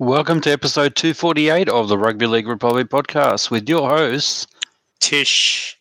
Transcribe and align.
Welcome 0.00 0.40
to 0.40 0.50
episode 0.50 0.96
248 0.96 1.68
of 1.68 1.88
the 1.88 1.98
Rugby 1.98 2.26
League 2.26 2.48
Republic 2.48 2.88
podcast 2.88 3.50
with 3.50 3.68
your 3.68 3.86
hosts, 3.86 4.46
Tish. 4.98 5.78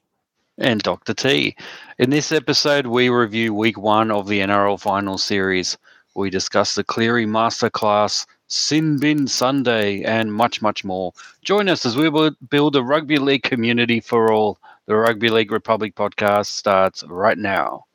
and 0.57 0.81
Dr. 0.83 1.13
T. 1.13 1.55
In 1.99 2.10
this 2.10 2.34
episode, 2.34 2.88
we 2.88 3.08
review 3.08 3.54
week 3.54 3.78
one 3.78 4.12
of 4.12 4.28
the 4.28 4.42
NRL 4.42 4.78
Final 4.78 5.18
Series. 5.18 5.78
We 6.18 6.29
discuss 6.29 6.76
the 6.76 6.84
Cleary 6.84 7.26
Masterclass, 7.26 8.26
Sin 8.47 9.00
Bin 9.00 9.26
Sunday, 9.26 10.03
and 10.03 10.33
much, 10.33 10.62
much 10.62 10.83
more. 10.83 11.13
Join 11.46 11.70
us 11.70 11.86
as 11.86 11.96
we 11.96 12.10
will 12.10 12.31
build 12.49 12.76
a 12.76 12.83
rugby 12.83 13.20
league 13.20 13.44
community 13.44 14.01
for 14.01 14.33
all. 14.33 14.60
The 14.86 14.97
Rugby 14.97 15.29
League 15.29 15.54
Republic 15.54 15.96
podcast 15.96 16.48
starts 16.48 17.05
right 17.05 17.38
now. 17.38 17.86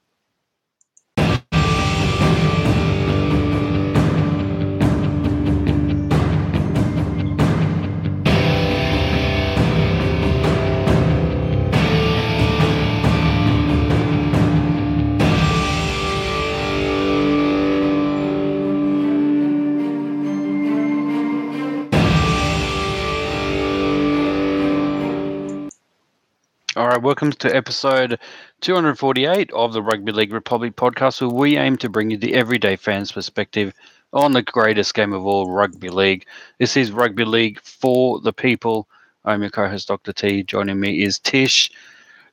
All 26.76 26.88
right, 26.88 27.00
welcome 27.00 27.30
to 27.30 27.54
episode 27.54 28.18
248 28.62 29.52
of 29.52 29.72
the 29.72 29.80
Rugby 29.80 30.10
League 30.10 30.32
Republic 30.32 30.74
podcast, 30.74 31.20
where 31.20 31.30
we 31.30 31.56
aim 31.56 31.76
to 31.76 31.88
bring 31.88 32.10
you 32.10 32.16
the 32.16 32.34
everyday 32.34 32.74
fans' 32.74 33.12
perspective 33.12 33.72
on 34.12 34.32
the 34.32 34.42
greatest 34.42 34.92
game 34.92 35.12
of 35.12 35.24
all, 35.24 35.52
rugby 35.52 35.88
league. 35.88 36.26
This 36.58 36.76
is 36.76 36.90
Rugby 36.90 37.24
League 37.24 37.60
for 37.60 38.18
the 38.18 38.32
people. 38.32 38.88
I'm 39.24 39.42
your 39.42 39.50
co 39.50 39.68
host, 39.68 39.86
Dr. 39.86 40.12
T. 40.12 40.42
Joining 40.42 40.80
me 40.80 41.04
is 41.04 41.20
Tish. 41.20 41.70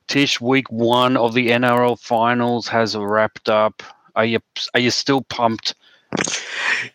Tish, 0.08 0.40
week 0.40 0.68
one 0.72 1.16
of 1.16 1.34
the 1.34 1.50
NRL 1.50 1.96
finals 2.00 2.66
has 2.66 2.96
wrapped 2.96 3.48
up. 3.48 3.80
Are 4.16 4.24
you 4.24 4.40
are 4.74 4.80
you 4.80 4.90
still 4.90 5.22
pumped? 5.22 5.76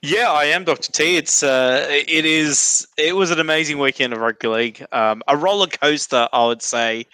Yeah, 0.01 0.31
I 0.31 0.45
am 0.45 0.63
Dr. 0.63 0.91
T. 0.91 1.17
It's 1.17 1.43
uh, 1.43 1.85
it 1.89 2.25
is 2.25 2.87
it 2.97 3.15
was 3.15 3.31
an 3.31 3.39
amazing 3.39 3.79
weekend 3.79 4.13
of 4.13 4.19
rugby 4.19 4.47
league. 4.47 4.85
Um, 4.91 5.21
a 5.27 5.37
roller 5.37 5.67
coaster, 5.67 6.27
I 6.31 6.45
would 6.45 6.61
say. 6.61 7.05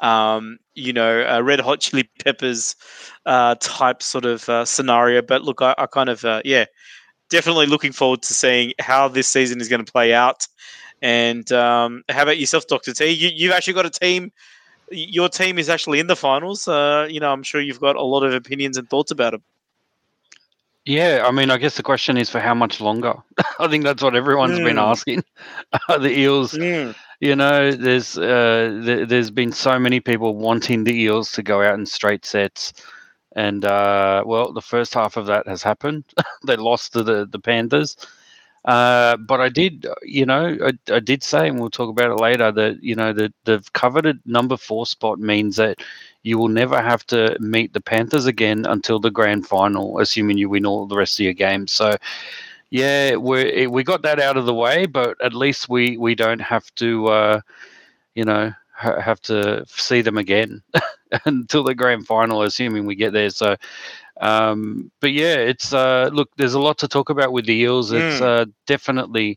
Um, 0.00 0.58
you 0.74 0.92
know, 0.92 1.24
a 1.28 1.42
Red 1.42 1.60
Hot 1.60 1.80
Chili 1.80 2.08
Peppers 2.24 2.74
uh, 3.26 3.54
type 3.60 4.02
sort 4.02 4.24
of 4.24 4.48
uh, 4.48 4.64
scenario. 4.64 5.22
But 5.22 5.42
look, 5.42 5.62
I, 5.62 5.74
I 5.78 5.86
kind 5.86 6.08
of 6.08 6.24
uh, 6.24 6.42
yeah, 6.44 6.64
definitely 7.30 7.66
looking 7.66 7.92
forward 7.92 8.22
to 8.22 8.34
seeing 8.34 8.72
how 8.80 9.08
this 9.08 9.28
season 9.28 9.60
is 9.60 9.68
going 9.68 9.84
to 9.84 9.90
play 9.92 10.12
out. 10.12 10.46
And 11.02 11.50
um, 11.52 12.02
how 12.08 12.22
about 12.22 12.38
yourself, 12.38 12.66
Doctor 12.66 12.92
T? 12.92 13.06
You, 13.10 13.30
you've 13.34 13.52
actually 13.52 13.74
got 13.74 13.86
a 13.86 13.90
team. 13.90 14.32
Your 14.90 15.28
team 15.28 15.58
is 15.58 15.68
actually 15.68 16.00
in 16.00 16.06
the 16.06 16.16
finals. 16.16 16.66
Uh, 16.66 17.06
you 17.08 17.20
know, 17.20 17.32
I'm 17.32 17.42
sure 17.42 17.60
you've 17.60 17.80
got 17.80 17.96
a 17.96 18.02
lot 18.02 18.24
of 18.24 18.34
opinions 18.34 18.76
and 18.76 18.88
thoughts 18.88 19.10
about 19.10 19.34
it. 19.34 19.42
Yeah, 20.84 21.24
I 21.26 21.30
mean, 21.30 21.50
I 21.50 21.58
guess 21.58 21.76
the 21.76 21.82
question 21.82 22.16
is 22.16 22.30
for 22.30 22.40
how 22.40 22.54
much 22.54 22.80
longer? 22.80 23.14
I 23.58 23.68
think 23.68 23.84
that's 23.84 24.02
what 24.02 24.16
everyone's 24.16 24.60
been 24.60 24.78
Mm. 24.78 24.78
asking. 24.78 25.22
the 25.88 26.10
Eels, 26.10 26.58
you 27.20 27.36
know, 27.36 27.72
there's 27.72 28.18
uh, 28.18 28.80
th- 28.84 29.08
there's 29.08 29.30
been 29.30 29.52
so 29.52 29.78
many 29.78 30.00
people 30.00 30.36
wanting 30.36 30.84
the 30.84 30.94
Eels 31.02 31.32
to 31.32 31.42
go 31.42 31.62
out 31.62 31.74
in 31.78 31.86
straight 31.86 32.24
sets, 32.24 32.72
and 33.36 33.64
uh, 33.64 34.22
well, 34.26 34.52
the 34.52 34.60
first 34.62 34.94
half 34.94 35.16
of 35.16 35.26
that 35.26 35.46
has 35.46 35.62
happened. 35.62 36.04
they 36.46 36.56
lost 36.56 36.92
to 36.94 37.02
the 37.02 37.26
the 37.26 37.38
Panthers, 37.40 37.96
uh, 38.64 39.16
but 39.16 39.40
I 39.40 39.48
did, 39.48 39.86
you 40.02 40.26
know, 40.26 40.56
I, 40.64 40.72
I 40.94 41.00
did 41.00 41.22
say, 41.22 41.48
and 41.48 41.60
we'll 41.60 41.70
talk 41.70 41.90
about 41.90 42.10
it 42.10 42.20
later, 42.20 42.50
that 42.52 42.82
you 42.82 42.94
know 42.96 43.12
the 43.12 43.32
the 43.44 43.62
coveted 43.72 44.20
number 44.26 44.56
four 44.56 44.86
spot 44.86 45.18
means 45.18 45.56
that 45.56 45.78
you 46.22 46.38
will 46.38 46.48
never 46.48 46.80
have 46.80 47.04
to 47.06 47.36
meet 47.40 47.72
the 47.72 47.80
Panthers 47.80 48.26
again 48.26 48.64
until 48.66 49.00
the 49.00 49.10
grand 49.10 49.46
final, 49.46 49.98
assuming 49.98 50.38
you 50.38 50.48
win 50.48 50.66
all 50.66 50.86
the 50.86 50.96
rest 50.96 51.18
of 51.18 51.24
your 51.24 51.32
games. 51.32 51.72
So, 51.72 51.96
yeah, 52.70 53.16
we 53.16 53.66
we 53.66 53.82
got 53.82 54.02
that 54.02 54.20
out 54.20 54.36
of 54.36 54.46
the 54.46 54.54
way, 54.54 54.86
but 54.86 55.20
at 55.22 55.34
least 55.34 55.68
we 55.68 55.96
we 55.96 56.14
don't 56.14 56.40
have 56.40 56.72
to, 56.76 57.06
uh, 57.08 57.40
you 58.14 58.24
know, 58.24 58.52
ha- 58.72 59.00
have 59.00 59.20
to 59.22 59.64
see 59.66 60.00
them 60.00 60.16
again 60.16 60.62
until 61.24 61.64
the 61.64 61.74
grand 61.74 62.06
final, 62.06 62.42
assuming 62.42 62.86
we 62.86 62.94
get 62.94 63.12
there. 63.12 63.30
So. 63.30 63.56
Um, 64.20 64.92
but 65.00 65.12
yeah, 65.12 65.34
it's 65.34 65.72
uh, 65.72 66.10
look. 66.12 66.30
There's 66.36 66.54
a 66.54 66.60
lot 66.60 66.78
to 66.78 66.86
talk 66.86 67.10
about 67.10 67.32
with 67.32 67.46
the 67.46 67.54
Eels. 67.54 67.90
It's 67.90 68.20
uh, 68.20 68.44
definitely 68.66 69.36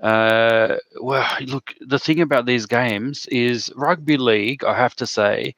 uh, 0.00 0.76
well. 1.00 1.26
Look, 1.40 1.74
the 1.80 1.98
thing 1.98 2.20
about 2.20 2.46
these 2.46 2.66
games 2.66 3.26
is 3.26 3.72
rugby 3.74 4.16
league. 4.16 4.62
I 4.62 4.76
have 4.76 4.94
to 4.96 5.06
say, 5.06 5.56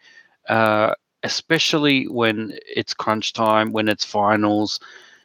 uh, 0.49 0.95
especially 1.23 2.05
when 2.09 2.57
it's 2.75 2.95
crunch 2.95 3.33
time, 3.33 3.73
when 3.73 3.89
it's 3.89 4.05
finals, 4.05 4.81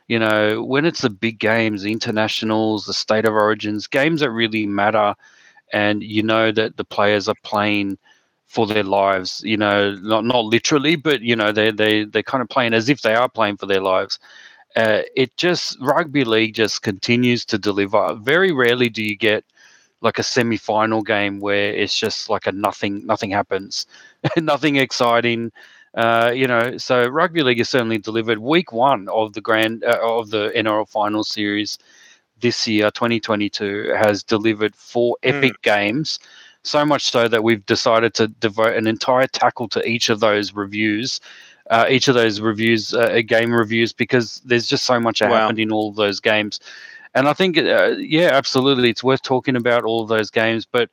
you 0.07 0.19
know, 0.19 0.63
when 0.63 0.85
it's 0.85 1.01
the 1.01 1.09
big 1.09 1.39
games, 1.39 1.83
the 1.83 1.91
internationals, 1.91 2.85
the 2.85 2.93
state 2.93 3.25
of 3.25 3.33
origins, 3.33 3.87
games 3.87 4.21
that 4.21 4.31
really 4.31 4.65
matter, 4.65 5.15
and 5.73 6.03
you 6.03 6.21
know 6.23 6.51
that 6.51 6.77
the 6.77 6.83
players 6.83 7.27
are 7.29 7.35
playing 7.43 7.97
for 8.47 8.67
their 8.67 8.83
lives, 8.83 9.41
you 9.45 9.55
know, 9.55 9.95
not 10.01 10.25
not 10.25 10.43
literally, 10.43 10.97
but 10.97 11.21
you 11.21 11.35
know, 11.35 11.51
they 11.53 11.71
they 11.71 12.03
they're 12.03 12.23
kind 12.23 12.41
of 12.41 12.49
playing 12.49 12.73
as 12.73 12.89
if 12.89 13.01
they 13.01 13.15
are 13.15 13.29
playing 13.29 13.55
for 13.55 13.65
their 13.65 13.79
lives. 13.79 14.19
Uh, 14.75 15.01
it 15.15 15.35
just 15.37 15.77
rugby 15.79 16.23
league 16.25 16.53
just 16.55 16.81
continues 16.81 17.45
to 17.45 17.57
deliver. 17.57 18.15
Very 18.15 18.51
rarely 18.51 18.89
do 18.89 19.03
you 19.03 19.15
get 19.15 19.45
like 20.01 20.19
a 20.19 20.23
semi-final 20.23 21.01
game 21.03 21.39
where 21.39 21.73
it's 21.73 21.97
just 21.97 22.29
like 22.29 22.47
a 22.47 22.51
nothing 22.51 23.05
nothing 23.05 23.31
happens. 23.31 23.85
Nothing 24.37 24.75
exciting 24.77 25.51
uh, 25.95 26.31
you 26.33 26.47
know 26.47 26.77
so 26.77 27.07
rugby 27.07 27.43
league 27.43 27.57
has 27.57 27.69
certainly 27.69 27.97
delivered. 27.97 28.39
Week 28.39 28.71
one 28.71 29.07
of 29.09 29.33
the 29.33 29.41
grand 29.41 29.83
uh, 29.83 29.99
of 30.01 30.29
the 30.31 30.51
nrl 30.55 30.87
final 30.87 31.23
series 31.23 31.77
this 32.39 32.67
year 32.67 32.89
2022 32.91 33.93
has 33.97 34.23
delivered 34.23 34.75
four 34.75 35.17
epic 35.23 35.61
games. 35.61 36.19
So 36.63 36.85
much 36.85 37.09
so 37.11 37.27
that 37.27 37.43
we've 37.43 37.65
decided 37.65 38.13
to 38.15 38.27
devote 38.27 38.75
an 38.75 38.87
entire 38.87 39.27
tackle 39.27 39.67
to 39.69 39.85
each 39.87 40.09
of 40.09 40.19
those 40.19 40.53
reviews 40.53 41.19
uh, 41.69 41.85
each 41.89 42.07
of 42.07 42.15
those 42.15 42.39
reviews 42.41 42.93
uh, 42.93 43.21
game 43.25 43.53
reviews 43.53 43.93
because 43.93 44.41
there's 44.45 44.67
just 44.67 44.83
so 44.85 44.99
much 44.99 45.19
that 45.19 45.29
Wow. 45.29 45.31
happened 45.31 45.59
in 45.59 45.71
all 45.71 45.89
of 45.89 45.95
those 45.95 46.19
games 46.19 46.59
and 47.13 47.27
I 47.27 47.33
think, 47.33 47.57
uh, 47.57 47.95
yeah, 47.97 48.29
absolutely, 48.31 48.89
it's 48.89 49.03
worth 49.03 49.21
talking 49.21 49.55
about 49.55 49.83
all 49.83 50.01
of 50.01 50.09
those 50.09 50.29
games. 50.29 50.65
But 50.65 50.89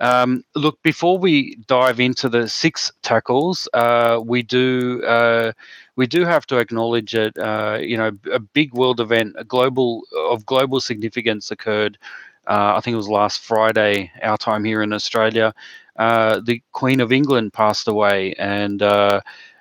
um, 0.00 0.44
look, 0.54 0.82
before 0.82 1.18
we 1.18 1.56
dive 1.66 2.00
into 2.00 2.28
the 2.28 2.48
six 2.48 2.90
tackles, 3.02 3.68
uh, 3.74 4.20
we 4.24 4.42
do 4.42 5.02
uh, 5.04 5.52
we 5.96 6.06
do 6.06 6.24
have 6.24 6.46
to 6.46 6.56
acknowledge 6.56 7.12
that 7.12 7.36
uh, 7.38 7.78
you 7.78 7.96
know 7.98 8.10
a 8.32 8.38
big 8.40 8.72
world 8.72 9.00
event, 9.00 9.34
a 9.36 9.44
global 9.44 10.02
of 10.16 10.46
global 10.46 10.80
significance 10.80 11.50
occurred. 11.50 11.98
Uh, 12.46 12.74
I 12.76 12.80
think 12.80 12.94
it 12.94 12.96
was 12.96 13.08
last 13.08 13.42
Friday, 13.42 14.10
our 14.22 14.38
time 14.38 14.64
here 14.64 14.82
in 14.82 14.94
Australia. 14.94 15.54
Uh, 15.96 16.40
the 16.42 16.62
Queen 16.72 17.00
of 17.00 17.12
England 17.12 17.52
passed 17.52 17.86
away, 17.86 18.32
and 18.38 18.80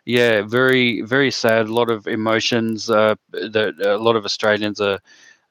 yeah, 0.05 0.41
very 0.43 1.01
very 1.01 1.31
sad. 1.31 1.67
A 1.67 1.73
lot 1.73 1.89
of 1.89 2.07
emotions. 2.07 2.85
That 2.87 3.75
a 3.83 3.97
lot 3.97 4.15
of 4.15 4.23
Australians 4.23 4.79
are 4.79 4.99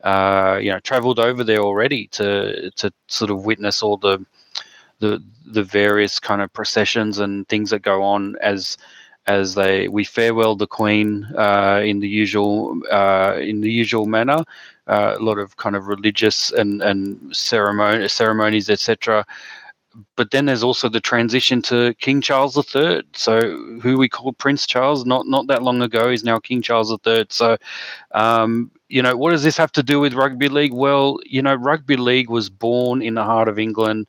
uh, 0.05 0.59
you 0.63 0.71
know, 0.71 0.81
travelled 0.81 1.19
over 1.19 1.43
there 1.45 1.61
already 1.61 2.07
to 2.09 2.71
to 2.73 2.93
sort 3.09 3.31
of 3.31 3.45
witness 3.45 3.83
all 3.83 3.97
the 3.97 4.25
the 5.01 5.23
the 5.47 5.63
various 5.63 6.19
kind 6.19 6.43
of 6.43 6.53
processions 6.53 7.19
and 7.19 7.49
things 7.49 7.71
that 7.71 7.83
go 7.83 8.03
on 8.03 8.37
as 8.41 8.77
as 9.27 9.55
they 9.55 9.89
we 9.89 10.05
farewell 10.05 10.57
the 10.57 10.67
Queen 10.67 11.25
uh, 11.37 11.83
in 11.85 12.01
the 12.01 12.09
usual 12.09 12.81
uh, 12.91 13.37
in 13.41 13.61
the 13.61 13.71
usual 13.71 14.07
manner. 14.07 14.45
Uh, 14.87 15.17
a 15.19 15.23
lot 15.23 15.39
of 15.39 15.57
kind 15.59 15.77
of 15.77 15.87
religious 15.87 16.51
and 16.53 16.83
and 16.83 17.37
ceremony 17.37 18.09
ceremonies, 18.09 18.71
etc. 18.71 19.25
But 20.17 20.31
then 20.31 20.47
there's 20.47 20.63
also 20.63 20.89
the 20.89 21.01
transition 21.01 21.61
to 21.63 21.93
King 21.95 22.21
Charles 22.21 22.57
III. 22.57 23.03
So 23.15 23.41
who 23.83 23.99
we 23.99 24.09
call 24.09 24.33
Prince 24.33 24.67
Charles, 24.67 25.05
not 25.05 25.27
not 25.27 25.47
that 25.49 25.63
long 25.63 25.83
ago, 25.83 26.09
is 26.09 26.25
now 26.25 26.39
King 26.39 26.63
Charles 26.63 26.97
III. 27.07 27.27
So 27.29 27.57
um, 28.13 28.71
you 28.89 29.03
know, 29.03 29.17
what 29.17 29.31
does 29.31 29.43
this 29.43 29.57
have 29.57 29.73
to 29.73 29.83
do 29.83 30.01
with 30.01 30.15
rugby 30.15 30.49
league? 30.49 30.73
Well, 30.73 31.19
you 31.25 31.43
know, 31.43 31.55
rugby 31.55 31.97
league 31.97 32.31
was 32.31 32.49
born 32.51 33.03
in 33.03 33.15
the 33.15 33.25
heart 33.25 33.49
of 33.49 33.59
England, 33.59 34.07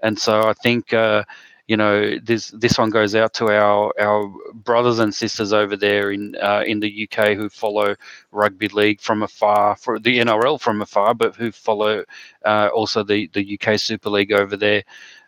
and 0.00 0.18
so 0.18 0.48
I 0.48 0.52
think 0.52 0.92
uh, 0.92 1.24
you 1.66 1.76
know 1.76 2.18
this 2.18 2.48
this 2.50 2.78
one 2.78 2.90
goes 2.90 3.14
out 3.14 3.32
to 3.34 3.46
our 3.48 3.92
our 4.00 4.32
brothers 4.54 4.98
and 4.98 5.14
sisters 5.14 5.52
over 5.52 5.76
there 5.76 6.12
in 6.12 6.36
uh, 6.42 6.62
in 6.66 6.80
the 6.80 7.08
UK 7.08 7.36
who 7.36 7.48
follow 7.48 7.96
rugby 8.32 8.68
league 8.68 9.00
from 9.00 9.22
afar, 9.22 9.76
for 9.76 9.98
the 9.98 10.18
NRL 10.18 10.60
from 10.60 10.82
afar, 10.82 11.14
but 11.14 11.34
who 11.36 11.52
follow 11.52 12.04
uh, 12.44 12.70
also 12.74 13.02
the 13.02 13.28
the 13.34 13.58
UK 13.60 13.78
Super 13.78 14.10
League 14.10 14.32
over 14.32 14.56
there. 14.56 14.84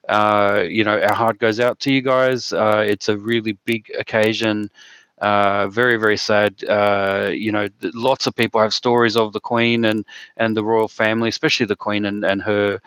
Uh, 0.08 0.64
you 0.69 0.82
know, 0.82 1.00
our 1.00 1.14
heart 1.14 1.38
goes 1.38 1.60
out 1.60 1.78
to 1.81 1.93
you 1.93 2.02
guys. 2.02 2.52
Uh, 2.52 2.84
it's 2.87 3.08
a 3.08 3.16
really 3.16 3.52
big 3.64 3.90
occasion 3.98 4.69
uh, 5.22 5.69
very 5.69 5.96
very 5.96 6.16
sad. 6.16 6.64
Uh, 6.64 7.30
you 7.32 7.52
know, 7.52 7.69
lots 7.94 8.26
of 8.26 8.34
people 8.34 8.60
have 8.60 8.74
stories 8.74 9.16
of 9.16 9.32
the 9.32 9.40
Queen 9.40 9.84
and 9.84 10.04
and 10.36 10.56
the 10.56 10.64
royal 10.64 10.88
family, 10.88 11.28
especially 11.28 11.66
the 11.66 11.76
Queen 11.76 12.04
and 12.04 12.24
and 12.24 12.42
her 12.42 12.80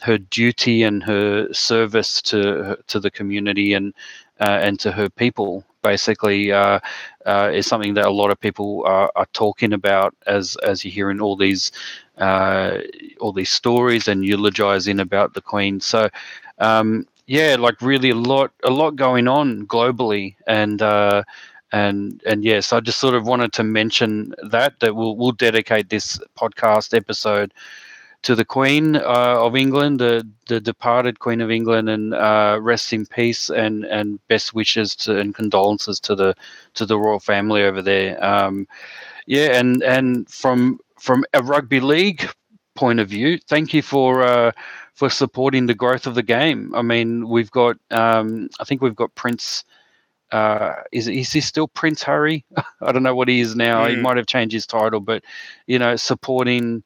her 0.00 0.16
duty 0.18 0.82
and 0.82 1.02
her 1.02 1.52
service 1.52 2.22
to 2.22 2.78
to 2.86 2.98
the 2.98 3.10
community 3.10 3.74
and 3.74 3.92
uh, 4.40 4.58
and 4.62 4.80
to 4.80 4.90
her 4.90 5.10
people. 5.10 5.64
Basically, 5.82 6.52
uh, 6.52 6.78
uh, 7.26 7.50
is 7.52 7.66
something 7.66 7.94
that 7.94 8.06
a 8.06 8.10
lot 8.10 8.30
of 8.30 8.40
people 8.40 8.84
are, 8.86 9.10
are, 9.16 9.26
talking 9.32 9.72
about 9.72 10.14
as 10.26 10.56
as 10.62 10.84
you 10.84 10.92
hear 10.92 11.10
in 11.10 11.20
all 11.20 11.36
these 11.36 11.72
all 12.18 13.32
these 13.34 13.50
stories 13.50 14.08
and 14.08 14.24
eulogizing 14.24 14.98
about 15.00 15.34
the 15.34 15.42
Queen. 15.42 15.80
So. 15.80 16.08
Um, 16.58 17.06
yeah, 17.26 17.56
like 17.58 17.80
really 17.80 18.10
a 18.10 18.16
lot, 18.16 18.50
a 18.64 18.70
lot 18.70 18.96
going 18.96 19.28
on 19.28 19.66
globally, 19.66 20.34
and 20.46 20.82
uh, 20.82 21.22
and 21.72 22.22
and 22.26 22.44
yes, 22.44 22.72
I 22.72 22.80
just 22.80 23.00
sort 23.00 23.14
of 23.14 23.26
wanted 23.26 23.52
to 23.54 23.64
mention 23.64 24.34
that 24.42 24.78
that 24.80 24.94
we'll 24.94 25.16
we'll 25.16 25.32
dedicate 25.32 25.88
this 25.88 26.18
podcast 26.38 26.94
episode 26.96 27.52
to 28.22 28.34
the 28.36 28.44
Queen 28.44 28.96
uh, 28.96 29.00
of 29.38 29.56
England, 29.56 29.98
the 29.98 30.26
the 30.46 30.60
departed 30.60 31.18
Queen 31.18 31.40
of 31.40 31.50
England, 31.50 31.88
and 31.88 32.14
uh, 32.14 32.58
rest 32.60 32.92
in 32.92 33.06
peace 33.06 33.50
and 33.50 33.84
and 33.84 34.24
best 34.28 34.54
wishes 34.54 34.94
to 34.96 35.18
and 35.18 35.34
condolences 35.34 35.98
to 36.00 36.14
the 36.14 36.34
to 36.74 36.86
the 36.86 36.98
royal 36.98 37.20
family 37.20 37.62
over 37.62 37.82
there. 37.82 38.22
Um, 38.22 38.68
yeah, 39.26 39.58
and 39.58 39.82
and 39.82 40.28
from 40.28 40.78
from 40.98 41.24
a 41.32 41.42
rugby 41.42 41.80
league 41.80 42.28
point 42.74 43.00
of 43.00 43.08
view, 43.08 43.38
thank 43.48 43.74
you 43.74 43.82
for. 43.82 44.22
Uh, 44.22 44.52
for 44.94 45.08
supporting 45.08 45.66
the 45.66 45.74
growth 45.74 46.06
of 46.06 46.14
the 46.14 46.22
game. 46.22 46.72
I 46.74 46.82
mean, 46.82 47.26
we've 47.28 47.50
got, 47.50 47.78
um, 47.90 48.50
I 48.60 48.64
think 48.64 48.82
we've 48.82 48.94
got 48.94 49.14
Prince 49.14 49.64
uh, 50.32 50.82
is 50.90 51.08
is 51.08 51.32
he 51.32 51.40
still 51.40 51.68
Prince 51.68 52.02
Harry? 52.02 52.44
I 52.80 52.92
don't 52.92 53.02
know 53.02 53.14
what 53.14 53.28
he 53.28 53.40
is 53.40 53.54
now. 53.54 53.84
Mm. 53.84 53.90
He 53.90 53.96
might 53.96 54.16
have 54.16 54.26
changed 54.26 54.54
his 54.54 54.66
title, 54.66 55.00
but 55.00 55.22
you 55.66 55.78
know, 55.78 55.96
supporting 55.96 56.82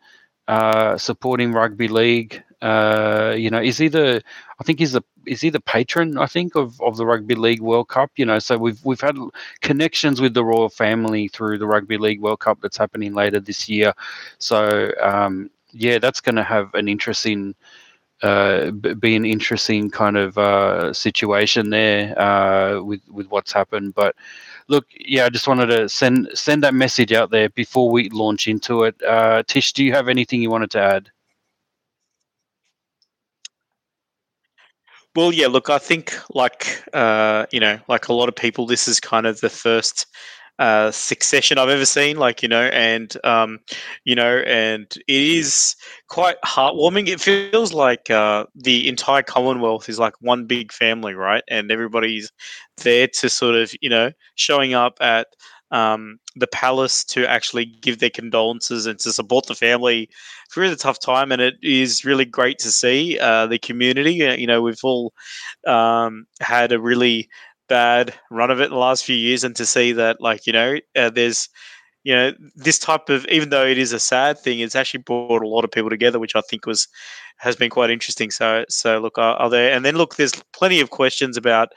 uh, 0.48 0.98
supporting 0.98 1.52
rugby 1.52 1.88
league. 1.88 2.43
Uh, 2.60 3.34
you 3.37 3.50
know, 3.50 3.60
is 3.60 3.78
he 3.78 3.88
the? 3.88 4.22
I 4.58 4.64
think 4.64 4.81
he's 4.81 4.93
the 4.93 5.02
is 5.26 5.40
he 5.40 5.50
the 5.50 5.60
patron? 5.60 6.19
I 6.19 6.26
think 6.26 6.56
of, 6.56 6.81
of 6.81 6.96
the 6.96 7.06
Rugby 7.06 7.34
League 7.34 7.60
World 7.60 7.88
Cup. 7.88 8.10
You 8.16 8.25
know, 8.26 8.38
so 8.38 8.56
we've 8.56 8.84
we've 8.84 9.00
had 9.00 9.16
connections 9.60 10.20
with 10.20 10.34
the 10.34 10.44
royal 10.44 10.69
family 10.69 11.28
through 11.28 11.58
the 11.58 11.66
Rugby 11.66 11.98
League 11.98 12.20
World 12.20 12.40
Cup 12.40 12.58
that's 12.60 12.76
happening 12.76 13.14
later 13.14 13.38
this 13.38 13.69
year. 13.69 13.93
So 14.38 14.93
um, 15.00 15.50
yeah, 15.72 15.98
that's 15.98 16.20
going 16.20 16.37
to 16.37 16.43
have 16.43 16.75
an 16.75 16.88
interesting 16.88 17.54
uh, 18.23 18.71
be 18.71 19.15
an 19.17 19.25
interesting 19.25 19.91
kind 19.91 20.17
of 20.17 20.39
uh, 20.39 20.93
situation 20.93 21.71
there 21.71 22.19
uh, 22.19 22.81
with 22.83 23.01
with 23.09 23.27
what's 23.29 23.53
happened. 23.53 23.95
But 23.95 24.17
look, 24.69 24.87
yeah, 24.99 25.27
I 25.27 25.29
just 25.29 25.49
wanted 25.49 25.67
to 25.67 25.89
send 25.89 26.29
send 26.35 26.63
that 26.65 26.75
message 26.75 27.13
out 27.13 27.31
there 27.31 27.49
before 27.51 27.91
we 27.91 28.09
launch 28.11 28.49
into 28.49 28.85
it. 28.85 29.01
Uh, 29.03 29.43
Tish, 29.47 29.73
do 29.73 29.85
you 29.85 29.93
have 29.93 30.09
anything 30.09 30.41
you 30.43 30.51
wanted 30.51 30.71
to 30.73 30.81
add? 30.81 31.11
Well, 35.15 35.33
yeah. 35.33 35.47
Look, 35.47 35.71
I 35.71 35.79
think 35.79 36.15
like 36.35 36.83
uh, 36.93 37.47
you 37.51 37.61
know, 37.61 37.79
like 37.89 38.09
a 38.09 38.13
lot 38.13 38.29
of 38.29 38.37
people, 38.37 38.67
this 38.67 38.89
is 38.89 39.01
kind 39.01 39.27
of 39.27 39.41
the 39.41 39.51
first 39.51 40.07
uh, 40.58 40.91
succession 40.91 41.58
I've 41.58 41.69
ever 41.69 41.85
seen. 41.85 42.17
Like 42.17 42.43
you 42.43 42.49
know, 42.49 42.64
and 42.64 43.17
um, 43.25 43.61
you 44.05 44.14
know, 44.14 44.38
and 44.47 44.87
it 45.06 45.23
is 45.23 45.76
quite 46.08 46.37
heartwarming. 46.44 47.08
It 47.08 47.20
feels 47.20 47.73
like 47.73 48.11
uh, 48.11 48.47
the 48.55 48.88
entire 48.88 49.23
Commonwealth 49.23 49.88
is 49.88 49.99
like 49.99 50.14
one 50.20 50.47
big 50.47 50.73
family, 50.73 51.14
right? 51.14 51.43
And 51.49 51.70
everybody's 51.70 52.31
there 52.79 53.08
to 53.08 53.29
sort 53.29 53.56
of 53.56 53.75
you 53.81 53.91
know 53.91 54.12
showing 54.35 54.75
up 54.75 54.99
at 55.00 55.29
um, 55.70 56.19
the 56.37 56.47
palace 56.47 57.05
to 57.05 57.26
actually 57.29 57.64
give 57.67 57.99
their 57.99 58.11
condolences 58.11 58.87
and 58.87 58.99
to 59.00 59.12
support 59.12 59.47
the 59.47 59.55
family 59.55 60.08
through 60.50 60.70
the 60.70 60.76
tough 60.76 60.99
time. 61.00 61.32
And 61.32 61.43
it 61.43 61.55
is 61.62 62.05
really 62.05 62.25
great 62.25 62.58
to 62.61 62.70
see 62.70 63.19
uh, 63.19 63.47
the 63.47 63.58
community. 63.58 64.25
Uh, 64.26 64.37
you 64.37 64.47
know, 64.47 64.62
we've 64.62 64.85
all 64.85 65.12
um, 65.67 66.26
had 66.41 66.73
a 66.73 66.81
really 66.81 67.29
bad 67.69 68.15
run 68.31 68.51
of 68.51 68.61
it 68.61 68.65
in 68.65 68.71
the 68.71 68.77
last 68.77 69.05
few 69.05 69.17
years, 69.17 69.45
and 69.45 69.57
to 69.57 69.67
see 69.67 69.93
that, 69.93 70.21
like, 70.21 70.47
you 70.47 70.53
know, 70.53 70.79
uh, 70.95 71.11
there's, 71.11 71.49
you 72.05 72.15
know, 72.15 72.33
this 72.55 72.79
type 72.79 73.09
of, 73.09 73.27
even 73.27 73.51
though 73.51 73.67
it 73.67 73.79
is 73.79 73.93
a 73.93 74.01
sad 74.01 74.39
thing, 74.39 74.61
it's 74.61 74.77
actually 74.77 75.03
brought 75.03 75.43
a 75.43 75.49
lot 75.49 75.65
of 75.65 75.71
people 75.71 75.91
together, 75.91 76.19
which 76.19 76.37
I 76.37 76.41
think 76.41 76.67
was 76.67 76.89
has 77.39 77.57
been 77.57 77.69
quite 77.69 77.91
interesting. 77.91 78.31
So, 78.31 78.65
so 78.69 78.99
look, 78.99 79.19
are, 79.19 79.37
are 79.37 79.51
there, 79.51 79.73
and 79.73 79.85
then 79.85 79.97
look, 79.97 80.17
there's 80.17 80.33
plenty 80.53 80.81
of 80.81 80.91
questions 80.91 81.37
about 81.37 81.69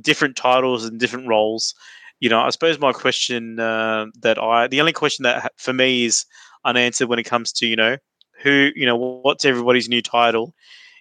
different 0.00 0.36
titles 0.36 0.84
and 0.84 0.98
different 0.98 1.28
roles. 1.28 1.74
You 2.20 2.30
know, 2.30 2.40
I 2.40 2.50
suppose 2.50 2.78
my 2.78 2.92
question 2.92 3.58
uh, 3.58 4.06
that 4.20 4.38
I, 4.38 4.68
the 4.68 4.80
only 4.80 4.92
question 4.92 5.24
that 5.24 5.52
for 5.56 5.72
me 5.72 6.04
is 6.06 6.24
unanswered 6.64 7.08
when 7.08 7.18
it 7.18 7.24
comes 7.24 7.52
to, 7.52 7.66
you 7.66 7.76
know, 7.76 7.98
who, 8.42 8.70
you 8.74 8.86
know, 8.86 8.96
what's 8.96 9.44
everybody's 9.44 9.88
new 9.88 10.00
title 10.00 10.54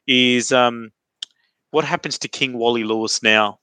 is 0.07 0.51
um, 0.51 0.91
what 1.69 1.85
happens 1.85 2.17
to 2.17 2.27
King 2.27 2.57
Wally 2.57 2.83
Lewis 2.83 3.23
now? 3.23 3.59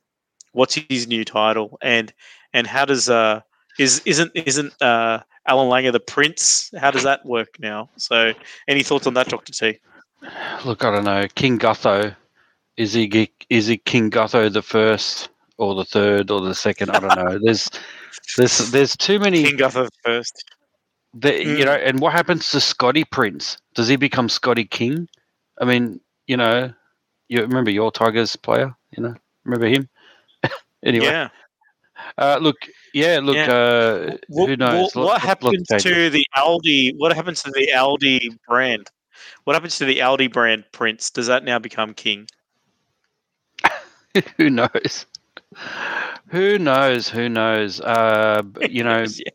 What's 0.53 0.75
his 0.75 1.06
new 1.06 1.25
title, 1.25 1.79
and 1.83 2.12
and 2.53 2.67
how 2.67 2.85
does 2.85 3.09
uh 3.09 3.41
is 3.79 4.03
isn't 4.05 4.33
isn't 4.35 4.81
uh 4.83 5.21
Allan 5.47 5.69
Langer 5.69 5.93
the 5.93 6.00
prince? 6.00 6.71
How 6.79 6.91
does 6.91 7.05
that 7.05 7.25
work 7.25 7.59
now? 7.59 7.91
So, 7.97 8.33
any 8.69 8.83
thoughts 8.83 9.06
on 9.06 9.15
that, 9.15 9.29
Doctor 9.29 9.53
T? 9.53 9.79
Look, 10.65 10.85
I 10.85 10.91
don't 10.91 11.05
know. 11.05 11.27
King 11.35 11.59
Gutho 11.59 12.15
is 12.77 12.93
he 12.93 13.31
is 13.49 13.67
he 13.67 13.79
King 13.79 14.11
Gutho 14.11 14.53
the 14.53 14.62
first 14.62 15.29
or 15.56 15.75
the 15.75 15.85
third 15.85 16.31
or 16.31 16.41
the 16.41 16.55
second? 16.55 16.91
I 16.91 17.01
don't 17.01 17.17
know. 17.17 17.39
There's 17.43 17.71
there's 18.37 18.71
there's 18.71 18.97
too 18.97 19.19
many 19.19 19.44
King 19.44 19.59
Gutho 19.59 19.89
first. 20.05 20.44
The, 21.15 21.31
mm. 21.31 21.59
You 21.59 21.65
know, 21.65 21.73
and 21.73 22.01
what 22.01 22.12
happens 22.12 22.51
to 22.51 22.61
Scotty 22.61 23.05
Prince? 23.05 23.59
Does 23.75 23.89
he 23.89 23.97
become 23.97 24.29
Scotty 24.29 24.65
King? 24.65 25.09
I 25.61 25.65
mean, 25.65 26.01
you 26.27 26.37
know, 26.37 26.73
you 27.29 27.41
remember 27.41 27.71
your 27.71 27.91
Tigers 27.91 28.37
player? 28.37 28.77
You 28.97 29.03
know, 29.03 29.15
remember 29.44 29.67
him? 29.67 29.89
Anyway. 30.85 31.07
Yeah. 31.07 31.29
Uh, 32.17 32.39
look, 32.41 32.57
yeah, 32.95 33.21
look. 33.23 33.37
Yeah. 33.37 33.53
Uh, 33.53 34.17
what, 34.29 34.49
who 34.49 34.57
knows? 34.57 34.95
What, 34.95 35.05
what 35.05 35.21
happens 35.21 35.67
to 35.67 36.11
the 36.11 36.25
Aldi? 36.37 36.97
What 36.97 37.15
happens 37.15 37.43
to 37.43 37.51
the 37.51 37.71
Aldi 37.75 38.39
brand? 38.47 38.89
What 39.45 39.55
happens 39.55 39.79
to 39.79 39.85
the 39.85 39.99
Aldi 39.99 40.33
brand 40.33 40.65
Prince? 40.73 41.11
Does 41.11 41.27
that 41.27 41.45
now 41.45 41.59
become 41.59 41.95
king? 41.95 42.29
who 44.37 44.51
knows? 44.51 45.07
Who 46.29 46.59
knows? 46.59 47.09
Who 47.09 47.29
knows? 47.29 47.81
Uh, 47.81 48.43
you 48.69 48.85
know, 48.85 49.05
yeah. 49.17 49.31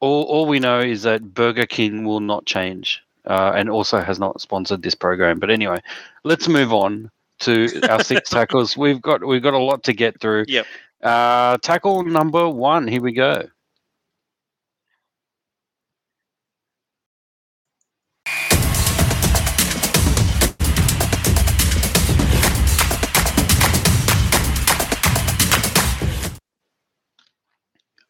all 0.00 0.24
all 0.24 0.46
we 0.46 0.60
know 0.60 0.80
is 0.80 1.02
that 1.02 1.34
Burger 1.34 1.66
King 1.66 2.04
will 2.04 2.20
not 2.20 2.46
change, 2.46 3.02
uh, 3.26 3.52
and 3.54 3.68
also 3.68 4.00
has 4.00 4.18
not 4.18 4.40
sponsored 4.40 4.82
this 4.82 4.94
program. 4.94 5.38
But 5.38 5.50
anyway, 5.50 5.80
let's 6.24 6.48
move 6.48 6.72
on 6.72 7.10
to 7.40 7.88
our 7.88 8.02
six 8.02 8.30
tackles. 8.30 8.76
We've 8.76 9.00
got 9.00 9.26
we've 9.26 9.42
got 9.42 9.54
a 9.54 9.58
lot 9.58 9.82
to 9.84 9.92
get 9.92 10.20
through. 10.20 10.44
Yep. 10.48 10.66
Uh, 11.02 11.56
tackle 11.58 12.02
number 12.04 12.48
one. 12.48 12.88
Here 12.88 13.02
we 13.02 13.12
go. 13.12 13.48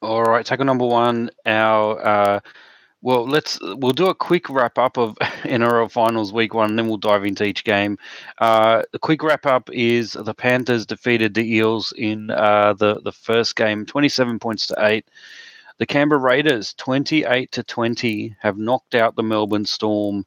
All 0.04 0.22
right, 0.22 0.44
tackle 0.44 0.66
number 0.66 0.84
one. 0.84 1.30
Our 1.46 2.06
uh, 2.06 2.40
well, 3.04 3.26
let's 3.26 3.58
we'll 3.60 3.92
do 3.92 4.06
a 4.06 4.14
quick 4.14 4.48
wrap 4.48 4.78
up 4.78 4.96
of 4.96 5.14
NRL 5.42 5.90
Finals 5.90 6.32
Week 6.32 6.54
One, 6.54 6.70
and 6.70 6.78
then 6.78 6.88
we'll 6.88 6.96
dive 6.96 7.26
into 7.26 7.44
each 7.44 7.62
game. 7.62 7.98
Uh, 8.38 8.82
the 8.92 8.98
quick 8.98 9.22
wrap 9.22 9.44
up 9.44 9.68
is 9.70 10.14
the 10.14 10.32
Panthers 10.32 10.86
defeated 10.86 11.34
the 11.34 11.54
Eels 11.56 11.92
in 11.98 12.30
uh, 12.30 12.72
the 12.72 13.02
the 13.02 13.12
first 13.12 13.56
game, 13.56 13.84
twenty 13.84 14.08
seven 14.08 14.38
points 14.38 14.66
to 14.68 14.76
eight. 14.78 15.06
The 15.76 15.84
Canberra 15.84 16.18
Raiders, 16.18 16.72
twenty 16.72 17.26
eight 17.26 17.52
to 17.52 17.62
twenty, 17.62 18.34
have 18.40 18.56
knocked 18.56 18.94
out 18.94 19.16
the 19.16 19.22
Melbourne 19.22 19.66
Storm 19.66 20.24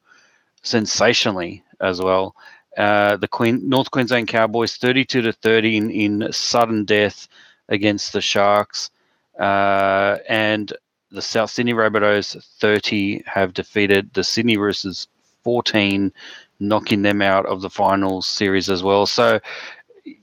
sensationally 0.62 1.64
as 1.82 2.00
well. 2.00 2.36
Uh, 2.78 3.18
the 3.18 3.28
Queen 3.28 3.68
North 3.68 3.90
Queensland 3.90 4.28
Cowboys, 4.28 4.78
thirty 4.78 5.04
two 5.04 5.24
to 5.24 5.34
thirty 5.34 5.78
in, 5.78 5.90
in 5.90 6.32
sudden 6.32 6.86
death 6.86 7.28
against 7.70 8.14
the 8.14 8.22
Sharks. 8.22 8.92
Uh, 9.40 10.18
and 10.30 10.74
the 11.12 11.22
South 11.22 11.50
Sydney 11.50 11.74
Rabbitohs 11.74 12.44
30 12.60 13.24
have 13.26 13.54
defeated 13.54 14.14
the 14.14 14.24
Sydney 14.24 14.58
Roosters 14.58 15.08
14, 15.44 16.12
knocking 16.60 17.02
them 17.02 17.22
out 17.22 17.46
of 17.46 17.62
the 17.62 17.70
finals 17.70 18.26
series 18.26 18.70
as 18.70 18.84
well. 18.84 19.06
So, 19.06 19.40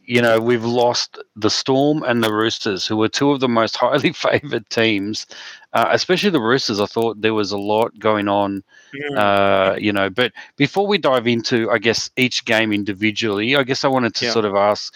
you 0.04 0.20
know, 0.20 0.40
we've 0.40 0.64
lost 0.64 1.18
the 1.36 1.50
Storm 1.50 2.02
and 2.02 2.22
the 2.22 2.32
Roosters, 2.32 2.86
who 2.86 2.96
were 2.96 3.08
two 3.08 3.30
of 3.30 3.40
the 3.40 3.48
most 3.48 3.76
highly 3.80 4.12
favoured 4.12 4.68
teams, 4.68 5.26
uh, 5.72 5.88
especially 5.90 6.30
the 6.30 6.40
Roosters. 6.40 6.80
I 6.80 6.86
thought 6.86 7.20
there 7.20 7.34
was 7.34 7.52
a 7.52 7.58
lot 7.58 7.98
going 7.98 8.28
on, 8.28 8.62
yeah. 8.92 9.18
uh, 9.18 9.76
you 9.78 9.92
know. 9.92 10.10
But 10.10 10.32
before 10.56 10.86
we 10.86 10.98
dive 10.98 11.26
into, 11.26 11.70
I 11.70 11.78
guess, 11.78 12.10
each 12.16 12.44
game 12.44 12.72
individually, 12.72 13.56
I 13.56 13.62
guess 13.62 13.84
I 13.84 13.88
wanted 13.88 14.14
to 14.16 14.26
yeah. 14.26 14.32
sort 14.32 14.44
of 14.44 14.54
ask, 14.54 14.94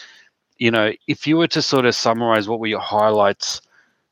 you 0.59 0.71
know, 0.71 0.92
if 1.07 1.26
you 1.26 1.38
were 1.38 1.49
to 1.49 1.62
sort 1.62 1.87
of 1.87 1.95
summarize 1.95 2.49
what 2.49 2.61
were 2.61 2.66
your 2.66 2.80
highlights 2.80 3.62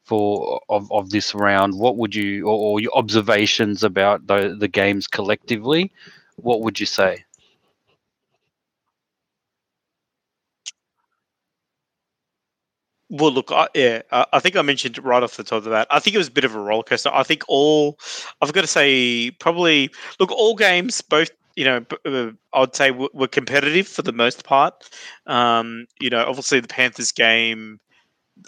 for 0.06 0.60
of, 0.68 0.90
of 0.92 1.10
this 1.10 1.34
round, 1.34 1.78
what 1.78 1.96
would 1.96 2.14
you 2.14 2.46
or, 2.46 2.58
or 2.58 2.80
your 2.80 2.96
observations 2.96 3.82
about 3.82 4.26
the 4.26 4.56
the 4.58 4.68
games 4.68 5.06
collectively? 5.06 5.92
What 6.36 6.62
would 6.62 6.80
you 6.80 6.86
say? 6.86 7.24
Well, 13.08 13.30
look, 13.30 13.52
I, 13.52 13.68
yeah, 13.74 14.02
I 14.10 14.40
think 14.40 14.56
I 14.56 14.62
mentioned 14.62 14.98
right 15.04 15.22
off 15.22 15.36
the 15.36 15.44
top 15.44 15.58
of 15.58 15.70
that. 15.70 15.86
I 15.90 16.00
think 16.00 16.14
it 16.14 16.18
was 16.18 16.26
a 16.26 16.32
bit 16.32 16.44
of 16.44 16.56
a 16.56 16.60
roller 16.60 16.82
coaster. 16.82 17.08
I 17.12 17.22
think 17.22 17.44
all, 17.46 17.98
I've 18.42 18.52
got 18.52 18.62
to 18.62 18.66
say, 18.66 19.30
probably 19.38 19.90
look, 20.18 20.32
all 20.32 20.56
games, 20.56 21.00
both 21.02 21.30
you 21.56 21.64
know, 21.64 21.84
uh, 22.04 22.30
I'd 22.52 22.76
say 22.76 22.90
were 22.90 23.28
competitive 23.28 23.88
for 23.88 24.02
the 24.02 24.12
most 24.12 24.44
part. 24.44 24.90
Um, 25.26 25.86
you 26.00 26.10
know, 26.10 26.24
obviously 26.24 26.60
the 26.60 26.68
Panthers 26.68 27.12
game, 27.12 27.80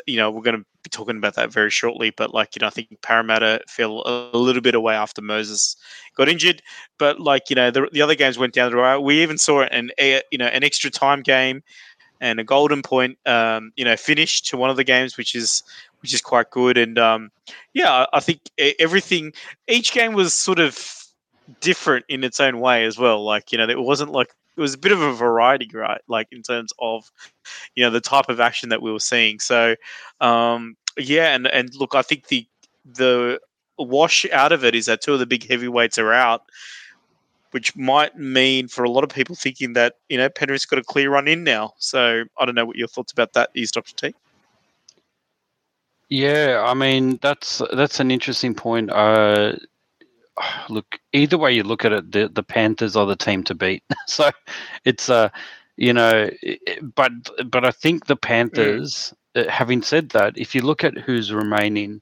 you 0.07 0.17
know, 0.17 0.31
we're 0.31 0.43
going 0.43 0.59
to 0.59 0.67
be 0.90 0.97
talking 0.97 1.16
about 1.16 1.35
that 1.35 1.52
very 1.52 1.71
shortly. 1.71 2.11
But 2.11 2.35
like, 2.35 2.57
you 2.57 2.61
know, 2.61 2.66
I 2.66 2.71
think 2.71 2.88
Parramatta 3.02 3.61
fell 3.68 4.02
a 4.07 4.38
little 4.38 4.62
bit 4.62 4.75
away 4.75 4.95
after 4.95 5.23
Moses 5.23 5.76
got 6.14 6.28
injured. 6.28 6.62
But 6.99 7.21
like, 7.21 7.50
you 7.50 7.57
know, 7.57 7.71
the, 7.71 7.88
the 7.92 8.02
other 8.02 8.14
games 8.14 8.38
went 8.38 8.54
down 8.54 8.71
the 8.71 8.76
road. 8.76 9.00
We 9.00 9.23
even 9.23 9.38
saw 9.38 9.62
an, 9.62 9.90
you 9.99 10.38
know, 10.38 10.47
an 10.47 10.64
extra 10.64 10.90
time 10.90 11.23
game 11.23 11.62
and 12.21 12.40
a 12.40 12.45
golden 12.45 12.83
point, 12.83 13.18
um, 13.26 13.73
you 13.76 13.85
know, 13.85 13.97
finish 13.97 14.42
to 14.42 14.57
one 14.57 14.71
of 14.71 14.76
the 14.76 14.85
games, 14.85 15.16
which 15.16 15.35
is 15.35 15.62
which 16.00 16.14
is 16.14 16.21
quite 16.21 16.50
good. 16.50 16.78
And 16.78 16.99
um, 16.99 17.30
yeah, 17.75 18.07
I 18.12 18.21
think 18.21 18.40
everything, 18.78 19.33
each 19.66 19.92
game 19.92 20.14
was 20.14 20.35
sort 20.35 20.59
of 20.59 20.78
different 21.61 22.04
in 22.09 22.25
its 22.25 22.40
own 22.40 22.61
way 22.61 22.85
as 22.85 22.99
well. 22.99 23.25
Like 23.25 23.52
you 23.52 23.59
know, 23.59 23.68
it 23.68 23.80
wasn't 23.80 24.12
like 24.12 24.35
it 24.59 24.61
was 24.61 24.75
a 24.75 24.79
bit 24.79 24.93
of 24.93 25.00
a 25.00 25.12
variety, 25.12 25.71
right? 25.73 26.00
Like 26.09 26.27
in 26.33 26.43
terms 26.43 26.73
of 26.81 27.11
you 27.75 27.85
know 27.85 27.91
the 27.91 28.00
type 28.00 28.29
of 28.29 28.41
action 28.41 28.69
that 28.71 28.83
we 28.83 28.93
were 28.93 29.00
seeing. 29.00 29.38
So 29.38 29.77
um, 30.21 30.77
yeah, 30.99 31.35
and 31.35 31.47
and 31.47 31.75
look, 31.77 31.95
I 31.95 32.03
think 32.03 32.27
the 32.27 32.47
the 32.85 33.41
wash 33.79 34.27
out 34.33 34.50
of 34.53 34.65
it 34.65 34.75
is 34.75 34.87
that 34.87 35.00
two 35.00 35.15
of 35.15 35.21
the 35.21 35.27
big 35.27 35.49
heavyweights 35.49 35.99
are 35.99 36.12
out 36.12 36.43
which 37.53 37.75
might 37.77 38.19
mean 38.19 38.69
for 38.69 38.85
a 38.85 38.91
lot 38.91 39.05
of 39.05 39.11
people 39.11 39.35
thinking 39.35 39.73
that 39.73 39.95
you 40.09 40.19
know 40.19 40.29
Penrith's 40.29 40.67
got 40.67 40.79
a 40.79 40.85
clear 40.85 41.11
run 41.11 41.29
in 41.29 41.45
now. 41.45 41.73
So 41.79 42.25
I 42.38 42.45
don't 42.45 42.55
know 42.55 42.67
what 42.67 42.77
your 42.77 42.88
thoughts 42.88 43.12
about 43.12 43.33
that 43.35 43.50
is, 43.55 43.71
Doctor 43.71 43.95
T. 43.95 44.15
Yeah, 46.09 46.62
I 46.67 46.75
mean 46.75 47.19
that's 47.23 47.62
that's 47.73 48.00
an 48.00 48.11
interesting 48.11 48.55
point. 48.55 48.91
Uh, 48.91 49.55
look, 50.68 50.99
either 51.12 51.38
way 51.38 51.52
you 51.52 51.62
look 51.62 51.85
at 51.85 51.92
it, 51.92 52.12
the 52.12 52.28
the 52.28 52.42
Panthers 52.42 52.97
are 52.97 53.07
the 53.07 53.16
team 53.16 53.45
to 53.45 53.54
beat. 53.54 53.83
so 54.07 54.30
it's 54.85 55.09
uh, 55.09 55.28
you 55.76 55.92
know, 55.92 56.30
but 56.95 57.12
but 57.47 57.64
I 57.64 57.71
think 57.71 58.07
the 58.07 58.16
Panthers. 58.16 59.12
Mm. 59.12 59.14
Having 59.49 59.83
said 59.83 60.09
that, 60.11 60.37
if 60.37 60.52
you 60.52 60.62
look 60.62 60.83
at 60.83 60.99
who's 60.99 61.33
remaining, 61.33 62.00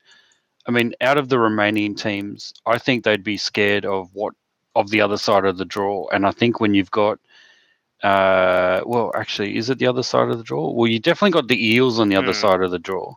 I 0.67 0.71
mean, 0.71 0.95
out 1.03 1.19
of 1.19 1.29
the 1.29 1.39
remaining 1.39 1.95
teams, 1.95 2.55
I 2.65 2.79
think 2.79 3.05
they'd 3.05 3.23
be 3.23 3.37
scared 3.37 3.85
of 3.85 4.09
what 4.15 4.33
of 4.75 4.91
the 4.91 5.03
other 5.03 5.19
side 5.19 5.45
of 5.45 5.59
the 5.59 5.65
draw. 5.65 6.07
And 6.09 6.27
I 6.27 6.31
think 6.31 6.61
when 6.61 6.73
you've 6.73 6.91
got, 6.91 7.19
uh, 8.03 8.81
well, 8.87 9.11
actually, 9.15 9.57
is 9.57 9.69
it 9.69 9.79
the 9.79 9.87
other 9.87 10.03
side 10.03 10.29
of 10.29 10.39
the 10.39 10.45
draw? 10.45 10.71
Well, 10.71 10.87
you 10.87 10.99
definitely 10.99 11.33
got 11.33 11.49
the 11.49 11.75
Eels 11.75 11.99
on 11.99 12.09
the 12.09 12.15
mm. 12.15 12.23
other 12.23 12.33
hmm. 12.33 12.41
side 12.41 12.63
of 12.63 12.71
the 12.71 12.79
draw. 12.79 13.15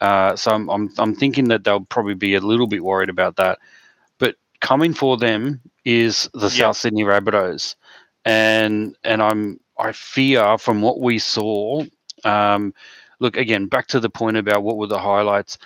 Uh, 0.00 0.36
so 0.36 0.50
I'm, 0.50 0.68
I'm 0.68 0.90
I'm 0.98 1.14
thinking 1.14 1.48
that 1.48 1.64
they'll 1.64 1.84
probably 1.84 2.14
be 2.14 2.34
a 2.34 2.40
little 2.40 2.66
bit 2.66 2.84
worried 2.84 3.08
about 3.08 3.36
that. 3.36 3.58
Coming 4.64 4.94
for 4.94 5.18
them 5.18 5.60
is 5.84 6.30
the 6.32 6.48
South 6.48 6.78
Sydney 6.78 7.04
Rabbitohs, 7.04 7.76
and 8.24 8.96
and 9.04 9.22
I'm 9.22 9.60
I 9.78 9.92
fear 9.92 10.56
from 10.56 10.80
what 10.80 11.00
we 11.00 11.18
saw. 11.18 11.84
Um, 12.24 12.72
look 13.20 13.36
again 13.36 13.66
back 13.66 13.88
to 13.88 14.00
the 14.00 14.08
point 14.08 14.38
about 14.38 14.62
what 14.62 14.78
were 14.78 14.86
the 14.86 14.98
highlights. 14.98 15.58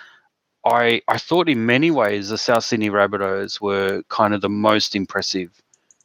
I 0.65 1.01
I 1.07 1.17
thought 1.17 1.47
in 1.47 1.65
many 1.65 1.91
ways 1.91 2.27
the 2.27 2.37
South 2.37 2.65
Sydney 2.65 2.89
Rabbitohs 2.89 3.61
were 3.61 4.03
kind 4.09 4.33
of 4.33 4.41
the 4.41 4.49
most 4.49 4.97
impressive 4.97 5.49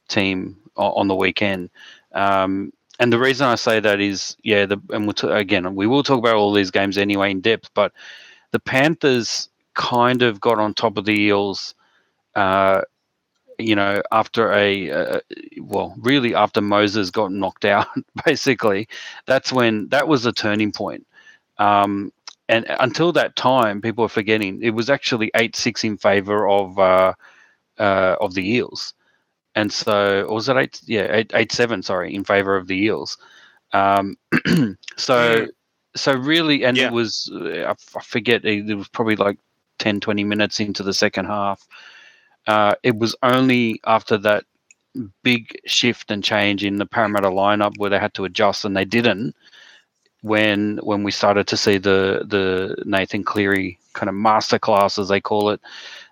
team 0.08 0.56
on 0.76 1.08
the 1.08 1.16
weekend. 1.16 1.70
Um, 2.12 2.72
and 3.00 3.12
the 3.12 3.18
reason 3.18 3.48
I 3.48 3.56
say 3.56 3.80
that 3.80 4.00
is, 4.00 4.36
yeah, 4.44 4.66
the, 4.66 4.78
and 4.90 5.06
we'll 5.06 5.14
t- 5.14 5.28
again 5.28 5.74
we 5.74 5.88
will 5.88 6.04
talk 6.04 6.20
about 6.20 6.36
all 6.36 6.52
these 6.52 6.70
games 6.70 6.96
anyway 6.96 7.32
in 7.32 7.40
depth, 7.40 7.70
but 7.74 7.92
the 8.52 8.60
Panthers 8.60 9.48
kind 9.74 10.22
of 10.22 10.40
got 10.40 10.60
on 10.60 10.74
top 10.74 10.96
of 10.96 11.06
the 11.06 11.20
Eels. 11.20 11.74
Uh, 12.34 12.82
you 13.58 13.76
know, 13.76 14.02
after 14.10 14.52
a 14.52 14.90
uh, 14.90 15.20
well, 15.60 15.94
really 15.98 16.34
after 16.34 16.60
Moses 16.60 17.10
got 17.10 17.32
knocked 17.32 17.64
out, 17.76 17.86
basically, 18.24 18.88
that's 19.26 19.52
when 19.52 19.88
that 19.88 20.08
was 20.08 20.26
a 20.26 20.32
turning 20.32 20.72
point. 20.72 21.06
Um, 21.58 22.12
and 22.48 22.66
until 22.80 23.12
that 23.12 23.36
time, 23.36 23.80
people 23.80 24.04
are 24.04 24.08
forgetting 24.08 24.62
it 24.62 24.70
was 24.70 24.90
actually 24.90 25.30
eight 25.34 25.56
six 25.56 25.84
in 25.84 25.96
favor 25.96 26.48
of 26.48 26.78
uh, 26.78 27.14
uh, 27.78 28.16
of 28.20 28.34
the 28.34 28.54
Eels, 28.54 28.92
and 29.54 29.72
so 29.72 30.24
or 30.24 30.34
was 30.34 30.48
it 30.48 30.56
eight? 30.56 30.80
Yeah, 30.84 31.08
eight, 31.10 31.30
eight 31.34 31.52
seven. 31.52 31.82
Sorry, 31.82 32.14
in 32.14 32.24
favor 32.24 32.56
of 32.56 32.66
the 32.66 32.76
Eels. 32.76 33.16
Um, 33.72 34.16
so 34.96 35.46
so 35.96 36.12
really, 36.12 36.64
and 36.64 36.76
yeah. 36.76 36.88
it 36.88 36.92
was 36.92 37.30
uh, 37.34 37.72
I 37.72 38.00
forget 38.02 38.44
it 38.44 38.74
was 38.74 38.88
probably 38.88 39.16
like 39.16 39.38
10, 39.78 40.00
20 40.00 40.24
minutes 40.24 40.60
into 40.60 40.82
the 40.82 40.94
second 40.94 41.26
half. 41.26 41.66
Uh, 42.46 42.74
it 42.82 42.96
was 42.96 43.16
only 43.22 43.80
after 43.86 44.18
that 44.18 44.44
big 45.22 45.56
shift 45.66 46.10
and 46.10 46.22
change 46.22 46.64
in 46.64 46.76
the 46.76 46.86
Parramatta 46.86 47.28
lineup 47.28 47.76
where 47.78 47.90
they 47.90 47.98
had 47.98 48.14
to 48.14 48.24
adjust, 48.24 48.64
and 48.64 48.76
they 48.76 48.84
didn't 48.84 49.34
when 50.22 50.78
when 50.82 51.02
we 51.02 51.10
started 51.10 51.46
to 51.46 51.56
see 51.56 51.78
the 51.78 52.24
the 52.26 52.82
Nathan 52.86 53.24
Cleary 53.24 53.78
kind 53.92 54.08
of 54.08 54.14
masterclass 54.14 54.98
as 54.98 55.08
they 55.08 55.20
call 55.20 55.50
it, 55.50 55.60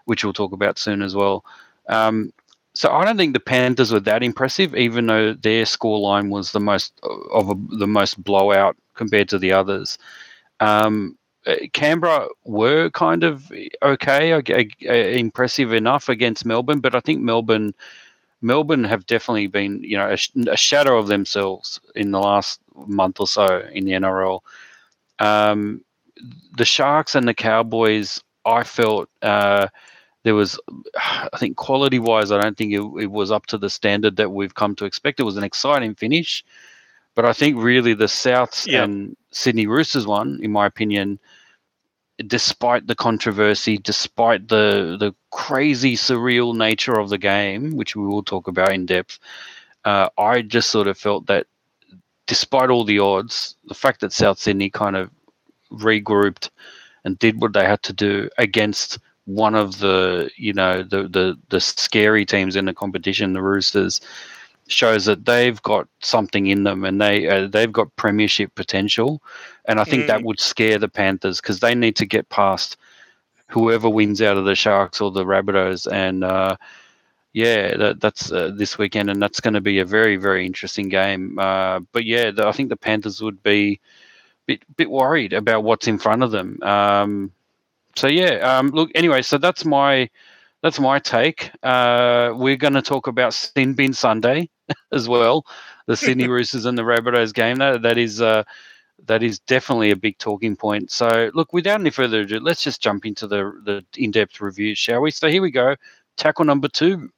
which 0.04 0.24
we'll 0.24 0.32
talk 0.32 0.52
about 0.52 0.78
soon 0.78 1.02
as 1.02 1.14
well. 1.14 1.44
Um, 1.88 2.32
so 2.74 2.90
I 2.90 3.04
don't 3.04 3.16
think 3.16 3.34
the 3.34 3.40
Panthers 3.40 3.92
were 3.92 4.00
that 4.00 4.22
impressive, 4.22 4.74
even 4.74 5.06
though 5.06 5.34
their 5.34 5.64
scoreline 5.64 6.30
was 6.30 6.52
the 6.52 6.60
most 6.60 6.92
of 7.32 7.50
a, 7.50 7.54
the 7.76 7.86
most 7.86 8.22
blowout 8.22 8.76
compared 8.94 9.28
to 9.30 9.38
the 9.38 9.52
others. 9.52 9.98
Um, 10.60 11.18
Canberra 11.72 12.28
were 12.44 12.90
kind 12.90 13.24
of 13.24 13.50
okay, 13.82 15.18
impressive 15.18 15.72
enough 15.72 16.08
against 16.08 16.46
Melbourne, 16.46 16.80
but 16.80 16.94
I 16.94 17.00
think 17.00 17.20
Melbourne 17.20 17.74
Melbourne 18.42 18.84
have 18.84 19.06
definitely 19.06 19.46
been, 19.46 19.82
you 19.82 19.96
know, 19.96 20.08
a, 20.08 20.50
a, 20.50 20.56
shadow 20.56 20.98
of 20.98 21.06
themselves 21.06 21.80
in 21.94 22.10
the 22.10 22.18
last 22.18 22.60
month 22.74 23.20
or 23.20 23.28
so 23.28 23.66
in 23.72 23.84
the 23.84 23.92
NRL. 23.92 24.40
Um, 25.20 25.84
the 26.56 26.64
Sharks 26.64 27.14
and 27.14 27.26
the 27.26 27.34
Cowboys, 27.34 28.20
I 28.44 28.64
felt 28.64 29.08
uh, 29.22 29.68
there 30.24 30.34
was, 30.34 30.58
I 30.96 31.38
think, 31.38 31.56
quality 31.56 32.00
wise, 32.00 32.32
I 32.32 32.40
don't 32.40 32.56
think 32.56 32.72
it, 32.72 32.82
it, 33.00 33.10
was 33.10 33.30
up 33.30 33.46
to 33.46 33.58
the 33.58 33.70
standard 33.70 34.16
that 34.16 34.32
we've 34.32 34.54
come 34.54 34.74
to 34.76 34.84
expect. 34.84 35.20
It 35.20 35.24
was 35.24 35.36
an 35.36 35.44
exciting 35.44 35.94
finish, 35.94 36.44
but 37.14 37.24
I 37.24 37.32
think 37.32 37.56
really 37.56 37.94
the 37.94 38.06
Souths 38.06 38.66
yeah. 38.66 38.82
and 38.82 39.16
Sydney 39.32 39.66
Roosters 39.66 40.06
one, 40.06 40.38
in 40.42 40.52
my 40.52 40.66
opinion, 40.66 41.18
despite 42.26 42.86
the 42.86 42.94
controversy, 42.94 43.78
despite 43.78 44.48
the 44.48 44.96
the 44.98 45.14
crazy 45.30 45.96
surreal 45.96 46.54
nature 46.54 46.98
of 46.98 47.08
the 47.08 47.18
game, 47.18 47.76
which 47.76 47.96
we 47.96 48.06
will 48.06 48.22
talk 48.22 48.46
about 48.48 48.72
in 48.72 48.86
depth, 48.86 49.18
uh, 49.84 50.08
I 50.18 50.42
just 50.42 50.70
sort 50.70 50.86
of 50.86 50.98
felt 50.98 51.26
that 51.26 51.46
despite 52.26 52.70
all 52.70 52.84
the 52.84 52.98
odds, 52.98 53.56
the 53.64 53.74
fact 53.74 54.00
that 54.00 54.12
South 54.12 54.38
Sydney 54.38 54.70
kind 54.70 54.96
of 54.96 55.10
regrouped 55.72 56.50
and 57.04 57.18
did 57.18 57.40
what 57.40 57.52
they 57.52 57.64
had 57.64 57.82
to 57.82 57.92
do 57.92 58.28
against 58.38 58.98
one 59.24 59.54
of 59.54 59.78
the 59.78 60.30
you 60.36 60.52
know 60.52 60.82
the 60.82 61.08
the 61.08 61.38
the 61.48 61.60
scary 61.60 62.24
teams 62.26 62.56
in 62.56 62.66
the 62.66 62.74
competition, 62.74 63.32
the 63.32 63.42
Roosters, 63.42 64.00
shows 64.72 65.04
that 65.04 65.24
they've 65.24 65.60
got 65.62 65.88
something 66.00 66.46
in 66.46 66.64
them 66.64 66.84
and 66.84 67.00
they 67.00 67.28
uh, 67.28 67.46
they've 67.46 67.72
got 67.72 67.94
premiership 67.96 68.54
potential. 68.54 69.22
And 69.66 69.78
I 69.78 69.84
think 69.84 70.04
mm. 70.04 70.06
that 70.08 70.24
would 70.24 70.40
scare 70.40 70.78
the 70.78 70.88
Panthers 70.88 71.40
because 71.40 71.60
they 71.60 71.74
need 71.74 71.96
to 71.96 72.06
get 72.06 72.28
past 72.28 72.76
whoever 73.48 73.88
wins 73.88 74.22
out 74.22 74.36
of 74.36 74.44
the 74.44 74.54
Sharks 74.54 75.00
or 75.00 75.10
the 75.10 75.24
Rabbitohs. 75.24 75.90
And 75.90 76.24
uh, 76.24 76.56
yeah 77.32 77.76
that, 77.76 78.00
that's 78.00 78.30
uh, 78.30 78.50
this 78.54 78.78
weekend 78.78 79.10
and 79.10 79.22
that's 79.22 79.40
going 79.40 79.54
to 79.54 79.60
be 79.60 79.78
a 79.78 79.84
very 79.84 80.16
very 80.16 80.44
interesting 80.46 80.88
game. 80.88 81.38
Uh, 81.38 81.80
but 81.92 82.04
yeah 82.04 82.30
the, 82.30 82.46
I 82.46 82.52
think 82.52 82.68
the 82.68 82.76
Panthers 82.76 83.20
would 83.20 83.42
be 83.42 83.72
a 83.72 83.80
bit 84.46 84.76
bit 84.76 84.90
worried 84.90 85.32
about 85.32 85.64
what's 85.64 85.88
in 85.88 85.98
front 85.98 86.22
of 86.22 86.30
them. 86.30 86.62
Um, 86.62 87.32
so 87.96 88.06
yeah 88.06 88.36
um, 88.38 88.70
look 88.70 88.90
anyway 88.94 89.22
so 89.22 89.38
that's 89.38 89.64
my 89.64 90.10
that's 90.62 90.78
my 90.78 90.98
take. 90.98 91.50
Uh, 91.62 92.32
we're 92.36 92.56
going 92.56 92.74
to 92.74 92.82
talk 92.82 93.08
about 93.08 93.34
Sin 93.34 93.74
Bin 93.74 93.92
Sunday 93.92 94.48
as 94.92 95.08
well, 95.08 95.46
the 95.86 95.96
Sydney 95.96 96.28
Roosters 96.28 96.64
and 96.64 96.76
the 96.76 96.82
Rabbitohs 96.82 97.34
game. 97.34 97.58
That 97.58 97.82
that 97.82 97.98
is 97.98 98.20
uh, 98.20 98.44
that 99.06 99.22
is 99.22 99.38
definitely 99.40 99.90
a 99.90 99.96
big 99.96 100.18
talking 100.18 100.56
point. 100.56 100.90
So, 100.90 101.30
look, 101.34 101.52
without 101.52 101.80
any 101.80 101.90
further 101.90 102.20
ado, 102.20 102.40
let's 102.40 102.62
just 102.62 102.82
jump 102.82 103.06
into 103.06 103.26
the 103.26 103.52
the 103.64 103.84
in 103.96 104.10
depth 104.10 104.40
review, 104.40 104.74
shall 104.74 105.00
we? 105.00 105.10
So 105.10 105.28
here 105.28 105.42
we 105.42 105.50
go. 105.50 105.76
Tackle 106.16 106.44
number 106.44 106.68
two. 106.68 107.10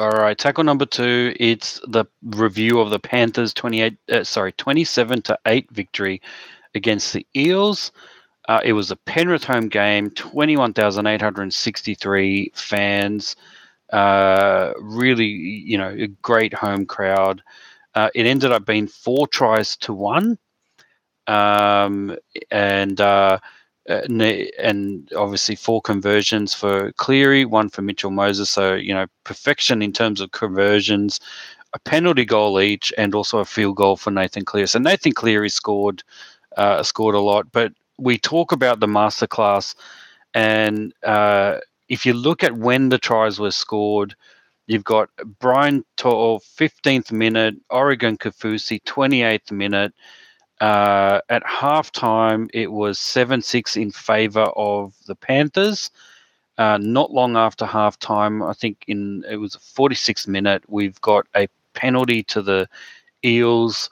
All 0.00 0.12
right, 0.12 0.38
tackle 0.38 0.64
number 0.64 0.86
two. 0.86 1.34
It's 1.38 1.78
the 1.86 2.06
review 2.22 2.80
of 2.80 2.88
the 2.88 2.98
Panthers' 2.98 3.52
twenty-eight, 3.52 3.98
uh, 4.10 4.24
sorry, 4.24 4.52
twenty-seven 4.52 5.20
to 5.22 5.38
eight 5.44 5.70
victory 5.72 6.22
against 6.74 7.12
the 7.12 7.26
Eels. 7.36 7.92
Uh, 8.48 8.60
it 8.64 8.72
was 8.72 8.90
a 8.90 8.96
Penrith 8.96 9.44
home 9.44 9.68
game, 9.68 10.08
twenty-one 10.12 10.72
thousand 10.72 11.06
eight 11.06 11.20
hundred 11.20 11.52
sixty-three 11.52 12.50
fans. 12.54 13.36
Uh, 13.92 14.72
really, 14.80 15.26
you 15.26 15.76
know, 15.76 15.90
a 15.90 16.06
great 16.22 16.54
home 16.54 16.86
crowd. 16.86 17.42
Uh, 17.94 18.08
it 18.14 18.24
ended 18.24 18.52
up 18.52 18.64
being 18.64 18.86
four 18.86 19.28
tries 19.28 19.76
to 19.76 19.92
one, 19.92 20.38
um, 21.26 22.16
and 22.50 23.02
uh, 23.02 23.38
and 23.86 25.10
obviously 25.16 25.56
four 25.56 25.80
conversions 25.80 26.54
for 26.54 26.92
Cleary, 26.92 27.44
one 27.44 27.68
for 27.68 27.82
Mitchell 27.82 28.10
Moses. 28.10 28.50
So 28.50 28.74
you 28.74 28.94
know 28.94 29.06
perfection 29.24 29.82
in 29.82 29.92
terms 29.92 30.20
of 30.20 30.32
conversions, 30.32 31.20
a 31.72 31.78
penalty 31.80 32.24
goal 32.24 32.60
each, 32.60 32.92
and 32.98 33.14
also 33.14 33.38
a 33.38 33.44
field 33.44 33.76
goal 33.76 33.96
for 33.96 34.10
Nathan 34.10 34.44
Cleary. 34.44 34.68
So 34.68 34.78
Nathan 34.78 35.12
Cleary 35.12 35.48
scored 35.48 36.02
uh, 36.56 36.82
scored 36.82 37.14
a 37.14 37.20
lot, 37.20 37.50
but 37.52 37.72
we 37.98 38.18
talk 38.18 38.52
about 38.52 38.80
the 38.80 38.86
masterclass, 38.86 39.74
and 40.34 40.92
uh, 41.02 41.58
if 41.88 42.06
you 42.06 42.12
look 42.12 42.44
at 42.44 42.56
when 42.56 42.88
the 42.88 42.98
tries 42.98 43.38
were 43.38 43.50
scored. 43.50 44.14
You've 44.66 44.84
got 44.84 45.08
Brian 45.40 45.84
To'o, 45.96 46.38
15th 46.38 47.10
minute, 47.10 47.56
Oregon 47.70 48.16
Kaufusi, 48.16 48.80
28th 48.84 49.50
minute, 49.50 49.92
uh, 50.60 51.20
at 51.28 51.42
halftime, 51.44 52.48
it 52.52 52.70
was 52.72 52.98
7 52.98 53.40
6 53.42 53.76
in 53.76 53.90
favor 53.90 54.50
of 54.56 54.94
the 55.06 55.14
Panthers. 55.14 55.90
Uh, 56.58 56.78
not 56.78 57.10
long 57.10 57.36
after 57.36 57.64
halftime, 57.64 58.46
I 58.46 58.52
think 58.52 58.84
in 58.86 59.24
it 59.28 59.36
was 59.36 59.54
a 59.54 59.58
46th 59.58 60.28
minute, 60.28 60.62
we've 60.68 61.00
got 61.00 61.26
a 61.34 61.48
penalty 61.72 62.22
to 62.24 62.42
the 62.42 62.68
Eels, 63.24 63.88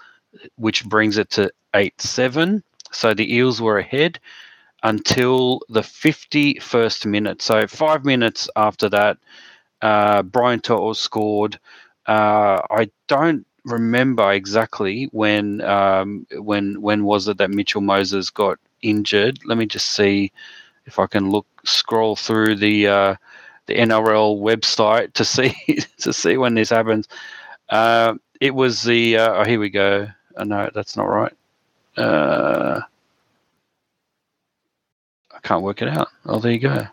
which 0.56 0.84
brings 0.84 1.16
it 1.16 1.30
to 1.30 1.50
8 1.74 1.98
7. 2.00 2.62
So 2.92 3.14
the 3.14 3.34
Eels 3.34 3.62
were 3.62 3.78
ahead 3.78 4.20
until 4.82 5.60
the 5.68 5.80
51st 5.80 7.06
minute. 7.06 7.40
So 7.42 7.66
five 7.66 8.04
minutes 8.04 8.48
after 8.56 8.88
that, 8.90 9.18
uh, 9.80 10.22
Brian 10.22 10.60
To'o 10.60 10.92
scored. 10.92 11.58
Uh, 12.06 12.60
I 12.70 12.90
don't 13.06 13.46
remember 13.70 14.32
exactly 14.32 15.08
when 15.12 15.60
um, 15.62 16.26
when 16.32 16.80
when 16.80 17.04
was 17.04 17.28
it 17.28 17.38
that 17.38 17.50
Mitchell 17.50 17.80
Moses 17.80 18.30
got 18.30 18.58
injured. 18.82 19.38
Let 19.44 19.58
me 19.58 19.66
just 19.66 19.90
see 19.90 20.32
if 20.86 20.98
I 20.98 21.06
can 21.06 21.30
look 21.30 21.46
scroll 21.64 22.16
through 22.16 22.56
the 22.56 22.86
uh, 22.88 23.14
the 23.66 23.74
NRL 23.74 24.40
website 24.40 25.12
to 25.14 25.24
see 25.24 25.54
to 25.98 26.12
see 26.12 26.36
when 26.36 26.54
this 26.54 26.70
happens. 26.70 27.08
Uh, 27.68 28.14
it 28.40 28.54
was 28.54 28.82
the 28.82 29.18
uh, 29.18 29.34
oh 29.34 29.44
here 29.44 29.60
we 29.60 29.70
go. 29.70 30.08
Oh, 30.36 30.44
no, 30.44 30.70
that's 30.72 30.96
not 30.96 31.08
right. 31.08 31.32
Uh, 31.96 32.80
I 35.34 35.38
can't 35.42 35.62
work 35.62 35.82
it 35.82 35.88
out. 35.88 36.08
Oh, 36.26 36.38
there 36.38 36.52
you 36.52 36.60
go. 36.60 36.86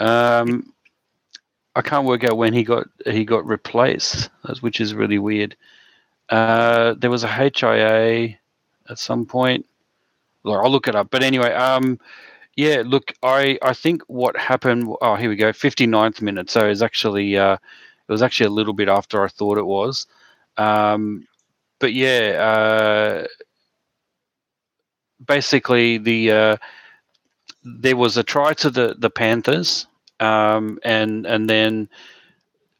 Um, 0.00 0.72
I 1.76 1.82
can't 1.82 2.06
work 2.06 2.24
out 2.24 2.36
when 2.36 2.52
he 2.52 2.64
got 2.64 2.86
he 3.06 3.24
got 3.24 3.46
replaced, 3.46 4.28
which 4.60 4.80
is 4.80 4.94
really 4.94 5.18
weird. 5.18 5.56
Uh, 6.30 6.94
there 6.94 7.10
was 7.10 7.24
a 7.24 7.28
HIA 7.28 8.38
at 8.88 8.98
some 8.98 9.26
point. 9.26 9.66
I'll 10.44 10.70
look 10.70 10.88
it 10.88 10.94
up. 10.94 11.10
But 11.10 11.22
anyway, 11.22 11.52
um, 11.52 11.98
yeah, 12.56 12.82
look, 12.84 13.12
I, 13.22 13.58
I 13.62 13.74
think 13.74 14.02
what 14.06 14.36
happened. 14.36 14.94
Oh, 15.02 15.16
here 15.16 15.28
we 15.28 15.36
go, 15.36 15.50
59th 15.52 16.22
minute. 16.22 16.50
So 16.50 16.68
it's 16.68 16.82
actually 16.82 17.36
uh, 17.36 17.54
it 17.54 18.12
was 18.12 18.22
actually 18.22 18.46
a 18.46 18.50
little 18.50 18.72
bit 18.72 18.88
after 18.88 19.24
I 19.24 19.28
thought 19.28 19.58
it 19.58 19.66
was. 19.66 20.06
Um, 20.56 21.26
but 21.78 21.92
yeah, 21.92 23.24
uh, 23.24 23.26
basically 25.26 25.98
the 25.98 26.30
uh, 26.30 26.56
there 27.62 27.96
was 27.96 28.16
a 28.16 28.22
try 28.22 28.52
to 28.54 28.70
the 28.70 28.94
the 28.98 29.10
Panthers, 29.10 29.86
um, 30.18 30.78
and 30.84 31.26
and 31.26 31.48
then 31.48 31.88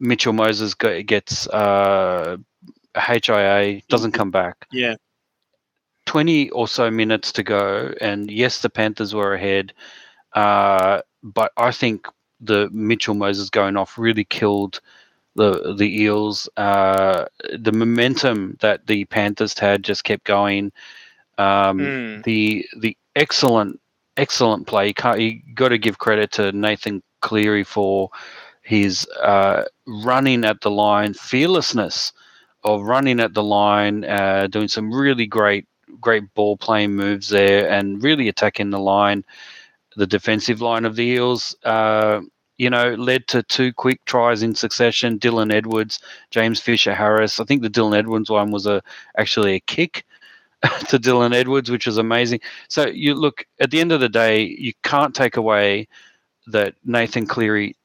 Mitchell 0.01 0.33
Moses 0.33 0.74
gets 0.74 1.46
uh, 1.48 2.37
HIA 2.96 3.83
doesn't 3.88 4.12
come 4.12 4.31
back. 4.31 4.66
Yeah. 4.72 4.96
20 6.07 6.50
or 6.50 6.66
so 6.66 6.90
minutes 6.90 7.31
to 7.33 7.42
go, 7.42 7.94
and 8.00 8.31
yes, 8.31 8.62
the 8.62 8.70
Panthers 8.70 9.14
were 9.14 9.35
ahead, 9.35 9.72
uh, 10.33 11.03
but 11.22 11.53
I 11.57 11.70
think 11.70 12.09
the 12.40 12.68
Mitchell 12.72 13.14
Moses 13.14 13.50
going 13.50 13.76
off 13.76 13.98
really 13.98 14.24
killed 14.24 14.81
the 15.37 15.74
the 15.76 16.03
Eels. 16.03 16.48
Uh, 16.57 17.26
the 17.57 17.72
momentum 17.72 18.57
that 18.61 18.87
the 18.87 19.05
Panthers 19.05 19.57
had 19.57 19.85
just 19.85 20.03
kept 20.03 20.24
going. 20.24 20.72
Um, 21.38 21.79
mm. 21.79 22.24
The 22.24 22.66
the 22.79 22.96
excellent 23.14 23.81
excellent 24.16 24.66
play. 24.66 24.88
You, 24.88 25.18
you 25.18 25.55
got 25.55 25.68
to 25.68 25.79
give 25.79 25.98
credit 25.98 26.33
to 26.33 26.50
Nathan 26.53 27.03
Cleary 27.20 27.64
for 27.64 28.11
his 28.62 29.07
uh, 29.22 29.64
running 29.87 30.44
at 30.44 30.61
the 30.61 30.70
line, 30.70 31.14
fearlessness 31.14 32.12
of 32.64 32.83
running 32.83 33.20
at 33.20 33.35
the 33.35 33.42
line, 33.42 34.05
uh, 34.05 34.46
doing 34.49 34.68
some 34.68 34.92
really 34.92 35.27
great 35.27 35.66
great 36.01 36.33
ball 36.35 36.57
playing 36.57 36.94
moves 36.94 37.29
there, 37.29 37.68
and 37.68 38.03
really 38.03 38.29
attacking 38.29 38.70
the 38.70 38.79
line, 38.79 39.25
the 39.96 40.07
defensive 40.07 40.61
line 40.61 40.85
of 40.85 40.96
the 40.96 41.05
Eels. 41.05 41.57
Uh, 41.64 42.20
you 42.59 42.68
know, 42.68 42.92
led 42.94 43.27
to 43.27 43.42
two 43.44 43.73
quick 43.73 44.05
tries 44.05 44.42
in 44.42 44.55
succession. 44.55 45.18
Dylan 45.18 45.51
Edwards, 45.51 45.99
James 46.31 46.61
Fisher 46.61 46.94
Harris. 46.94 47.40
I 47.40 47.44
think 47.44 47.62
the 47.62 47.70
Dylan 47.70 47.96
Edwards 47.96 48.29
one 48.29 48.51
was 48.51 48.66
a 48.66 48.83
actually 49.16 49.55
a 49.55 49.61
kick 49.61 50.05
to 50.88 50.99
Dylan 50.99 51.35
Edwards, 51.35 51.70
which 51.70 51.87
was 51.87 51.96
amazing. 51.96 52.40
So 52.68 52.87
you 52.87 53.14
look 53.14 53.46
at 53.61 53.70
the 53.70 53.81
end 53.81 53.92
of 53.92 54.01
the 54.01 54.11
day, 54.11 54.42
you 54.42 54.75
can't 54.83 55.14
take 55.14 55.38
away 55.38 55.88
that 56.49 56.75
Nathan 56.85 57.27
Cleary 57.27 57.77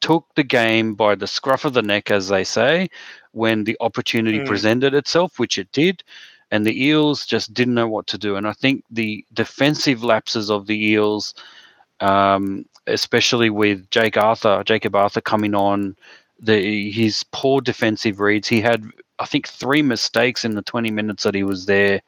took 0.00 0.26
the 0.34 0.44
game 0.44 0.94
by 0.94 1.14
the 1.14 1.26
scruff 1.26 1.64
of 1.64 1.74
the 1.74 1.82
neck, 1.82 2.10
as 2.10 2.28
they 2.28 2.44
say, 2.44 2.88
when 3.32 3.64
the 3.64 3.76
opportunity 3.80 4.38
mm. 4.40 4.46
presented 4.46 4.94
itself, 4.94 5.38
which 5.38 5.58
it 5.58 5.70
did. 5.72 6.02
And 6.50 6.64
the 6.64 6.84
Eels 6.84 7.26
just 7.26 7.52
didn't 7.52 7.74
know 7.74 7.88
what 7.88 8.06
to 8.08 8.18
do. 8.18 8.36
And 8.36 8.46
I 8.46 8.52
think 8.52 8.84
the 8.90 9.24
defensive 9.34 10.02
lapses 10.02 10.50
of 10.50 10.66
the 10.66 10.82
Eels, 10.82 11.34
um, 12.00 12.64
especially 12.86 13.50
with 13.50 13.90
Jake 13.90 14.16
Arthur, 14.16 14.62
Jakob 14.64 14.94
Arthur 14.94 15.20
coming 15.20 15.54
on, 15.54 15.94
the 16.40 16.90
his 16.90 17.24
poor 17.32 17.60
defensive 17.60 18.20
reads. 18.20 18.48
He 18.48 18.60
had, 18.60 18.84
I 19.18 19.26
think, 19.26 19.48
three 19.48 19.82
mistakes 19.82 20.44
in 20.44 20.54
the 20.54 20.62
20 20.62 20.90
minutes 20.90 21.24
that 21.24 21.34
he 21.34 21.42
was 21.42 21.66
there. 21.66 22.00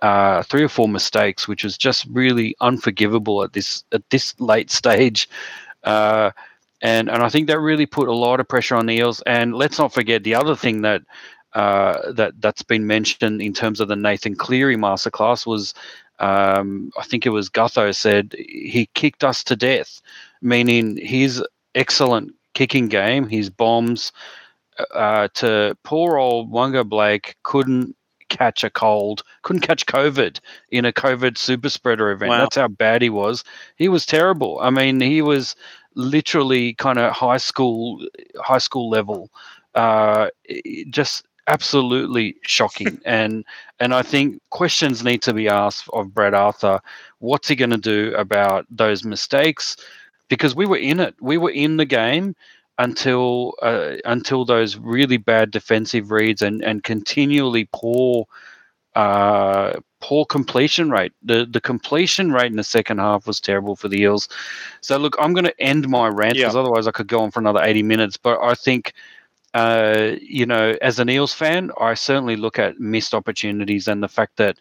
Uh, 0.00 0.44
three 0.44 0.62
or 0.62 0.68
four 0.68 0.88
mistakes, 0.88 1.48
which 1.48 1.64
was 1.64 1.76
just 1.76 2.06
really 2.12 2.54
unforgivable 2.60 3.42
at 3.42 3.52
this 3.52 3.82
at 3.92 4.08
this 4.10 4.38
late 4.40 4.70
stage. 4.80 5.28
Uh, 5.84 6.30
and 6.80 7.08
and 7.10 7.22
I 7.22 7.28
think 7.28 7.46
that 7.48 7.60
really 7.60 7.86
put 7.86 8.08
a 8.08 8.14
lot 8.14 8.40
of 8.40 8.48
pressure 8.48 8.76
on 8.76 8.86
the 8.86 8.94
Eels. 8.94 9.22
And 9.26 9.54
let's 9.54 9.78
not 9.78 9.92
forget 9.92 10.24
the 10.24 10.34
other 10.34 10.54
thing 10.56 10.82
that 10.82 11.02
uh, 11.54 12.12
that 12.12 12.40
that's 12.40 12.62
been 12.62 12.86
mentioned 12.86 13.42
in 13.42 13.52
terms 13.52 13.80
of 13.80 13.88
the 13.88 13.96
Nathan 13.96 14.34
Cleary 14.34 14.76
masterclass 14.76 15.46
was 15.46 15.74
um, 16.18 16.90
I 16.98 17.04
think 17.04 17.26
it 17.26 17.30
was 17.30 17.48
Gutho 17.48 17.94
said 17.94 18.34
he 18.38 18.88
kicked 18.94 19.24
us 19.24 19.44
to 19.44 19.56
death, 19.56 20.00
meaning 20.42 20.96
his 20.96 21.42
excellent 21.74 22.34
kicking 22.54 22.88
game, 22.88 23.28
his 23.28 23.50
bombs 23.50 24.12
uh, 24.94 25.28
to 25.34 25.76
poor 25.84 26.16
old 26.18 26.52
Waqa 26.52 26.88
Blake 26.88 27.36
couldn't 27.42 27.94
catch 28.28 28.62
a 28.62 28.70
cold, 28.70 29.22
couldn't 29.42 29.62
catch 29.62 29.86
COVID 29.86 30.40
in 30.70 30.84
a 30.84 30.92
COVID 30.92 31.38
super 31.38 31.68
spreader 31.68 32.10
event. 32.10 32.30
Wow. 32.30 32.38
That's 32.40 32.56
how 32.56 32.68
bad 32.68 33.02
he 33.02 33.10
was. 33.10 33.44
He 33.76 33.88
was 33.88 34.04
terrible. 34.04 34.58
I 34.60 34.70
mean, 34.70 35.00
he 35.00 35.22
was 35.22 35.56
literally 35.98 36.74
kind 36.74 36.98
of 36.98 37.12
high 37.12 37.36
school 37.36 38.00
high 38.40 38.58
school 38.58 38.88
level 38.88 39.30
uh, 39.74 40.28
just 40.90 41.26
absolutely 41.48 42.36
shocking. 42.42 43.00
And 43.06 43.44
and 43.80 43.94
i 43.94 44.02
think 44.02 44.40
questions 44.50 45.02
need 45.02 45.22
to 45.22 45.32
be 45.32 45.48
asked 45.48 45.88
of 45.92 46.14
brad 46.14 46.34
arthur 46.34 46.80
what's 47.20 47.48
he 47.48 47.56
going 47.56 47.70
to 47.70 47.76
do 47.76 48.14
about 48.16 48.66
those 48.70 49.04
mistakes? 49.04 49.76
Because 50.28 50.54
we 50.54 50.66
were 50.66 50.76
in 50.76 51.00
it 51.00 51.14
we 51.20 51.38
were 51.38 51.50
in 51.50 51.76
the 51.78 51.84
game 51.86 52.34
until 52.78 53.54
uh, 53.62 53.96
until 54.04 54.44
those 54.44 54.76
really 54.76 55.16
bad 55.16 55.50
defensive 55.50 56.10
reads 56.10 56.42
and 56.42 56.62
and 56.62 56.84
continually 56.84 57.68
poor 57.72 58.26
uh, 58.94 59.72
poor 60.00 60.24
completion 60.24 60.90
rate. 60.90 61.12
The 61.22 61.46
the 61.46 61.60
completion 61.60 62.32
rate 62.32 62.50
in 62.50 62.56
the 62.56 62.64
second 62.64 62.98
half 62.98 63.26
was 63.26 63.40
terrible 63.40 63.76
for 63.76 63.88
the 63.88 64.00
Eels. 64.00 64.28
So 64.80 64.96
look, 64.96 65.16
I'm 65.18 65.32
going 65.32 65.44
to 65.44 65.60
end 65.60 65.88
my 65.88 66.08
rant 66.08 66.34
because 66.34 66.54
yeah. 66.54 66.60
otherwise 66.60 66.86
I 66.86 66.92
could 66.92 67.08
go 67.08 67.20
on 67.20 67.30
for 67.30 67.40
another 67.40 67.62
80 67.62 67.82
minutes. 67.82 68.16
But 68.16 68.40
I 68.40 68.54
think, 68.54 68.92
uh, 69.54 70.12
you 70.20 70.46
know, 70.46 70.76
as 70.82 70.98
an 70.98 71.10
Eels 71.10 71.32
fan, 71.32 71.70
I 71.80 71.94
certainly 71.94 72.36
look 72.36 72.58
at 72.58 72.78
missed 72.78 73.14
opportunities 73.14 73.88
and 73.88 74.02
the 74.02 74.08
fact 74.08 74.36
that 74.36 74.58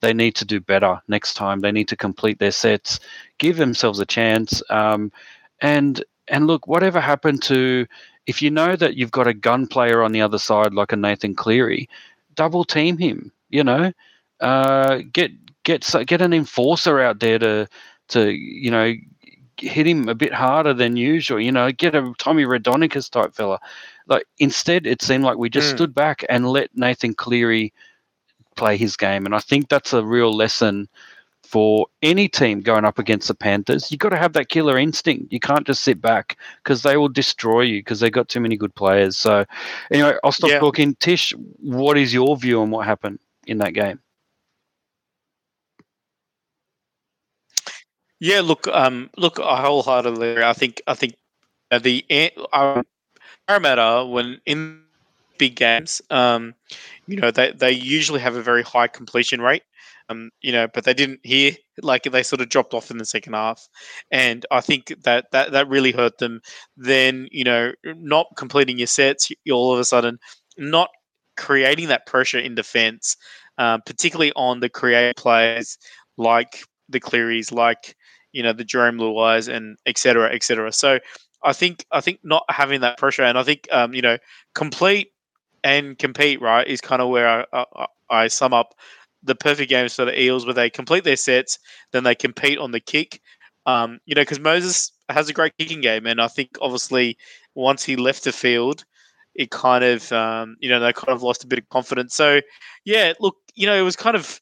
they 0.00 0.12
need 0.12 0.34
to 0.36 0.44
do 0.44 0.60
better 0.60 1.00
next 1.08 1.34
time. 1.34 1.60
They 1.60 1.72
need 1.72 1.88
to 1.88 1.96
complete 1.96 2.38
their 2.38 2.52
sets, 2.52 3.00
give 3.38 3.56
themselves 3.56 4.00
a 4.00 4.06
chance, 4.06 4.62
um, 4.70 5.12
and 5.60 6.02
and 6.28 6.46
look, 6.46 6.66
whatever 6.66 7.00
happened 7.00 7.42
to 7.44 7.86
if 8.26 8.40
you 8.40 8.50
know 8.50 8.76
that 8.76 8.96
you've 8.96 9.10
got 9.10 9.26
a 9.26 9.34
gun 9.34 9.66
player 9.66 10.02
on 10.02 10.12
the 10.12 10.20
other 10.20 10.38
side 10.38 10.72
like 10.72 10.92
a 10.92 10.96
Nathan 10.96 11.34
Cleary, 11.34 11.88
double 12.34 12.64
team 12.64 12.96
him. 12.96 13.32
You 13.48 13.64
know, 13.64 13.92
uh, 14.40 15.00
get 15.12 15.32
get 15.64 15.86
get 16.06 16.22
an 16.22 16.32
enforcer 16.32 17.00
out 17.00 17.20
there 17.20 17.38
to 17.38 17.68
to 18.08 18.30
you 18.30 18.70
know 18.70 18.94
hit 19.56 19.86
him 19.86 20.08
a 20.08 20.14
bit 20.14 20.32
harder 20.32 20.72
than 20.74 20.96
usual. 20.96 21.40
You 21.40 21.52
know, 21.52 21.70
get 21.72 21.94
a 21.94 22.12
Tommy 22.18 22.44
Raudonikis 22.44 23.10
type 23.10 23.34
fella. 23.34 23.60
Like 24.06 24.26
instead, 24.38 24.86
it 24.86 25.02
seemed 25.02 25.24
like 25.24 25.38
we 25.38 25.50
just 25.50 25.72
mm. 25.72 25.76
stood 25.76 25.94
back 25.94 26.24
and 26.28 26.48
let 26.48 26.76
Nathan 26.76 27.14
Cleary 27.14 27.72
play 28.56 28.76
his 28.76 28.96
game, 28.96 29.26
and 29.26 29.34
I 29.34 29.40
think 29.40 29.68
that's 29.68 29.92
a 29.92 30.04
real 30.04 30.34
lesson 30.34 30.88
for 31.50 31.86
any 32.00 32.28
team 32.28 32.60
going 32.60 32.84
up 32.84 32.98
against 33.00 33.26
the 33.26 33.34
Panthers. 33.34 33.90
You've 33.90 33.98
got 33.98 34.10
to 34.10 34.16
have 34.16 34.34
that 34.34 34.50
killer 34.50 34.78
instinct. 34.78 35.32
You 35.32 35.40
can't 35.40 35.66
just 35.66 35.82
sit 35.82 36.00
back 36.00 36.36
because 36.62 36.82
they 36.82 36.96
will 36.96 37.08
destroy 37.08 37.62
you 37.62 37.80
because 37.80 37.98
they've 37.98 38.12
got 38.12 38.28
too 38.28 38.38
many 38.38 38.56
good 38.56 38.72
players. 38.76 39.16
So, 39.16 39.44
anyway, 39.90 40.14
I'll 40.22 40.30
stop 40.30 40.50
yeah. 40.50 40.60
talking. 40.60 40.94
Tish, 41.00 41.34
what 41.58 41.98
is 41.98 42.14
your 42.14 42.36
view 42.36 42.60
on 42.60 42.70
what 42.70 42.86
happened 42.86 43.18
in 43.48 43.58
that 43.58 43.74
game? 43.74 43.98
Yeah, 48.20 48.40
look, 48.42 48.66
um, 48.68 49.08
look, 49.16 49.40
I 49.40 49.62
wholeheartedly, 49.62 50.42
I 50.42 50.52
think, 50.52 50.82
I 50.86 50.94
think 50.94 51.14
the 51.70 52.04
uh, 52.52 52.82
Parramatta 53.48 54.06
when 54.06 54.40
in 54.46 54.82
big 55.38 55.56
games, 55.56 56.02
um, 56.10 56.54
you 57.06 57.16
know, 57.16 57.30
they 57.30 57.52
they 57.52 57.72
usually 57.72 58.20
have 58.20 58.36
a 58.36 58.42
very 58.42 58.62
high 58.62 58.88
completion 58.88 59.40
rate. 59.42 59.64
Um, 60.10 60.30
you 60.42 60.52
know, 60.52 60.68
but 60.74 60.84
they 60.84 60.94
didn't 60.94 61.20
hear 61.24 61.52
like 61.82 62.04
they 62.04 62.22
sort 62.24 62.40
of 62.42 62.48
dropped 62.50 62.74
off 62.74 62.90
in 62.90 62.98
the 62.98 63.04
second 63.06 63.34
half, 63.34 63.68
and 64.10 64.46
I 64.50 64.60
think 64.60 64.94
that 65.04 65.26
that 65.32 65.52
that 65.52 65.68
really 65.68 65.92
hurt 65.92 66.18
them. 66.18 66.40
Then 66.76 67.28
you 67.32 67.44
know, 67.44 67.72
not 67.84 68.26
completing 68.36 68.78
your 68.78 68.88
sets, 68.88 69.30
all 69.52 69.72
of 69.74 69.80
a 69.80 69.84
sudden 69.84 70.18
not 70.58 70.90
creating 71.36 71.88
that 71.88 72.06
pressure 72.06 72.38
in 72.38 72.54
defence, 72.54 73.16
uh, 73.58 73.78
particularly 73.86 74.32
on 74.36 74.60
the 74.60 74.68
creative 74.68 75.16
players 75.16 75.78
like 76.18 76.64
the 76.88 77.00
Clearys, 77.00 77.52
like 77.52 77.96
you 78.32 78.42
know 78.42 78.52
the 78.52 78.64
Jarome 78.64 78.98
Luais, 78.98 79.52
and 79.52 79.76
etc. 79.86 80.32
etc. 80.32 80.72
So 80.72 80.98
I 81.42 81.52
think 81.52 81.86
I 81.90 82.00
think 82.00 82.20
not 82.22 82.44
having 82.48 82.80
that 82.82 82.98
pressure, 82.98 83.22
and 83.22 83.38
I 83.38 83.42
think 83.42 83.68
um, 83.72 83.94
you 83.94 84.02
know 84.02 84.18
complete 84.54 85.12
and 85.62 85.98
compete 85.98 86.40
right 86.40 86.66
is 86.66 86.80
kind 86.80 87.02
of 87.02 87.08
where 87.10 87.46
I, 87.52 87.64
I, 87.76 87.86
I 88.08 88.28
sum 88.28 88.54
up 88.54 88.74
the 89.22 89.34
perfect 89.34 89.68
games 89.68 89.94
for 89.94 90.04
the 90.04 90.20
Eels, 90.20 90.46
where 90.46 90.54
they 90.54 90.70
complete 90.70 91.04
their 91.04 91.16
sets, 91.16 91.58
then 91.92 92.04
they 92.04 92.14
compete 92.14 92.58
on 92.58 92.70
the 92.70 92.80
kick. 92.80 93.20
Um, 93.66 93.98
you 94.06 94.14
know, 94.14 94.22
because 94.22 94.40
Moses 94.40 94.92
has 95.10 95.28
a 95.28 95.34
great 95.34 95.52
kicking 95.58 95.80
game, 95.80 96.06
and 96.06 96.20
I 96.20 96.28
think 96.28 96.50
obviously 96.60 97.18
once 97.54 97.84
he 97.84 97.96
left 97.96 98.24
the 98.24 98.32
field, 98.32 98.84
it 99.34 99.50
kind 99.50 99.84
of 99.84 100.10
um, 100.12 100.56
you 100.60 100.68
know 100.68 100.80
they 100.80 100.92
kind 100.92 101.10
of 101.10 101.22
lost 101.22 101.44
a 101.44 101.46
bit 101.46 101.58
of 101.58 101.68
confidence. 101.68 102.14
So 102.14 102.40
yeah, 102.84 103.12
look, 103.20 103.36
you 103.54 103.66
know, 103.66 103.78
it 103.78 103.82
was 103.82 103.96
kind 103.96 104.16
of 104.16 104.40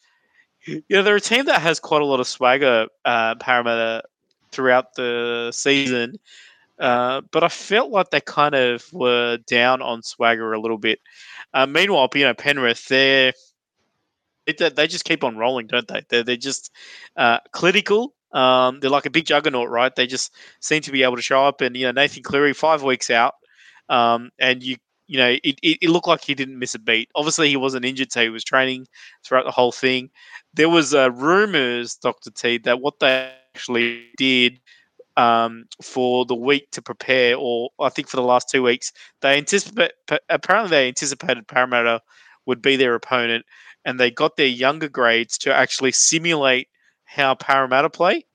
you 0.69 0.83
know 0.91 1.03
they're 1.03 1.17
a 1.17 1.21
team 1.21 1.47
that 1.47 1.61
has 1.63 1.81
quite 1.81 2.03
a 2.03 2.05
lot 2.05 2.21
of 2.21 2.27
swagger, 2.27 2.87
uh, 3.05 3.35
Parramatta 3.37 4.03
throughout 4.51 4.95
the 4.95 5.51
season. 5.53 6.19
Uh, 6.79 7.23
but 7.33 7.43
I 7.43 7.49
felt 7.49 7.91
like 7.91 8.11
they 8.11 8.21
kind 8.21 8.55
of 8.55 8.85
were 8.93 9.39
down 9.49 9.83
on 9.83 10.03
swagger 10.03 10.53
a 10.53 10.61
little 10.61 10.79
bit. 10.79 11.01
Uh, 11.53 11.67
meanwhile, 11.67 12.09
you 12.15 12.25
know, 12.25 12.35
Penrith, 12.35 12.87
they're 12.87 13.33
they, 14.47 14.71
they 14.71 14.87
just 14.87 15.05
keep 15.05 15.25
on 15.25 15.37
rolling, 15.37 15.67
don't 15.67 15.87
they? 15.89 16.03
They're, 16.09 16.23
they're 16.23 16.37
just 16.37 16.73
uh, 17.17 17.39
clinical. 17.53 18.15
Um, 18.33 18.81
they're 18.81 18.91
like 18.91 19.07
a 19.07 19.11
big 19.11 19.27
juggernaut, 19.27 19.69
right? 19.69 19.95
They 19.95 20.07
just 20.07 20.35
seem 20.61 20.83
to 20.83 20.93
be 20.93 21.03
able 21.03 21.17
to 21.17 21.23
show 21.23 21.45
up. 21.45 21.61
And 21.61 21.77
you 21.77 21.87
know, 21.87 21.93
Nathan 21.93 22.23
Cleary, 22.23 22.53
five 22.53 22.83
weeks 22.83 23.11
out, 23.11 23.35
um, 23.89 24.31
and 24.39 24.63
you 24.63 24.77
you 25.09 25.17
know, 25.19 25.31
it, 25.43 25.59
it, 25.63 25.79
it, 25.81 25.91
looked 25.91 26.07
like 26.07 26.23
he 26.23 26.35
didn't 26.35 26.59
miss 26.59 26.75
a 26.75 26.79
beat. 26.79 27.11
Obviously, 27.15 27.49
he 27.49 27.57
wasn't 27.57 27.85
injured, 27.85 28.13
so 28.13 28.23
he 28.23 28.29
was 28.29 28.45
training 28.45 28.87
throughout 29.25 29.47
the 29.47 29.51
whole 29.51 29.73
thing. 29.73 30.11
There 30.53 30.69
was 30.69 30.95
uh, 30.95 31.11
rumors, 31.13 31.95
Doctor 31.97 32.31
T, 32.31 32.59
that 32.59 32.81
what 32.81 33.01
they 33.01 33.33
actually 33.55 34.05
did 34.19 34.61
um, 35.17 35.65
for 35.83 36.27
the 36.27 36.35
week 36.35 36.71
to 36.73 36.83
prepare, 36.83 37.37
or 37.37 37.71
I 37.81 37.89
think 37.89 38.09
for 38.09 38.17
the 38.17 38.23
last 38.23 38.51
two 38.51 38.63
weeks, 38.63 38.93
they 39.23 39.37
anticipate. 39.37 39.93
Apparently, 40.29 40.71
they 40.71 40.89
anticipated 40.89 41.49
Parramatta 41.49 42.03
would 42.47 42.61
be 42.61 42.77
their 42.77 42.95
opponent, 42.95 43.47
and 43.85 43.99
they 43.99 44.11
got 44.11 44.37
their 44.37 44.47
younger 44.47 44.89
grades 44.89 45.39
to 45.39 45.55
actually 45.55 45.93
simulate 45.93 46.69
how 47.05 47.35
Parramatta 47.35 47.89
play, 47.89 48.27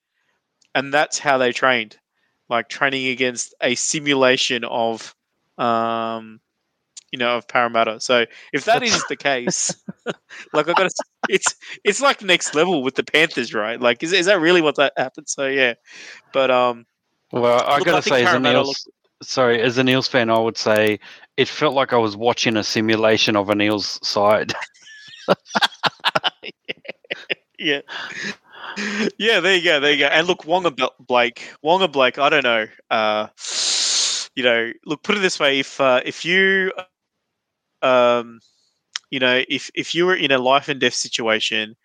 and 0.73 0.91
that's 0.93 1.19
how 1.19 1.37
they 1.37 1.51
trained, 1.51 1.97
like 2.49 2.67
training 2.67 3.07
against 3.07 3.53
a 3.61 3.75
simulation 3.75 4.63
of, 4.65 5.15
um, 5.59 6.41
you 7.13 7.19
know, 7.19 7.37
of 7.37 7.47
Parramatta. 7.47 7.99
So 7.99 8.25
if 8.53 8.65
that 8.65 8.81
is 8.81 9.03
the 9.07 9.15
case, 9.15 9.71
like 10.53 10.67
I 10.67 10.73
got 10.73 10.89
to, 10.89 11.03
it's 11.29 11.55
it's 11.83 12.01
like 12.01 12.23
next 12.23 12.55
level 12.55 12.81
with 12.81 12.95
the 12.95 13.03
Panthers, 13.03 13.53
right? 13.53 13.79
Like, 13.79 14.01
is 14.01 14.11
is 14.11 14.25
that 14.25 14.41
really 14.41 14.61
what 14.61 14.75
that 14.77 14.93
happened? 14.97 15.29
So 15.29 15.45
yeah, 15.45 15.75
but 16.33 16.49
um, 16.49 16.87
well, 17.31 17.63
I 17.67 17.79
got 17.81 18.03
to 18.03 18.09
say, 18.09 18.25
as 18.25 18.33
an 18.33 18.47
Eels, 18.47 18.89
sorry, 19.21 19.61
as 19.61 19.77
an 19.77 19.87
Eels 19.87 20.07
fan, 20.07 20.31
I 20.31 20.39
would 20.39 20.57
say 20.57 20.99
it 21.37 21.47
felt 21.47 21.75
like 21.75 21.93
I 21.93 21.97
was 21.97 22.17
watching 22.17 22.57
a 22.57 22.63
simulation 22.63 23.35
of 23.35 23.51
an 23.51 23.61
Eels 23.61 23.99
side. 24.05 24.53
yeah. 27.59 27.81
Yeah, 29.19 29.39
there 29.39 29.55
you 29.55 29.63
go, 29.63 29.79
there 29.79 29.91
you 29.91 29.99
go. 29.99 30.07
And 30.07 30.25
look, 30.25 30.45
Waqa 30.45 30.89
Blake, 30.99 31.47
Waqa 31.63 31.91
Blake. 31.91 32.17
I 32.17 32.29
don't 32.29 32.43
know. 32.43 32.65
Uh, 32.89 33.27
you 34.35 34.43
know, 34.43 34.71
look, 34.85 35.03
put 35.03 35.15
it 35.15 35.19
this 35.19 35.39
way: 35.39 35.59
if 35.59 35.79
uh, 35.79 36.01
if 36.03 36.25
you, 36.25 36.71
um, 37.83 38.39
you 39.11 39.19
know, 39.19 39.43
if 39.47 39.69
if 39.75 39.93
you 39.93 40.05
were 40.05 40.15
in 40.15 40.31
a 40.31 40.39
life 40.39 40.69
and 40.69 40.79
death 40.79 40.95
situation, 40.95 41.75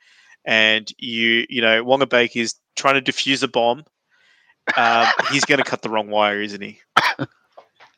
and 0.45 0.91
you, 0.97 1.47
you 1.51 1.61
know, 1.61 1.85
Waqa 1.85 2.09
Blake 2.09 2.37
is 2.37 2.55
trying 2.77 3.03
to 3.03 3.13
defuse 3.13 3.43
a 3.43 3.49
bomb, 3.49 3.85
um, 4.77 5.07
he's 5.31 5.45
going 5.45 5.59
to 5.59 5.65
cut 5.65 5.83
the 5.83 5.91
wrong 5.91 6.09
wire, 6.09 6.41
isn't 6.41 6.63
he? 6.63 6.81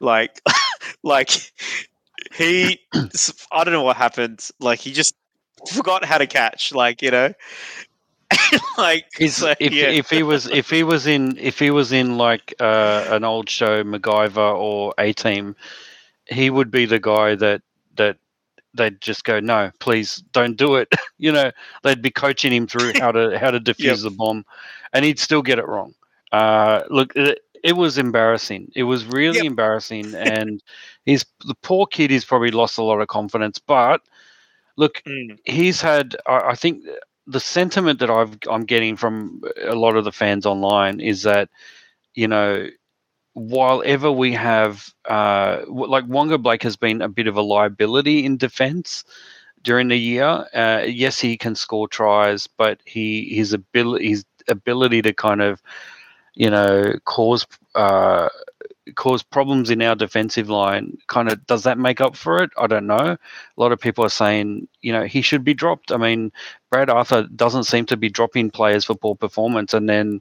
like, 0.00 0.40
like 1.04 1.52
he, 2.34 2.80
I 3.52 3.64
don't 3.64 3.72
know 3.72 3.82
what 3.82 3.96
happened. 3.96 4.48
Like 4.58 4.80
he 4.80 4.92
just 4.92 5.14
forgot 5.72 6.04
how 6.04 6.18
to 6.18 6.26
catch. 6.26 6.72
Like 6.72 7.02
you 7.02 7.10
know, 7.10 7.32
like 8.78 9.06
so, 9.28 9.54
if 9.60 9.72
yeah. 9.72 9.90
if 9.90 10.10
he 10.10 10.22
was 10.22 10.46
if 10.48 10.70
he 10.70 10.82
was 10.82 11.06
in 11.06 11.36
if 11.38 11.58
he 11.58 11.70
was 11.70 11.92
in 11.92 12.16
like 12.16 12.54
uh, 12.58 13.06
an 13.10 13.24
old 13.24 13.48
show 13.48 13.84
MacGyver 13.84 14.56
or 14.56 14.94
A 14.98 15.12
Team, 15.12 15.54
he 16.26 16.50
would 16.50 16.70
be 16.70 16.86
the 16.86 16.98
guy 16.98 17.34
that 17.36 17.62
that 17.96 18.16
they'd 18.74 19.00
just 19.00 19.24
go 19.24 19.40
no 19.40 19.70
please 19.80 20.22
don't 20.32 20.56
do 20.56 20.76
it 20.76 20.88
you 21.18 21.32
know 21.32 21.50
they'd 21.82 22.02
be 22.02 22.10
coaching 22.10 22.52
him 22.52 22.66
through 22.66 22.92
how 22.94 23.10
to 23.10 23.38
how 23.38 23.50
to 23.50 23.60
defuse 23.68 23.84
yep. 23.84 23.98
the 23.98 24.10
bomb 24.10 24.44
and 24.92 25.04
he'd 25.04 25.18
still 25.18 25.42
get 25.42 25.58
it 25.58 25.66
wrong 25.66 25.94
uh, 26.32 26.82
look 26.90 27.14
it, 27.16 27.40
it, 27.64 27.72
was 27.72 27.98
embarrassing 27.98 28.70
it 28.76 28.84
was 28.84 29.04
really 29.06 29.38
yep. 29.38 29.46
embarrassing 29.46 30.14
and 30.14 30.62
he's 31.04 31.24
the 31.46 31.56
poor 31.62 31.86
kid 31.86 32.10
he's 32.10 32.24
probably 32.24 32.52
lost 32.52 32.78
a 32.78 32.82
lot 32.82 33.00
of 33.00 33.08
confidence 33.08 33.58
but 33.58 34.00
Look, 34.80 35.02
mm. 35.06 35.38
he's 35.44 35.82
had. 35.82 36.16
I, 36.26 36.52
I 36.52 36.54
think 36.54 36.84
the 37.26 37.38
sentiment 37.38 38.00
that 38.00 38.08
I've, 38.08 38.38
I'm 38.50 38.64
getting 38.64 38.96
from 38.96 39.42
a 39.62 39.74
lot 39.74 39.94
of 39.94 40.04
the 40.04 40.10
fans 40.10 40.46
online 40.46 41.00
is 41.00 41.22
that, 41.24 41.50
you 42.14 42.26
know, 42.26 42.66
while 43.40 43.82
ever 43.86 44.12
we 44.12 44.32
have, 44.34 44.92
uh, 45.08 45.62
like 45.68 46.06
Waqa 46.06 46.42
Blake 46.42 46.62
has 46.62 46.76
been 46.76 47.00
a 47.00 47.08
bit 47.08 47.26
of 47.26 47.36
a 47.36 47.42
liability 47.42 48.24
in 48.24 48.36
defence 48.36 49.04
during 49.62 49.88
the 49.88 49.96
year. 49.96 50.46
Uh, 50.54 50.84
yes, 50.86 51.18
he 51.18 51.36
can 51.36 51.54
score 51.54 51.88
tries, 51.88 52.46
but 52.46 52.80
he 52.84 53.34
his 53.34 53.52
ability 53.52 54.08
his 54.10 54.24
ability 54.48 55.00
to 55.02 55.14
kind 55.14 55.40
of, 55.40 55.62
you 56.34 56.50
know, 56.50 56.94
cause 57.06 57.46
uh, 57.74 58.28
cause 58.94 59.22
problems 59.22 59.70
in 59.70 59.80
our 59.82 59.94
defensive 59.94 60.50
line 60.50 60.98
kind 61.06 61.28
of 61.30 61.46
does 61.46 61.62
that 61.62 61.78
make 61.78 62.00
up 62.00 62.16
for 62.16 62.42
it? 62.42 62.50
I 62.58 62.66
don't 62.66 62.86
know. 62.86 63.16
A 63.16 63.18
lot 63.56 63.72
of 63.72 63.80
people 63.80 64.04
are 64.04 64.10
saying 64.10 64.68
you 64.82 64.92
know 64.92 65.04
he 65.04 65.22
should 65.22 65.44
be 65.44 65.54
dropped. 65.54 65.92
I 65.92 65.96
mean 65.96 66.30
brad 66.70 66.90
arthur 66.90 67.26
doesn't 67.36 67.64
seem 67.64 67.86
to 67.86 67.96
be 67.96 68.10
dropping 68.10 68.50
players 68.50 68.84
for 68.84 68.94
poor 68.94 69.14
performance 69.14 69.72
and 69.72 69.88
then 69.88 70.20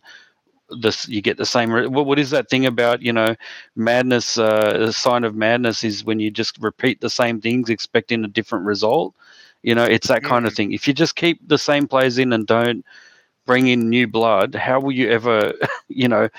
this 0.81 1.07
you 1.07 1.21
get 1.21 1.37
the 1.37 1.45
same 1.45 1.71
what, 1.71 2.05
what 2.05 2.19
is 2.19 2.29
that 2.29 2.49
thing 2.49 2.65
about 2.65 3.01
you 3.01 3.13
know 3.13 3.35
madness 3.75 4.37
uh, 4.37 4.77
a 4.87 4.93
sign 4.93 5.23
of 5.23 5.35
madness 5.35 5.83
is 5.83 6.03
when 6.03 6.19
you 6.19 6.31
just 6.31 6.57
repeat 6.59 7.01
the 7.01 7.09
same 7.09 7.41
things 7.41 7.69
expecting 7.69 8.23
a 8.23 8.27
different 8.27 8.65
result 8.65 9.13
you 9.63 9.73
know 9.73 9.83
it's 9.83 10.07
that 10.07 10.23
kind 10.23 10.45
of 10.45 10.53
thing 10.53 10.71
if 10.71 10.87
you 10.87 10.93
just 10.93 11.15
keep 11.15 11.45
the 11.47 11.57
same 11.57 11.87
players 11.87 12.17
in 12.17 12.33
and 12.33 12.47
don't 12.47 12.85
bring 13.45 13.67
in 13.67 13.89
new 13.89 14.07
blood 14.07 14.55
how 14.55 14.79
will 14.79 14.91
you 14.91 15.09
ever 15.09 15.53
you 15.87 16.07
know 16.07 16.29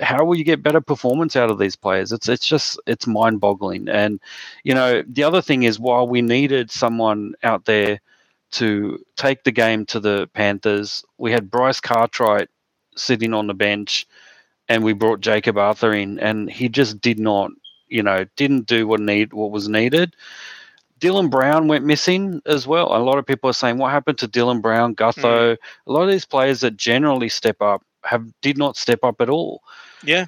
how 0.00 0.24
will 0.24 0.36
you 0.36 0.44
get 0.44 0.62
better 0.62 0.80
performance 0.80 1.36
out 1.36 1.50
of 1.50 1.58
these 1.58 1.76
players? 1.76 2.12
It's 2.12 2.28
it's 2.28 2.46
just 2.46 2.80
it's 2.86 3.06
mind 3.06 3.40
boggling. 3.40 3.88
And 3.88 4.20
you 4.64 4.74
know 4.74 5.02
the 5.06 5.22
other 5.22 5.42
thing 5.42 5.64
is 5.64 5.78
while 5.78 6.06
we 6.08 6.22
needed 6.22 6.70
someone 6.70 7.34
out 7.42 7.64
there 7.64 8.00
to 8.52 9.04
take 9.16 9.44
the 9.44 9.52
game 9.52 9.86
to 9.86 10.00
the 10.00 10.28
Panthers, 10.34 11.04
we 11.18 11.32
had 11.32 11.50
Bryce 11.50 11.80
Cartwright 11.80 12.48
sitting 12.96 13.34
on 13.34 13.46
the 13.46 13.54
bench, 13.54 14.06
and 14.68 14.84
we 14.84 14.92
brought 14.92 15.20
Jakob 15.20 15.58
Arthur 15.58 15.92
in, 15.92 16.18
and 16.20 16.50
he 16.50 16.68
just 16.68 17.00
did 17.00 17.18
not. 17.18 17.50
you 17.88 18.02
know, 18.02 18.24
didn't 18.36 18.66
do 18.66 18.86
what 18.86 19.00
need 19.00 19.34
what 19.34 19.50
was 19.50 19.68
needed. 19.68 20.16
Dylan 20.98 21.28
Brown 21.28 21.68
went 21.68 21.84
missing 21.84 22.40
as 22.46 22.66
well. 22.66 22.96
A 22.96 23.04
lot 23.04 23.18
of 23.18 23.26
people 23.26 23.50
are 23.50 23.52
saying, 23.52 23.76
"What 23.76 23.90
happened 23.90 24.16
to 24.18 24.28
Dylan 24.28 24.62
Brown, 24.62 24.94
Gutho?" 24.94 25.56
Mm. 25.56 25.56
A 25.86 25.92
lot 25.92 26.02
of 26.04 26.08
these 26.08 26.24
players 26.24 26.60
that 26.60 26.78
generally 26.78 27.28
step 27.28 27.60
up 27.60 27.82
have 28.04 28.24
did 28.40 28.56
not 28.56 28.78
step 28.78 29.00
up 29.04 29.20
at 29.20 29.28
all. 29.28 29.62
Yeah. 30.02 30.24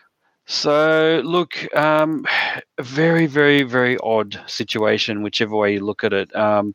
So 0.47 1.23
look, 1.25 1.57
um, 1.75 2.27
very, 2.79 3.27
very, 3.27 3.63
very 3.63 3.97
odd 4.03 4.39
situation, 4.47 5.23
whichever 5.23 5.57
way 5.57 5.73
you 5.75 5.81
look 5.81 6.05
at 6.05 6.13
it, 6.13 6.35
um, 6.37 6.75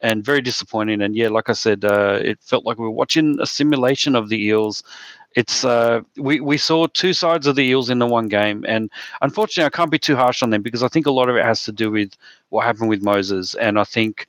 and 0.00 0.24
very 0.24 0.40
disappointing. 0.40 1.02
And 1.02 1.14
yeah, 1.14 1.28
like 1.28 1.50
I 1.50 1.54
said, 1.54 1.84
uh, 1.84 2.18
it 2.22 2.38
felt 2.40 2.64
like 2.64 2.78
we 2.78 2.84
were 2.84 2.90
watching 3.02 3.36
a 3.40 3.46
simulation 3.46 4.16
of 4.16 4.30
the 4.30 4.42
Eels. 4.42 4.82
It's 5.36 5.64
uh, 5.64 6.00
we 6.16 6.40
we 6.40 6.58
saw 6.58 6.86
two 6.88 7.12
sides 7.12 7.46
of 7.46 7.54
the 7.54 7.62
Eels 7.62 7.88
in 7.88 8.00
the 8.00 8.06
one 8.06 8.26
game, 8.26 8.64
and 8.66 8.90
unfortunately, 9.22 9.66
I 9.66 9.76
can't 9.76 9.90
be 9.90 9.98
too 9.98 10.16
harsh 10.16 10.42
on 10.42 10.50
them 10.50 10.62
because 10.62 10.82
I 10.82 10.88
think 10.88 11.06
a 11.06 11.12
lot 11.12 11.28
of 11.28 11.36
it 11.36 11.44
has 11.44 11.64
to 11.64 11.72
do 11.72 11.90
with 11.90 12.16
what 12.48 12.64
happened 12.64 12.88
with 12.88 13.02
Moses, 13.02 13.54
and 13.54 13.78
I 13.78 13.84
think 13.84 14.26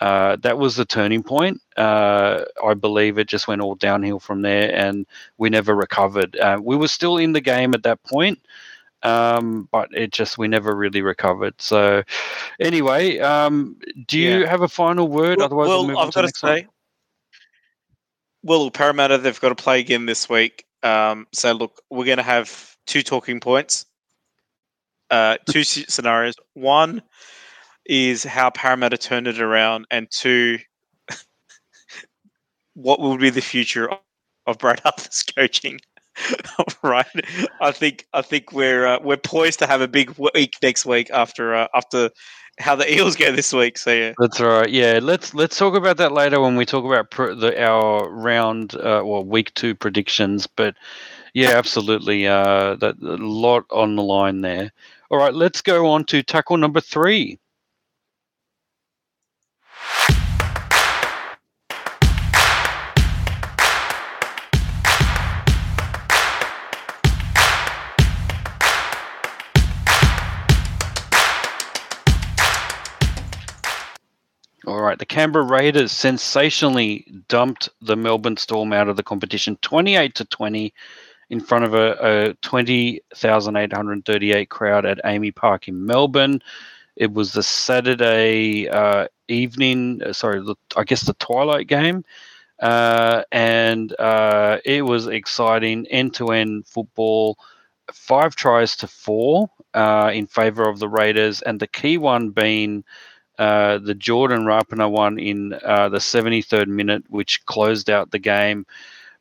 uh, 0.00 0.36
that 0.36 0.58
was 0.58 0.76
the 0.76 0.84
turning 0.84 1.22
point. 1.22 1.60
Uh, 1.76 2.44
I 2.64 2.74
believe 2.74 3.18
it 3.18 3.28
just 3.28 3.46
went 3.46 3.60
all 3.60 3.74
downhill 3.74 4.18
from 4.18 4.42
there, 4.42 4.74
and 4.74 5.06
we 5.38 5.50
never 5.50 5.74
recovered. 5.74 6.36
Uh, 6.36 6.58
we 6.62 6.76
were 6.76 6.88
still 6.88 7.18
in 7.18 7.32
the 7.32 7.40
game 7.40 7.74
at 7.74 7.82
that 7.82 8.02
point, 8.04 8.40
um, 9.02 9.68
but 9.70 9.88
it 9.92 10.10
just 10.10 10.38
we 10.38 10.48
never 10.48 10.74
really 10.74 11.02
recovered. 11.02 11.54
So, 11.60 12.02
anyway, 12.58 13.18
um, 13.18 13.76
do 14.06 14.18
you 14.18 14.40
yeah. 14.40 14.46
have 14.48 14.62
a 14.62 14.68
final 14.68 15.06
word? 15.06 15.38
Well, 15.38 15.46
Otherwise, 15.46 15.68
well, 15.68 15.86
we'll 15.86 15.98
I've 15.98 16.14
got 16.14 16.22
to 16.22 16.32
say, 16.34 16.62
one. 16.62 16.70
Well, 18.42 18.70
Parramatta 18.70 19.18
they've 19.18 19.40
got 19.40 19.50
to 19.50 19.54
play 19.54 19.80
again 19.80 20.06
this 20.06 20.28
week. 20.28 20.64
Um, 20.82 21.26
so 21.32 21.52
look, 21.52 21.82
we're 21.90 22.06
going 22.06 22.18
to 22.18 22.22
have 22.22 22.74
two 22.86 23.02
talking 23.02 23.40
points, 23.40 23.84
uh, 25.10 25.36
two 25.48 25.64
scenarios. 25.64 26.34
One 26.54 27.02
is 27.86 28.24
how 28.24 28.50
Parramatta 28.50 28.98
turned 28.98 29.26
it 29.26 29.40
around, 29.40 29.86
and 29.90 30.08
two, 30.10 30.58
what 32.74 33.00
will 33.00 33.16
be 33.16 33.30
the 33.30 33.40
future 33.40 33.90
of 34.46 34.58
Brad 34.58 34.80
Arthur's 34.84 35.22
coaching? 35.22 35.80
right, 36.82 37.06
I 37.60 37.72
think 37.72 38.06
I 38.12 38.22
think 38.22 38.52
we're 38.52 38.86
uh, 38.86 38.98
we're 39.02 39.16
poised 39.16 39.58
to 39.60 39.66
have 39.66 39.80
a 39.80 39.88
big 39.88 40.14
week 40.18 40.52
next 40.62 40.84
week 40.84 41.08
after 41.10 41.54
uh, 41.54 41.68
after 41.74 42.10
how 42.58 42.76
the 42.76 42.92
Eels 42.92 43.16
go 43.16 43.32
this 43.32 43.52
week. 43.52 43.78
So 43.78 43.92
yeah, 43.92 44.12
that's 44.18 44.40
right. 44.40 44.68
Yeah, 44.68 45.00
let's 45.02 45.34
let's 45.34 45.56
talk 45.56 45.74
about 45.74 45.96
that 45.98 46.12
later 46.12 46.40
when 46.40 46.56
we 46.56 46.66
talk 46.66 46.84
about 46.84 47.10
pr- 47.10 47.34
the 47.34 47.60
our 47.62 48.08
round 48.10 48.74
uh, 48.74 49.02
well 49.04 49.24
week 49.24 49.54
two 49.54 49.74
predictions. 49.74 50.46
But 50.46 50.74
yeah, 51.34 51.50
absolutely, 51.50 52.26
uh, 52.26 52.76
that 52.76 52.96
a 53.02 53.16
lot 53.16 53.64
on 53.70 53.96
the 53.96 54.02
line 54.02 54.40
there. 54.40 54.72
All 55.10 55.18
right, 55.18 55.34
let's 55.34 55.62
go 55.62 55.88
on 55.88 56.04
to 56.06 56.22
tackle 56.22 56.56
number 56.56 56.80
three. 56.80 57.38
The 75.00 75.06
Canberra 75.06 75.46
Raiders 75.46 75.92
sensationally 75.92 77.06
dumped 77.28 77.70
the 77.80 77.96
Melbourne 77.96 78.36
Storm 78.36 78.74
out 78.74 78.86
of 78.86 78.96
the 78.98 79.02
competition, 79.02 79.56
twenty-eight 79.62 80.14
to 80.16 80.26
twenty, 80.26 80.74
in 81.30 81.40
front 81.40 81.64
of 81.64 81.72
a, 81.72 81.96
a 82.00 82.34
twenty 82.42 83.00
thousand 83.14 83.56
eight 83.56 83.72
hundred 83.72 84.04
thirty-eight 84.04 84.50
crowd 84.50 84.84
at 84.84 85.02
AAMI 85.02 85.34
Park 85.34 85.68
in 85.68 85.86
Melbourne. 85.86 86.42
It 86.96 87.14
was 87.14 87.32
the 87.32 87.42
Saturday 87.42 88.68
uh, 88.68 89.08
evening, 89.28 90.02
uh, 90.04 90.12
sorry, 90.12 90.42
the, 90.42 90.54
I 90.76 90.84
guess 90.84 91.00
the 91.00 91.14
twilight 91.14 91.66
game, 91.66 92.04
uh, 92.60 93.22
and 93.32 93.98
uh, 93.98 94.58
it 94.66 94.82
was 94.82 95.06
exciting 95.06 95.86
end-to-end 95.86 96.66
football. 96.66 97.38
Five 97.90 98.36
tries 98.36 98.76
to 98.76 98.86
four 98.86 99.48
uh, 99.72 100.10
in 100.12 100.26
favour 100.26 100.68
of 100.68 100.78
the 100.78 100.90
Raiders, 100.90 101.40
and 101.40 101.58
the 101.58 101.68
key 101.68 101.96
one 101.96 102.28
being 102.28 102.84
uh, 103.40 103.78
the 103.78 103.94
Jordan 103.94 104.44
Rapana 104.44 104.90
one 104.90 105.18
in 105.18 105.54
uh, 105.64 105.88
the 105.88 105.96
73rd 105.96 106.66
minute, 106.68 107.04
which 107.08 107.44
closed 107.46 107.88
out 107.88 108.10
the 108.10 108.18
game. 108.18 108.66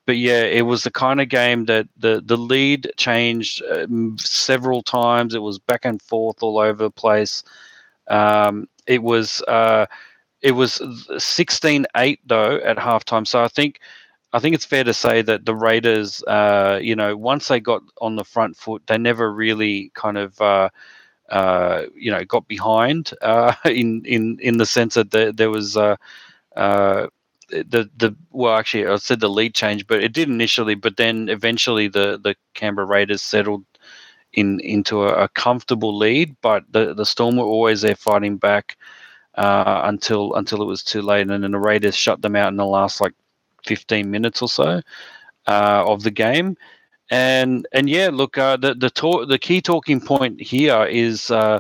But 0.06 0.18
yeah, 0.18 0.42
it 0.42 0.64
was 0.64 0.84
the 0.84 0.92
kind 0.92 1.22
of 1.22 1.30
game 1.30 1.66
that 1.66 1.88
the, 1.96 2.22
the 2.26 2.36
lead 2.36 2.92
changed 2.98 3.64
uh, 3.64 3.88
several 4.18 4.84
times. 4.84 5.36
It 5.36 5.42
was 5.42 5.58
back 5.58 5.86
and 5.86 6.02
forth 6.02 6.44
all 6.44 6.60
over 6.60 6.84
the 6.84 6.92
place. 6.92 7.44
Um, 8.10 8.68
it 8.86 9.02
was 9.02 9.42
uh, 9.44 9.86
it 10.42 10.52
was 10.52 10.80
16-8 10.80 12.20
though 12.26 12.58
at 12.58 12.76
halftime. 12.76 13.26
So 13.26 13.42
I 13.42 13.48
think 13.48 13.80
I 14.34 14.40
think 14.40 14.54
it's 14.54 14.66
fair 14.66 14.84
to 14.84 14.94
say 14.94 15.22
that 15.22 15.46
the 15.46 15.56
Raiders, 15.56 16.22
uh, 16.24 16.78
you 16.82 16.96
know, 16.98 17.16
once 17.16 17.48
they 17.48 17.62
got 17.62 17.84
on 18.02 18.18
the 18.18 18.26
front 18.26 18.58
foot, 18.58 18.84
they 18.88 18.98
never 18.98 19.34
really 19.34 19.92
kind 19.96 20.18
of 20.18 20.42
uh, 21.32 21.84
you 21.96 22.12
know 22.12 22.24
got 22.26 22.48
behind 22.48 23.12
uh, 23.22 23.54
in 23.66 24.04
in 24.06 24.40
in 24.42 24.58
the 24.58 24.66
sense 24.66 24.96
that 24.96 25.12
the, 25.12 25.34
there 25.36 25.50
was 25.52 25.78
uh, 25.78 25.96
uh, 26.56 27.08
the 27.50 27.90
the 27.98 28.16
well 28.32 28.56
actually 28.56 28.88
I 28.88 28.98
said 28.98 29.20
the 29.20 29.30
lead 29.30 29.56
change, 29.56 29.88
but 29.88 30.04
it 30.04 30.14
did 30.14 30.30
initially, 30.30 30.76
but 30.76 30.98
then 30.98 31.30
eventually 31.30 31.88
the 31.88 32.20
the 32.24 32.36
Canberra 32.54 32.88
Raiders 32.88 33.22
settled 33.22 33.66
in 34.34 34.60
into 34.62 35.04
a, 35.04 35.26
a 35.26 35.30
comfortable 35.30 35.98
lead, 35.98 36.36
but 36.42 36.64
the 36.72 36.94
the 36.94 37.06
Storm 37.06 37.38
were 37.38 37.46
always 37.46 37.82
there 37.82 37.96
fighting 37.96 38.38
back 38.38 38.78
uh, 39.36 39.82
until 39.86 40.34
until 40.36 40.62
it 40.62 40.66
was 40.68 40.84
too 40.84 41.02
late, 41.02 41.30
and 41.30 41.44
then 41.44 41.52
the 41.52 41.60
Raiders 41.60 41.96
shut 41.96 42.22
them 42.22 42.36
out 42.36 42.50
in 42.50 42.58
the 42.58 42.66
last 42.66 43.02
like 43.02 43.14
15 43.66 44.10
minutes 44.12 44.42
or 44.42 44.50
so 44.50 44.82
uh, 45.48 45.84
of 45.88 46.04
the 46.04 46.12
game 46.12 46.58
and 47.10 47.68
and 47.72 47.90
yeah, 47.90 48.10
look, 48.12 48.38
uh, 48.38 48.58
the 48.58 48.76
the 48.76 48.90
talk, 48.90 49.30
the 49.30 49.40
key 49.40 49.62
talking 49.62 50.02
point 50.02 50.42
here 50.42 50.86
is 50.86 51.32
uh, 51.32 51.60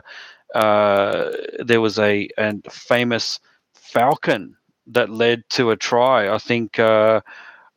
uh, 0.56 1.32
there 1.60 1.82
was 1.82 2.00
a, 2.00 2.30
a 2.38 2.56
famous 2.72 3.40
falcon 3.74 4.56
that 4.88 5.10
led 5.10 5.44
to 5.52 5.72
a 5.72 5.78
try. 5.78 6.34
I 6.34 6.38
think 6.38 6.80
uh, 6.80 7.22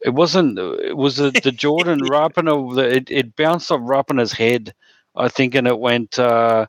it 0.02 0.10
wasn't. 0.10 0.58
It 0.58 0.96
was 0.96 1.20
a, 1.20 1.30
the 1.30 1.52
Jordan 1.52 2.00
Rapana. 2.10 2.78
It, 2.92 3.10
it 3.10 3.36
bounced 3.36 3.72
off 3.72 3.80
Rapana's 3.80 4.32
head, 4.32 4.74
I 5.16 5.28
think, 5.28 5.54
and 5.54 5.66
it 5.68 5.78
went. 5.78 6.18
Uh, 6.18 6.66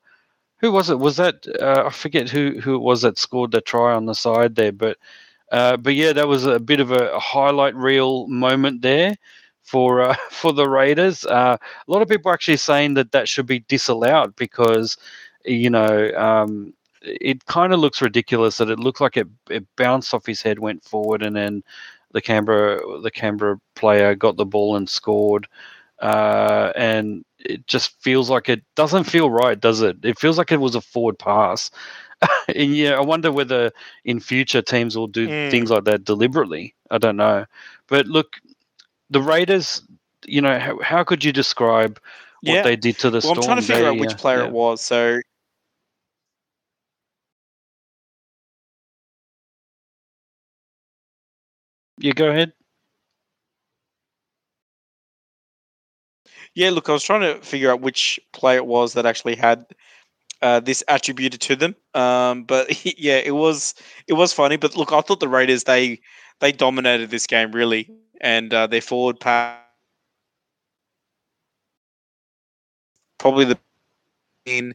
who 0.61 0.71
was 0.71 0.89
it? 0.89 0.99
Was 0.99 1.17
that 1.17 1.45
uh, 1.61 1.85
I 1.87 1.89
forget 1.91 2.29
who 2.29 2.59
who 2.61 2.75
it 2.75 2.79
was 2.81 3.01
that 3.03 3.17
scored 3.17 3.51
the 3.51 3.61
try 3.61 3.93
on 3.95 4.05
the 4.05 4.15
side 4.15 4.55
there, 4.55 4.71
but. 4.73 4.97
but 5.51 5.95
yeah, 5.95 6.13
that 6.13 6.27
was 6.27 6.45
a 6.45 6.59
bit 6.59 6.79
of 6.79 6.91
a 6.91 7.19
highlight 7.19 7.75
reel 7.75 8.27
moment 8.27 8.81
there 8.81 9.15
for 9.63 10.01
uh, 10.01 10.15
for 10.29 10.53
the 10.53 10.69
Raiders. 10.69 11.25
Uh, 11.25 11.57
a 11.59 11.91
lot 11.91 12.01
of 12.01 12.09
people 12.09 12.29
are 12.29 12.33
actually 12.33 12.57
saying 12.57 12.93
that 12.95 13.11
that 13.11 13.27
should 13.27 13.45
be 13.47 13.59
disallowed 13.59 14.35
because 14.35 14.97
you 15.45 15.69
know 15.69 16.11
um, 16.15 16.73
it 17.01 17.45
kind 17.45 17.73
of 17.73 17.79
looks 17.79 18.01
ridiculous 18.01 18.57
that 18.57 18.69
it 18.69 18.79
looked 18.79 19.01
like 19.01 19.17
it, 19.17 19.27
it 19.49 19.65
bounced 19.75 20.13
off 20.13 20.25
his 20.25 20.41
head, 20.41 20.59
went 20.59 20.83
forward, 20.83 21.23
and 21.23 21.35
then 21.35 21.63
the 22.11 22.21
Canberra 22.21 22.79
the 23.01 23.11
Canberra 23.11 23.59
player 23.75 24.15
got 24.15 24.37
the 24.37 24.45
ball 24.45 24.75
and 24.75 24.89
scored. 24.89 25.47
Uh, 25.99 26.73
and 26.75 27.23
it 27.39 27.65
just 27.65 28.01
feels 28.01 28.29
like 28.29 28.49
it 28.49 28.61
doesn't 28.75 29.05
feel 29.05 29.29
right, 29.29 29.59
does 29.59 29.81
it? 29.81 29.97
It 30.03 30.19
feels 30.19 30.37
like 30.37 30.51
it 30.51 30.59
was 30.59 30.75
a 30.75 30.81
forward 30.81 31.17
pass. 31.17 31.71
and 32.55 32.75
yeah, 32.75 32.93
I 32.93 33.01
wonder 33.01 33.31
whether 33.31 33.71
in 34.03 34.19
future 34.19 34.61
teams 34.61 34.97
will 34.97 35.07
do 35.07 35.27
mm. 35.27 35.51
things 35.51 35.69
like 35.69 35.85
that 35.85 36.03
deliberately. 36.03 36.75
I 36.91 36.97
don't 36.97 37.17
know. 37.17 37.45
But 37.87 38.07
look, 38.07 38.37
the 39.13 39.21
Raiders, 39.21 39.81
you 40.25 40.41
know, 40.41 40.59
how, 40.59 40.79
how 40.79 41.03
could 41.03 41.23
you 41.23 41.31
describe 41.31 41.99
what 42.41 42.53
yeah. 42.53 42.63
they 42.63 42.75
did 42.75 42.97
to 42.99 43.09
the 43.09 43.21
well, 43.23 43.35
Storm? 43.35 43.37
I'm 43.37 43.43
trying 43.43 43.57
to 43.57 43.63
figure 43.63 43.83
they, 43.83 43.89
out 43.89 43.99
which 43.99 44.13
uh, 44.13 44.17
player 44.17 44.39
yeah. 44.39 44.45
it 44.45 44.51
was. 44.51 44.81
So 44.81 45.21
Yeah, 51.99 52.11
go 52.11 52.27
ahead. 52.27 52.51
Yeah, 56.55 56.71
look, 56.71 56.89
I 56.89 56.93
was 56.93 57.03
trying 57.03 57.21
to 57.21 57.39
figure 57.41 57.71
out 57.71 57.81
which 57.81 58.19
player 58.33 58.57
it 58.57 58.65
was 58.65 58.93
that 58.93 59.05
actually 59.05 59.35
had 59.35 59.65
uh, 60.41 60.59
this 60.59 60.83
attributed 60.89 61.39
to 61.41 61.55
them. 61.55 61.75
Um, 61.93 62.43
but 62.43 62.85
yeah, 62.99 63.17
it 63.17 63.35
was 63.35 63.73
it 64.07 64.13
was 64.13 64.33
funny. 64.33 64.57
But 64.57 64.75
look, 64.75 64.91
I 64.91 65.01
thought 65.01 65.19
the 65.21 65.29
Raiders 65.29 65.63
they 65.63 66.01
they 66.39 66.51
dominated 66.51 67.09
this 67.09 67.25
game 67.25 67.51
really 67.51 67.89
and 68.23 68.51
uh, 68.53 68.65
their 68.65 68.81
forward 68.81 69.19
pack 69.19 69.59
probably 73.19 73.45
the 73.45 73.57
in 74.45 74.73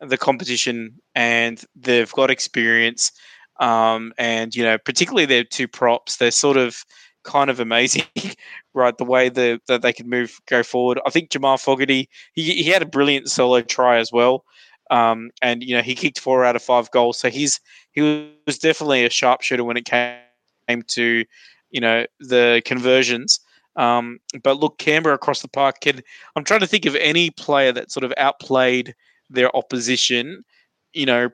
the 0.00 0.16
competition, 0.16 0.94
and 1.14 1.62
they've 1.74 2.12
got 2.12 2.30
experience. 2.30 3.12
Um, 3.58 4.14
and 4.16 4.54
you 4.54 4.64
know, 4.64 4.78
particularly 4.78 5.26
their 5.26 5.44
two 5.44 5.68
props, 5.68 6.16
they're 6.16 6.30
sort 6.30 6.56
of 6.56 6.84
kind 7.24 7.50
of 7.50 7.60
amazing, 7.60 8.04
right? 8.74 8.96
The 8.96 9.04
way 9.04 9.28
the, 9.28 9.60
that 9.66 9.82
they 9.82 9.92
can 9.92 10.08
move, 10.08 10.40
go 10.46 10.62
forward. 10.62 10.98
I 11.04 11.10
think 11.10 11.30
Jamal 11.30 11.58
Fogarty, 11.58 12.08
he, 12.32 12.62
he 12.62 12.70
had 12.70 12.80
a 12.80 12.86
brilliant 12.86 13.30
solo 13.30 13.60
try 13.60 13.98
as 13.98 14.10
well. 14.10 14.44
Um, 14.90 15.30
and 15.42 15.62
you 15.62 15.76
know 15.76 15.82
he 15.82 15.94
kicked 15.94 16.18
four 16.18 16.44
out 16.44 16.56
of 16.56 16.62
five 16.62 16.90
goals, 16.90 17.18
so 17.18 17.30
he's 17.30 17.60
he 17.92 18.32
was 18.46 18.58
definitely 18.58 19.04
a 19.04 19.10
sharpshooter 19.10 19.62
when 19.62 19.76
it 19.76 19.84
came 19.84 20.82
to 20.88 21.24
you 21.70 21.80
know 21.80 22.06
the 22.18 22.62
conversions. 22.64 23.40
Um, 23.76 24.18
but 24.42 24.58
look, 24.58 24.78
Canberra 24.78 25.14
across 25.14 25.42
the 25.42 25.48
park. 25.48 25.80
Can, 25.80 26.02
I'm 26.36 26.44
trying 26.44 26.60
to 26.60 26.66
think 26.66 26.86
of 26.86 26.96
any 26.96 27.30
player 27.30 27.72
that 27.72 27.90
sort 27.90 28.04
of 28.04 28.12
outplayed 28.16 28.94
their 29.28 29.54
opposition. 29.56 30.44
You 30.92 31.06
know, 31.06 31.30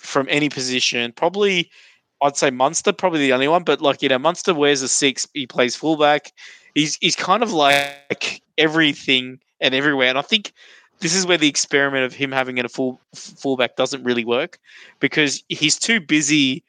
from 0.00 0.26
any 0.30 0.48
position. 0.48 1.12
Probably, 1.12 1.70
I'd 2.22 2.36
say 2.36 2.50
Munster, 2.50 2.92
probably 2.92 3.20
the 3.20 3.32
only 3.32 3.48
one. 3.48 3.62
But 3.64 3.80
like 3.80 4.02
you 4.02 4.08
know, 4.08 4.18
Munster 4.18 4.54
wears 4.54 4.82
a 4.82 4.88
six. 4.88 5.28
He 5.34 5.46
plays 5.46 5.76
fullback. 5.76 6.32
He's 6.74 6.96
he's 7.00 7.16
kind 7.16 7.42
of 7.42 7.52
like 7.52 8.42
everything 8.58 9.40
and 9.60 9.74
everywhere. 9.74 10.08
And 10.08 10.18
I 10.18 10.22
think 10.22 10.52
this 11.00 11.14
is 11.14 11.26
where 11.26 11.38
the 11.38 11.48
experiment 11.48 12.04
of 12.04 12.14
him 12.14 12.32
having 12.32 12.58
a 12.58 12.68
full 12.68 13.00
fullback 13.14 13.76
doesn't 13.76 14.04
really 14.04 14.24
work 14.24 14.58
because 15.00 15.42
he's 15.48 15.78
too 15.78 16.00
busy 16.00 16.62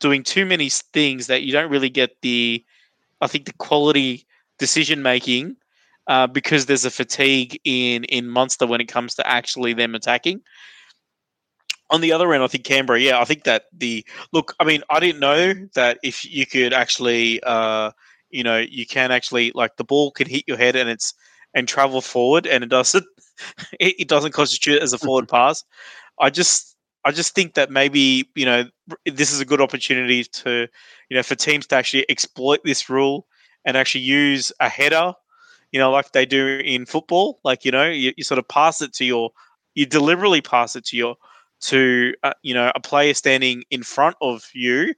doing 0.00 0.22
too 0.22 0.44
many 0.44 0.68
things 0.68 1.28
that 1.28 1.42
you 1.42 1.52
don't 1.52 1.70
really 1.70 1.90
get 1.90 2.20
the, 2.22 2.64
I 3.20 3.26
think 3.26 3.44
the 3.44 3.52
quality 3.54 4.26
decision 4.58 5.02
making 5.02 5.56
uh, 6.10 6.26
because 6.26 6.66
there's 6.66 6.84
a 6.84 6.90
fatigue 6.90 7.60
in 7.64 8.02
in 8.04 8.28
Munster 8.28 8.66
when 8.66 8.80
it 8.80 8.86
comes 8.86 9.14
to 9.14 9.26
actually 9.26 9.72
them 9.72 9.94
attacking. 9.94 10.40
On 11.88 12.00
the 12.00 12.12
other 12.12 12.32
end, 12.32 12.42
I 12.42 12.48
think 12.48 12.64
Canberra. 12.64 13.00
Yeah, 13.00 13.20
I 13.20 13.24
think 13.24 13.44
that 13.44 13.66
the 13.72 14.04
look. 14.32 14.54
I 14.58 14.64
mean, 14.64 14.82
I 14.90 14.98
didn't 14.98 15.20
know 15.20 15.54
that 15.74 15.98
if 16.02 16.24
you 16.24 16.46
could 16.46 16.72
actually, 16.72 17.40
uh, 17.44 17.92
you 18.30 18.42
know, 18.42 18.58
you 18.58 18.86
can 18.86 19.12
actually 19.12 19.52
like 19.54 19.76
the 19.76 19.84
ball 19.84 20.10
can 20.10 20.28
hit 20.28 20.44
your 20.48 20.56
head 20.56 20.74
and 20.74 20.90
it's 20.90 21.14
and 21.54 21.68
travel 21.68 22.00
forward, 22.00 22.46
and 22.46 22.64
it 22.64 22.70
doesn't 22.70 23.06
it, 23.80 23.94
it 24.00 24.08
doesn't 24.08 24.32
constitute 24.32 24.82
as 24.82 24.92
a 24.92 24.98
forward 24.98 25.28
pass. 25.36 25.64
I 26.18 26.30
just 26.30 26.76
I 27.04 27.12
just 27.12 27.34
think 27.34 27.54
that 27.54 27.70
maybe 27.70 28.28
you 28.34 28.44
know 28.44 28.64
this 29.06 29.32
is 29.32 29.40
a 29.40 29.44
good 29.44 29.60
opportunity 29.60 30.24
to 30.24 30.68
you 31.08 31.16
know 31.16 31.22
for 31.22 31.34
teams 31.34 31.66
to 31.68 31.76
actually 31.76 32.08
exploit 32.10 32.60
this 32.64 32.90
rule 32.90 33.26
and 33.64 33.76
actually 33.76 34.02
use 34.02 34.52
a 34.60 34.68
header, 34.68 35.12
you 35.72 35.78
know, 35.78 35.90
like 35.90 36.12
they 36.12 36.26
do 36.26 36.60
in 36.64 36.86
football. 36.86 37.40
Like 37.44 37.64
you 37.64 37.70
know, 37.70 37.88
you, 37.88 38.12
you 38.16 38.24
sort 38.24 38.38
of 38.38 38.48
pass 38.48 38.80
it 38.80 38.92
to 38.94 39.04
your, 39.04 39.30
you 39.74 39.86
deliberately 39.86 40.40
pass 40.40 40.76
it 40.76 40.84
to 40.86 40.96
your 40.96 41.16
to 41.62 42.14
uh, 42.22 42.32
you 42.42 42.54
know 42.54 42.72
a 42.74 42.80
player 42.80 43.14
standing 43.14 43.64
in 43.70 43.82
front 43.82 44.16
of 44.20 44.48
you, 44.54 44.94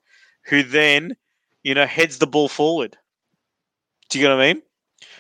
who 0.47 0.63
then 0.63 1.17
you 1.63 1.75
know 1.75 1.87
heads 1.87 2.19
the 2.19 2.27
ball 2.27 2.49
forward. 2.49 2.97
Do 4.11 4.19
you 4.19 4.27
get 4.27 4.35
what 4.35 4.43
I 4.43 4.53
mean? 4.53 4.63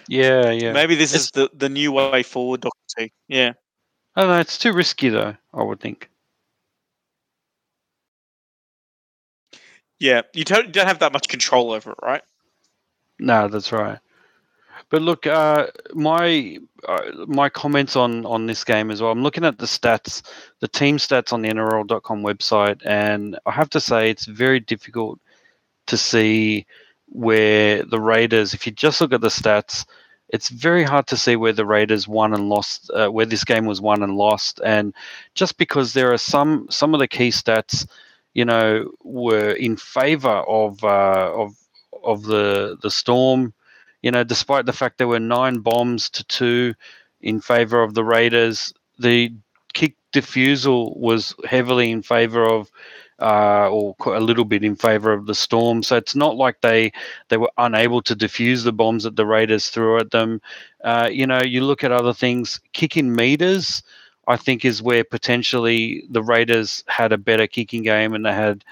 Yeah, 0.09 0.51
yeah. 0.51 0.73
Maybe 0.73 0.95
this 0.95 1.15
it's, 1.15 1.25
is 1.25 1.31
the, 1.31 1.51
the 1.55 1.69
new 1.69 1.93
way 1.93 2.23
forward, 2.23 2.61
Doctor 2.61 2.79
T. 2.99 3.13
Yeah. 3.29 3.53
I 4.15 4.21
don't 4.21 4.31
know. 4.31 4.39
It's 4.39 4.59
too 4.59 4.73
risky, 4.73 5.09
though. 5.09 5.35
I 5.55 5.63
would 5.63 5.81
think. 5.81 6.11
Yeah, 10.03 10.23
you 10.35 10.43
don't, 10.43 10.73
don't 10.73 10.89
have 10.89 10.99
that 10.99 11.13
much 11.13 11.29
control 11.29 11.71
over 11.71 11.93
it, 11.93 11.99
right? 12.03 12.23
No, 13.21 13.47
that's 13.47 13.71
right. 13.71 14.01
But 14.91 15.01
look, 15.01 15.29
uh, 15.29 15.69
my 15.95 16.59
uh, 16.89 17.03
my 17.29 17.49
comments 17.49 17.95
on 17.95 18.27
on 18.27 18.47
this 18.47 18.65
game 18.65 18.91
as 18.91 19.01
well. 19.01 19.13
I'm 19.13 19.23
looking 19.23 19.45
at 19.45 19.59
the 19.59 19.67
stats, 19.67 20.23
the 20.59 20.67
team 20.67 20.97
stats 20.97 21.33
on 21.33 21.43
the 21.43 21.51
NRL.com 21.51 22.25
website, 22.25 22.83
and 22.85 23.39
I 23.47 23.53
have 23.53 23.71
to 23.71 23.81
say 23.81 24.11
it's 24.11 24.25
very 24.25 24.59
difficult 24.59 25.21
to 25.87 25.97
see 25.97 26.67
where 27.07 27.85
the 27.85 28.01
Raiders, 28.01 28.55
if 28.55 28.67
you 28.67 28.73
just 28.73 29.01
look 29.01 29.13
at 29.13 29.21
the 29.21 29.29
stats, 29.29 29.87
it's 30.31 30.49
very 30.49 30.83
hard 30.83 31.07
to 31.07 31.17
see 31.17 31.37
where 31.37 31.53
the 31.53 31.65
Raiders 31.65 32.09
won 32.09 32.35
and 32.35 32.49
lost, 32.49 32.91
uh, 32.93 33.09
where 33.09 33.27
this 33.27 33.45
game 33.45 33.67
was 33.67 33.81
won 33.81 34.03
and 34.03 34.17
lost, 34.17 34.61
and 34.65 34.95
just 35.37 35.59
because 35.59 35.93
there 35.93 36.13
are 36.13 36.19
some 36.19 36.67
some 36.71 36.93
of 36.93 36.99
the 36.99 37.07
key 37.07 37.29
stats, 37.29 37.87
you 38.35 38.45
know, 38.45 38.91
were 39.05 39.51
in 39.53 39.77
favour 39.77 40.43
of 40.49 40.83
uh, 40.85 41.33
of 41.35 41.55
of 42.05 42.23
the 42.25 42.79
the 42.83 42.91
Storm. 42.91 43.55
You 44.03 44.11
know, 44.11 44.25
despite 44.25 44.67
the 44.67 44.73
fact 44.73 44.99
there 44.99 45.09
were 45.09 45.21
nine 45.21 45.59
bombs 45.61 46.11
to 46.11 46.25
two 46.25 46.75
in 47.21 47.41
favour 47.41 47.83
of 47.83 47.95
the 47.95 48.05
Raiders, 48.05 48.73
the 48.99 49.33
kick 49.75 49.95
defusal 50.13 50.97
was 50.97 51.35
heavily 51.45 51.91
in 51.91 52.03
favour 52.03 52.45
of 52.45 52.71
uh, 53.21 53.69
or 53.71 53.95
a 54.07 54.21
little 54.21 54.45
bit 54.45 54.65
in 54.65 54.75
favor 54.75 55.13
of 55.13 55.27
the 55.27 55.35
Storm. 55.35 55.83
So 55.83 55.97
it's 55.97 56.17
not 56.17 56.37
like 56.37 56.61
they 56.61 56.93
they 57.29 57.37
were 57.37 57.53
unable 57.59 58.03
to 58.03 58.17
defuse 58.17 58.65
the 58.65 58.73
bombs 58.73 59.05
that 59.05 59.17
the 59.17 59.27
Raiders 59.27 59.69
threw 59.69 59.99
at 59.99 60.11
them. 60.11 60.41
Uh, 60.83 61.09
you 61.11 61.27
know, 61.27 61.41
you 61.43 61.65
look 61.65 61.85
at 61.85 61.93
other 61.93 62.13
things, 62.13 62.61
kicking 62.73 63.15
meters. 63.15 63.83
I 64.29 64.37
think 64.37 64.65
is 64.65 64.83
where 64.83 65.05
potentially 65.05 66.05
the 66.11 66.23
Raiders 66.23 66.85
had 66.87 67.13
a 67.13 67.19
better 67.19 67.47
kicking 67.47 67.83
game 67.83 68.15
and 68.15 68.25
they 68.25 68.33
had 68.33 68.65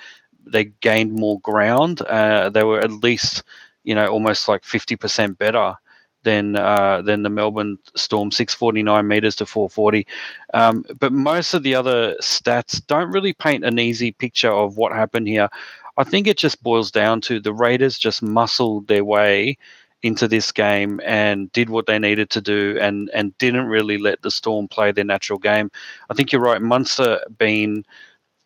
they 0.46 0.64
gained 0.80 1.12
more 1.12 1.40
ground. 1.40 2.02
Uh, 2.02 2.50
they 2.50 2.64
were 2.64 2.80
at 2.80 2.92
least 2.92 3.42
you 3.84 3.94
know 3.94 4.06
almost 4.06 4.48
like 4.48 4.64
fifty 4.64 4.96
percent 4.96 5.38
better 5.38 5.76
than 6.22 6.56
uh, 6.56 7.02
than 7.02 7.22
the 7.22 7.30
Melbourne 7.30 7.78
Storm, 7.94 8.30
649 8.30 9.06
meters 9.06 9.36
to 9.36 9.46
440. 9.46 10.06
Um, 10.54 10.84
but 10.98 11.12
most 11.12 11.54
of 11.54 11.62
the 11.62 11.74
other 11.74 12.14
stats 12.20 12.84
don't 12.86 13.10
really 13.10 13.32
paint 13.32 13.64
an 13.64 13.78
easy 13.78 14.12
picture 14.12 14.50
of 14.50 14.76
what 14.76 14.92
happened 14.92 15.28
here. 15.28 15.48
I 15.96 16.04
think 16.04 16.26
it 16.26 16.38
just 16.38 16.62
boils 16.62 16.90
down 16.90 17.20
to 17.22 17.40
the 17.40 17.52
Raiders 17.52 17.98
just 17.98 18.22
muscled 18.22 18.86
their 18.86 19.04
way 19.04 19.58
into 20.02 20.26
this 20.26 20.50
game 20.50 21.00
and 21.04 21.52
did 21.52 21.68
what 21.68 21.86
they 21.86 21.98
needed 21.98 22.30
to 22.30 22.40
do 22.40 22.78
and 22.80 23.10
and 23.12 23.36
didn't 23.38 23.66
really 23.66 23.98
let 23.98 24.22
the 24.22 24.30
Storm 24.30 24.68
play 24.68 24.92
their 24.92 25.04
natural 25.04 25.38
game. 25.38 25.70
I 26.08 26.14
think 26.14 26.32
you're 26.32 26.40
right. 26.40 26.62
Munster 26.62 27.20
being 27.38 27.84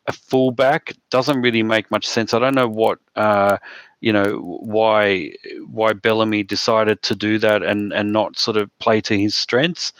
a 0.06 0.12
fullback 0.12 0.92
doesn't 1.10 1.40
really 1.40 1.62
make 1.62 1.90
much 1.90 2.06
sense. 2.06 2.34
I 2.34 2.38
don't 2.38 2.54
know 2.54 2.68
what 2.68 2.98
uh, 3.16 3.58
you 4.00 4.12
know 4.12 4.38
why 4.60 5.32
why 5.70 5.92
Bellamy 5.92 6.42
decided 6.42 7.02
to 7.02 7.14
do 7.14 7.38
that 7.38 7.62
and 7.62 7.92
and 7.92 8.12
not 8.12 8.38
sort 8.38 8.56
of 8.56 8.70
play 8.78 9.00
to 9.02 9.18
his 9.18 9.34
strengths. 9.34 9.92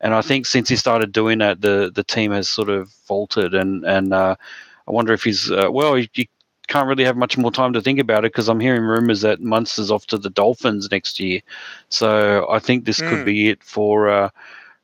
And 0.00 0.14
I 0.14 0.20
think 0.22 0.46
since 0.46 0.68
he 0.68 0.76
started 0.76 1.12
doing 1.12 1.38
that, 1.38 1.60
the 1.60 1.92
the 1.94 2.04
team 2.04 2.32
has 2.32 2.48
sort 2.48 2.68
of 2.68 2.90
faltered. 2.90 3.54
And 3.54 3.84
and 3.84 4.12
uh, 4.12 4.34
I 4.88 4.90
wonder 4.90 5.12
if 5.12 5.22
he's 5.22 5.50
uh, 5.50 5.68
well, 5.70 5.96
you, 5.98 6.08
you 6.14 6.24
can't 6.72 6.88
really 6.88 7.04
have 7.04 7.16
much 7.16 7.36
more 7.36 7.52
time 7.52 7.74
to 7.74 7.82
think 7.82 7.98
about 7.98 8.24
it 8.24 8.32
because 8.32 8.48
I'm 8.48 8.60
hearing 8.60 8.82
rumors 8.82 9.20
that 9.20 9.42
Munster's 9.42 9.90
off 9.90 10.06
to 10.06 10.16
the 10.16 10.30
Dolphins 10.30 10.90
next 10.90 11.20
year. 11.20 11.40
So 11.90 12.46
I 12.50 12.58
think 12.58 12.84
this 12.84 12.98
mm. 12.98 13.08
could 13.08 13.18
hmm. 13.18 13.24
be 13.24 13.50
it 13.50 13.62
for. 13.62 14.08
Uh, 14.08 14.30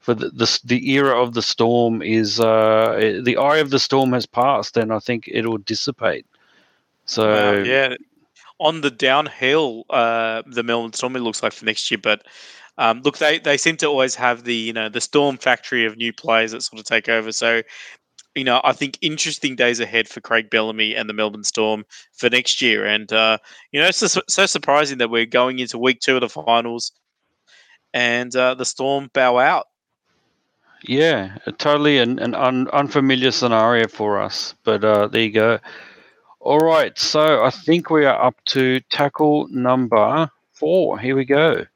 for 0.01 0.15
the, 0.15 0.31
the, 0.31 0.61
the 0.65 0.91
era 0.93 1.21
of 1.21 1.35
the 1.35 1.43
storm 1.43 2.01
is 2.01 2.41
uh, 2.41 3.21
the 3.23 3.37
eye 3.37 3.59
of 3.59 3.69
the 3.69 3.79
storm 3.79 4.15
has 4.15 4.25
passed, 4.25 4.79
and 4.79 4.91
I 4.91 5.01
think 5.01 5.29
it'll 5.31 5.59
dissipate. 5.59 6.25
So 7.05 7.29
wow, 7.29 7.63
yeah, 7.63 7.95
on 8.59 8.81
the 8.81 8.91
downhill, 8.91 9.85
uh, 9.91 10.43
the 10.47 10.63
Melbourne 10.63 10.95
Storm 10.95 11.17
it 11.17 11.21
looks 11.21 11.43
like 11.43 11.53
for 11.53 11.67
next 11.67 11.91
year. 11.91 11.99
But 11.99 12.23
um, 12.79 13.03
look, 13.03 13.19
they 13.19 13.39
they 13.39 13.59
seem 13.59 13.77
to 13.79 13.87
always 13.87 14.15
have 14.15 14.45
the 14.45 14.55
you 14.55 14.73
know 14.73 14.89
the 14.89 15.01
Storm 15.01 15.37
factory 15.37 15.85
of 15.85 15.99
new 15.99 16.13
players 16.13 16.53
that 16.53 16.63
sort 16.63 16.81
of 16.81 16.87
take 16.87 17.11
over. 17.11 17.31
So 17.33 17.63
you 18.39 18.45
know, 18.45 18.61
I 18.63 18.73
think 18.73 18.99
interesting 19.01 19.57
days 19.57 19.81
ahead 19.81 20.09
for 20.09 20.21
Craig 20.21 20.49
Bellamy 20.49 20.95
and 20.95 21.09
the 21.09 21.13
Melbourne 21.13 21.45
Storm 21.45 21.85
for 22.13 22.31
next 22.31 22.63
year. 22.63 22.87
And 22.87 23.13
uh, 23.13 23.39
you 23.73 23.81
know, 23.81 23.89
it's 23.89 23.99
so, 23.99 24.23
so 24.29 24.47
surprising 24.47 24.99
that 24.99 25.11
we're 25.11 25.27
going 25.27 25.59
into 25.59 25.77
week 25.77 26.01
two 26.01 26.15
of 26.15 26.21
the 26.21 26.29
finals, 26.29 26.93
and 27.93 28.35
uh, 28.37 28.55
the 28.55 28.65
Storm 28.65 29.11
bow 29.13 29.39
out. 29.39 29.67
Yeah, 30.83 31.39
totally 31.59 31.99
an, 31.99 32.21
an 32.21 32.37
un, 32.37 32.69
unfamiliar 32.69 33.33
scenario 33.33 33.89
for 33.89 34.21
us, 34.21 34.55
but 34.63 34.85
uh, 34.85 35.09
there 35.09 35.23
you 35.23 35.33
go. 35.33 35.59
All 36.39 36.61
right, 36.61 36.97
so 36.97 37.43
I 37.43 37.51
think 37.51 37.91
we 37.91 38.07
are 38.07 38.23
up 38.23 38.37
to 38.47 38.79
tackle 38.89 39.49
number 39.49 40.31
four. 40.53 40.99
Here 41.01 41.17
we 41.17 41.25
go. 41.25 41.67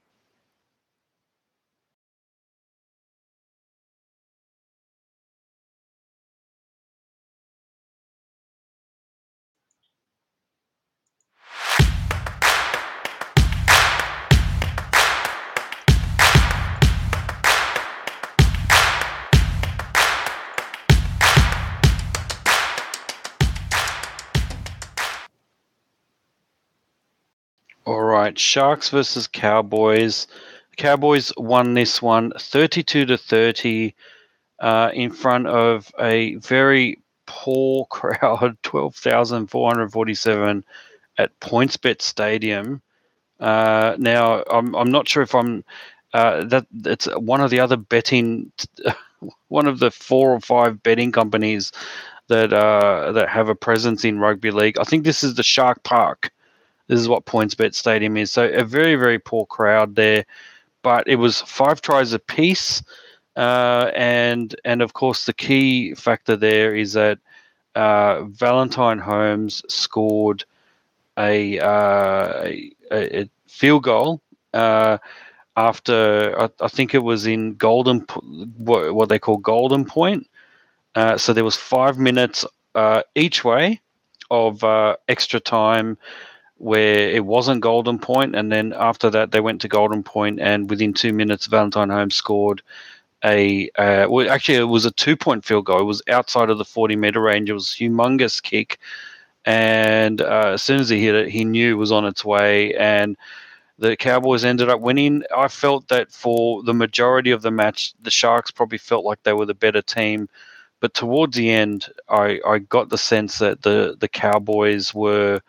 Right, 27.86 28.38
Sharks 28.38 28.90
versus 28.90 29.26
Cowboys. 29.26 30.28
Cowboys 30.76 31.32
won 31.36 31.74
this 31.74 32.00
one 32.00 32.32
32 32.38 33.06
to 33.06 33.18
30 33.18 33.92
uh, 34.60 34.90
in 34.94 35.10
front 35.10 35.48
of 35.48 35.90
a 35.98 36.36
very 36.36 37.00
poor 37.26 37.86
crowd, 37.90 38.56
12,447 38.62 40.64
at 41.18 41.40
PointsBet 41.40 42.00
Stadium. 42.00 42.80
Uh, 43.40 43.96
now, 43.98 44.42
I'm, 44.50 44.74
I'm 44.74 44.90
not 44.90 45.08
sure 45.08 45.22
if 45.22 45.34
I'm 45.34 45.64
uh, 46.14 46.44
that 46.44 46.66
it's 46.84 47.06
one 47.16 47.40
of 47.40 47.50
the 47.50 47.60
other 47.60 47.76
betting 47.76 48.52
one 49.48 49.66
of 49.66 49.78
the 49.78 49.90
four 49.90 50.32
or 50.32 50.40
five 50.40 50.82
betting 50.82 51.10
companies 51.10 51.72
that 52.28 52.52
uh, 52.52 53.12
that 53.12 53.28
have 53.28 53.48
a 53.48 53.54
presence 53.54 54.04
in 54.04 54.18
rugby 54.18 54.50
league. 54.50 54.78
I 54.78 54.84
think 54.84 55.04
this 55.04 55.24
is 55.24 55.34
the 55.34 55.42
Shark 55.42 55.82
Park. 55.82 56.30
This 56.88 57.00
is 57.00 57.08
what 57.08 57.26
PointsBet 57.26 57.74
Stadium 57.74 58.16
is. 58.16 58.30
So 58.30 58.48
a 58.48 58.64
very 58.64 58.96
very 58.96 59.18
poor 59.18 59.46
crowd 59.46 59.94
there, 59.94 60.24
but 60.82 61.06
it 61.08 61.16
was 61.16 61.40
five 61.42 61.80
tries 61.80 62.12
apiece, 62.12 62.82
uh, 63.36 63.90
and 63.94 64.54
and 64.64 64.82
of 64.82 64.92
course 64.92 65.26
the 65.26 65.32
key 65.32 65.94
factor 65.94 66.36
there 66.36 66.74
is 66.74 66.92
that 66.94 67.18
uh, 67.74 68.24
Valentine 68.24 68.98
Holmes 68.98 69.62
scored 69.68 70.44
a, 71.18 71.58
uh, 71.58 72.44
a, 72.90 73.20
a 73.22 73.30
field 73.46 73.84
goal 73.84 74.20
uh, 74.54 74.98
after 75.56 76.34
I, 76.38 76.48
I, 76.64 76.68
think 76.68 76.94
it 76.94 77.02
was 77.02 77.26
in 77.26 77.54
golden 77.54 78.00
what, 78.58 78.94
what 78.94 79.08
they 79.08 79.18
call 79.18 79.38
golden 79.38 79.84
point. 79.84 80.28
Uh, 80.94 81.16
so 81.16 81.32
there 81.32 81.44
was 81.44 81.56
five 81.56 81.98
minutes 81.98 82.44
uh, 82.74 83.02
each 83.14 83.44
way 83.44 83.80
of 84.30 84.64
extra 85.08 85.40
time 85.40 85.98
where 86.62 87.10
it 87.10 87.24
wasn't 87.24 87.60
golden 87.60 87.98
point, 87.98 88.36
and 88.36 88.52
then 88.52 88.72
after 88.76 89.10
that 89.10 89.32
they 89.32 89.40
went 89.40 89.60
to 89.62 89.68
golden 89.68 90.02
point, 90.02 90.38
and 90.40 90.70
within 90.70 90.94
two 90.94 91.12
minutes 91.12 91.46
Valentine 91.46 91.90
Holmes 91.90 92.14
scored 92.14 92.62
a 93.24 93.68
uh, 93.78 94.06
well 94.08 94.30
actually 94.30 94.58
it 94.58 94.64
was 94.64 94.84
a 94.84 94.92
two 94.92 95.16
point 95.16 95.44
field 95.44 95.66
goal. 95.66 95.80
It 95.80 95.84
was 95.84 96.02
outside 96.08 96.50
of 96.50 96.58
the 96.58 96.64
forty 96.64 96.94
meter 96.94 97.20
range. 97.20 97.50
It 97.50 97.54
was 97.54 97.72
a 97.72 97.82
humongous 97.82 98.40
kick, 98.40 98.78
and 99.44 100.20
uh, 100.20 100.50
as 100.54 100.62
soon 100.62 100.80
as 100.80 100.88
he 100.88 101.04
hit 101.04 101.16
it, 101.16 101.28
he 101.30 101.44
knew 101.44 101.72
it 101.72 101.78
was 101.78 101.92
on 101.92 102.04
its 102.06 102.24
way 102.24 102.74
and 102.76 103.16
the 103.78 103.96
Cowboys 103.96 104.44
ended 104.44 104.68
up 104.68 104.80
winning. 104.80 105.24
I 105.36 105.48
felt 105.48 105.88
that 105.88 106.12
for 106.12 106.62
the 106.62 106.74
majority 106.74 107.32
of 107.32 107.42
the 107.42 107.50
match, 107.50 107.94
the 108.02 108.10
Sharks 108.12 108.52
probably 108.52 108.78
felt 108.78 109.04
like 109.04 109.20
they 109.24 109.32
were 109.32 109.46
the 109.46 109.54
better 109.54 109.82
team. 109.82 110.28
But 110.78 110.94
towards 110.94 111.36
the 111.36 111.50
end, 111.50 111.88
I, 112.08 112.40
I 112.46 112.58
got 112.58 112.90
the 112.90 112.98
sense 112.98 113.38
that 113.38 113.62
the, 113.62 113.96
the 113.98 114.06
Cowboys 114.06 114.94
were 114.94 115.40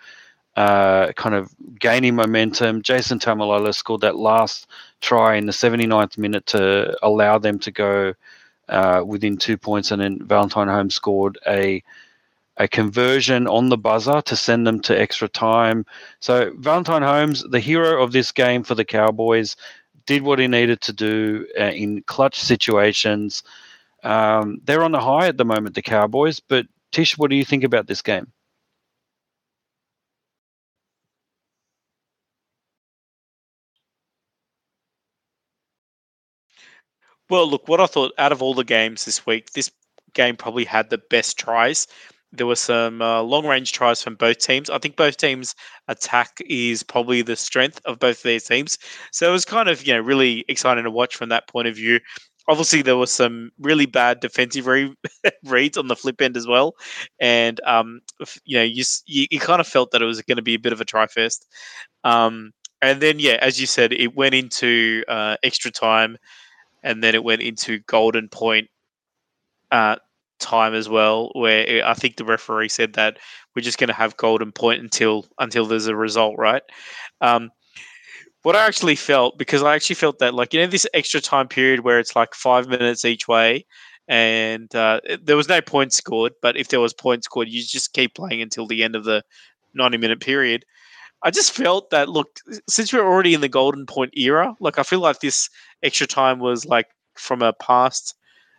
uh, 0.56 1.12
kind 1.14 1.36
of 1.36 1.54
gaining 1.80 2.16
momentum. 2.16 2.82
Jason 2.82 3.20
Taumalolo 3.20 3.74
scored 3.74 4.02
that 4.02 4.16
last 4.16 4.68
try 5.02 5.36
in 5.36 5.46
the 5.46 5.52
79th 5.52 6.18
minute 6.18 6.46
to 6.48 6.98
allow 7.04 7.38
them 7.38 7.60
to 7.60 7.72
go 7.72 8.14
uh, 8.70 9.04
within 9.06 9.38
two 9.38 9.58
points, 9.58 9.92
and 9.92 10.02
then 10.02 10.20
Valentine 10.26 10.68
Holmes 10.68 10.96
scored 10.96 11.38
a 11.48 11.84
a 12.58 12.68
conversion 12.68 13.48
on 13.48 13.70
the 13.70 13.78
buzzer 13.78 14.22
to 14.22 14.36
send 14.36 14.68
them 14.68 14.80
to 14.80 15.00
extra 15.00 15.28
time. 15.28 15.86
So 16.20 16.54
Valentine 16.60 17.02
Holmes, 17.02 17.44
the 17.50 17.60
hero 17.60 18.04
of 18.04 18.12
this 18.12 18.32
game 18.32 18.64
for 18.64 18.76
the 18.76 18.86
Cowboys, 18.86 19.56
did 20.06 20.22
what 20.22 20.40
he 20.40 20.48
needed 20.48 20.82
to 20.82 20.94
do 20.94 21.48
uh, 21.60 21.72
in 21.72 22.04
clutch 22.04 22.40
situations. 22.40 23.44
Um, 24.04 24.62
they're 24.66 24.84
on 24.84 24.92
the 24.92 25.00
high 25.00 25.28
at 25.28 25.38
the 25.38 25.46
moment, 25.46 25.76
the 25.76 25.82
Cowboys. 25.82 26.40
But 26.40 26.68
Tish, 26.92 27.18
what 27.18 27.32
do 27.32 27.36
you 27.36 27.46
think 27.46 27.64
about 27.64 27.88
this 27.88 28.02
game? 28.04 28.33
Well, 37.30 37.50
look, 37.50 37.68
what 37.68 37.80
I 37.80 37.86
thought 37.88 38.14
out 38.18 38.32
of 38.32 38.42
all 38.42 38.54
the 38.54 38.64
games 38.64 39.06
this 39.06 39.26
week, 39.26 39.52
this 39.54 39.72
game 40.14 40.36
probably 40.38 40.66
had 40.66 40.90
the 40.90 40.98
best 41.10 41.38
tries 41.38 41.88
there 42.36 42.48
were 42.48 42.56
some 42.56 43.00
uh, 43.00 43.22
long 43.22 43.46
range 43.46 43.74
tries 43.74 44.02
from 44.02 44.16
both 44.16 44.40
teams. 44.40 44.68
I 44.68 44.80
think 44.80 44.96
both 44.96 45.18
teams' 45.18 45.54
attack 45.88 46.40
is 46.50 46.82
probably 46.82 47.22
the 47.22 47.36
strength 47.36 47.80
of 47.86 48.00
both 48.00 48.18
of 48.18 48.24
these 48.24 48.46
teams. 48.46 48.80
So 49.12 49.30
it 49.30 49.32
was 49.32 49.46
kind 49.46 49.70
of 49.70 49.86
you 49.86 49.94
know 49.94 50.00
really 50.00 50.44
exciting 50.48 50.84
to 50.86 50.90
watch 50.90 51.16
from 51.16 51.30
that 51.30 51.48
point 51.48 51.68
of 51.68 51.76
view. 51.76 52.00
Obviously, 52.50 52.82
there 52.82 52.98
was 52.98 53.12
some 53.12 53.52
really 53.60 53.86
bad 53.86 54.20
defensive 54.20 54.66
re- 54.66 54.96
reads 55.46 55.78
on 55.78 55.88
the 55.88 55.96
flip 55.96 56.20
end 56.24 56.36
as 56.36 56.48
well, 56.48 56.74
and 57.20 57.62
um, 57.68 58.02
you 58.46 58.58
know 58.58 58.64
you, 58.64 58.84
you, 59.06 59.28
you 59.30 59.40
kind 59.40 59.62
of 59.62 59.68
felt 59.68 59.92
that 59.92 60.02
it 60.02 60.06
was 60.06 60.20
going 60.24 60.38
to 60.38 60.42
be 60.42 60.56
a 60.56 60.60
bit 60.60 60.74
of 60.74 60.82
a 60.82 60.86
try 60.86 61.06
fest. 61.06 61.46
Um, 62.04 62.52
and 62.82 63.02
then 63.02 63.20
yeah, 63.20 63.38
as 63.42 63.60
you 63.62 63.68
said, 63.68 63.94
it 63.94 64.16
went 64.16 64.36
into 64.36 65.04
uh, 65.08 65.38
extra 65.44 65.72
time, 65.72 66.18
and 66.84 67.04
then 67.04 67.16
it 67.16 67.24
went 67.24 67.42
into 67.42 67.80
golden 67.80 68.30
point. 68.30 68.70
Uh, 69.72 69.96
time 70.40 70.74
as 70.74 70.90
well, 70.90 71.32
where 71.34 71.86
I 71.86 71.94
think 71.94 72.18
the 72.18 72.26
referee 72.26 72.70
said 72.70 72.94
that 72.94 73.18
we're 73.56 73.62
just 73.62 73.78
going 73.78 73.88
to 73.88 73.94
have 73.94 74.18
golden 74.18 74.52
point 74.52 74.82
until 74.82 75.26
until 75.40 75.66
there's 75.66 75.88
a 75.88 75.96
result, 75.96 76.36
right? 76.38 76.62
Um, 77.22 77.50
what 78.44 78.56
I 78.56 78.68
actually 78.68 78.96
felt 78.96 79.38
because 79.38 79.64
I 79.64 79.74
actually 79.74 79.96
felt 79.96 80.20
that 80.20 80.34
like 80.34 80.54
you 80.54 80.60
know 80.60 80.68
this 80.68 80.86
extra 80.94 81.22
time 81.22 81.48
period 81.48 81.80
where 81.80 82.00
it's 82.00 82.16
like 82.16 82.36
five 82.36 82.68
minutes 82.68 83.06
each 83.06 83.28
way, 83.28 83.66
and 84.08 84.74
uh, 84.76 85.00
there 85.22 85.38
was 85.38 85.50
no 85.50 85.62
points 85.62 85.96
scored, 85.96 86.34
but 86.42 86.58
if 86.58 86.68
there 86.68 86.82
was 86.82 86.94
points 86.94 87.26
scored, 87.26 87.50
you 87.50 87.64
just 87.64 87.94
keep 87.94 88.14
playing 88.14 88.42
until 88.42 88.68
the 88.68 88.84
end 88.84 88.96
of 88.96 89.06
the 89.06 89.24
ninety 89.74 89.98
minute 89.98 90.20
period. 90.20 90.66
I 91.24 91.32
just 91.32 91.52
felt 91.52 91.90
that 91.92 92.10
look, 92.10 92.40
since 92.70 92.92
we're 92.92 93.06
already 93.06 93.34
in 93.34 93.42
the 93.42 93.50
golden 93.50 93.86
point 93.86 94.14
era, 94.16 94.56
like 94.60 94.78
I 94.80 94.84
feel 94.84 95.00
like 95.00 95.20
this 95.20 95.50
extra 95.82 96.08
time 96.08 96.40
was 96.40 96.66
like 96.66 96.88
from 97.16 97.42
a 97.42 97.54
past, 97.54 98.16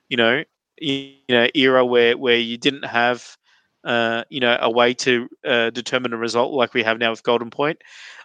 you 0.08 0.16
know, 0.16 0.44
you 0.80 1.12
know 1.28 1.48
era 1.54 1.84
where 1.84 2.16
where 2.16 2.36
you 2.36 2.56
didn't 2.56 2.84
have 2.84 3.36
uh, 3.84 4.24
you 4.30 4.40
know 4.40 4.56
a 4.60 4.70
way 4.70 4.94
to 4.94 5.28
uh, 5.44 5.70
determine 5.70 6.12
a 6.12 6.16
result 6.16 6.52
like 6.52 6.74
we 6.74 6.82
have 6.82 6.98
now 6.98 7.10
with 7.10 7.22
Golden 7.22 7.50
Point. 7.50 7.82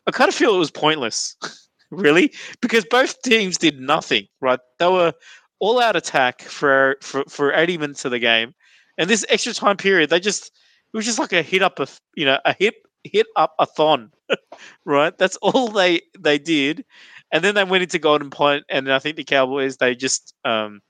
I 0.07 0.11
kind 0.11 0.29
of 0.29 0.35
feel 0.35 0.55
it 0.55 0.59
was 0.59 0.71
pointless, 0.71 1.35
really, 1.91 2.33
because 2.61 2.85
both 2.85 3.21
teams 3.21 3.57
did 3.57 3.79
nothing. 3.79 4.27
Right, 4.41 4.59
they 4.79 4.87
were 4.87 5.13
all 5.59 5.81
out 5.81 5.95
attack 5.95 6.41
for 6.41 6.97
for 7.01 7.23
for 7.29 7.53
eighty 7.53 7.77
minutes 7.77 8.05
of 8.05 8.11
the 8.11 8.19
game, 8.19 8.53
and 8.97 9.09
this 9.09 9.25
extra 9.29 9.53
time 9.53 9.77
period 9.77 10.09
they 10.09 10.19
just 10.19 10.45
it 10.93 10.97
was 10.97 11.05
just 11.05 11.19
like 11.19 11.33
a 11.33 11.41
hit 11.41 11.61
up 11.61 11.79
a 11.79 11.87
you 12.15 12.25
know 12.25 12.39
a 12.45 12.53
hit 12.53 12.75
hit 13.03 13.27
up 13.35 13.53
a 13.59 13.65
thon, 13.65 14.11
right? 14.85 15.17
That's 15.17 15.37
all 15.37 15.69
they 15.69 16.01
they 16.19 16.39
did, 16.39 16.85
and 17.31 17.43
then 17.43 17.55
they 17.55 17.63
went 17.63 17.83
into 17.83 17.99
Golden 17.99 18.29
Point, 18.29 18.65
and 18.69 18.91
I 18.91 18.99
think 18.99 19.15
the 19.15 19.23
Cowboys 19.23 19.77
they 19.77 19.95
just 19.95 20.33
um, 20.45 20.81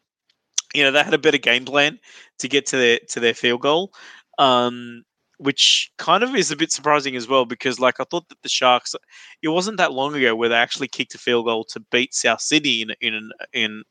you 0.74 0.84
know 0.84 0.91
they 0.91 1.03
had 1.03 1.14
a 1.14 1.20
better 1.20 1.38
game 1.38 1.66
plan 1.66 1.99
to 2.39 2.47
get 2.47 2.66
to 2.68 2.78
their 2.78 2.99
to 3.10 3.20
their 3.20 3.34
field 3.34 3.62
goal, 3.62 3.91
um, 4.38 5.03
which 5.38 5.91
kind 5.97 6.24
of 6.24 6.36
is 6.36 6.51
a 6.51 6.55
bit 6.55 6.72
surprising 6.72 7.16
as 7.16 7.28
well 7.28 7.45
because 7.45 7.80
like 7.80 7.99
I 7.99 8.05
thought 8.05 8.30
that 8.30 8.41
the 8.43 8.49
Sharks, 8.49 8.95
it 9.41 9.49
wasn't 9.49 9.78
that 9.78 9.93
long 9.93 10.16
ago 10.16 10.36
where 10.36 10.49
they 10.49 10.55
actually 10.55 10.88
kicked 10.88 11.16
a 11.16 11.18
field 11.18 11.45
goal 11.45 11.64
to 11.66 11.80
beat 11.91 12.14
South 12.14 12.41
Sydney 12.41 12.82
in 12.82 12.91
in 13.01 13.32
in 13.53 13.84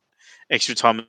extra 0.51 0.75
time 0.75 1.07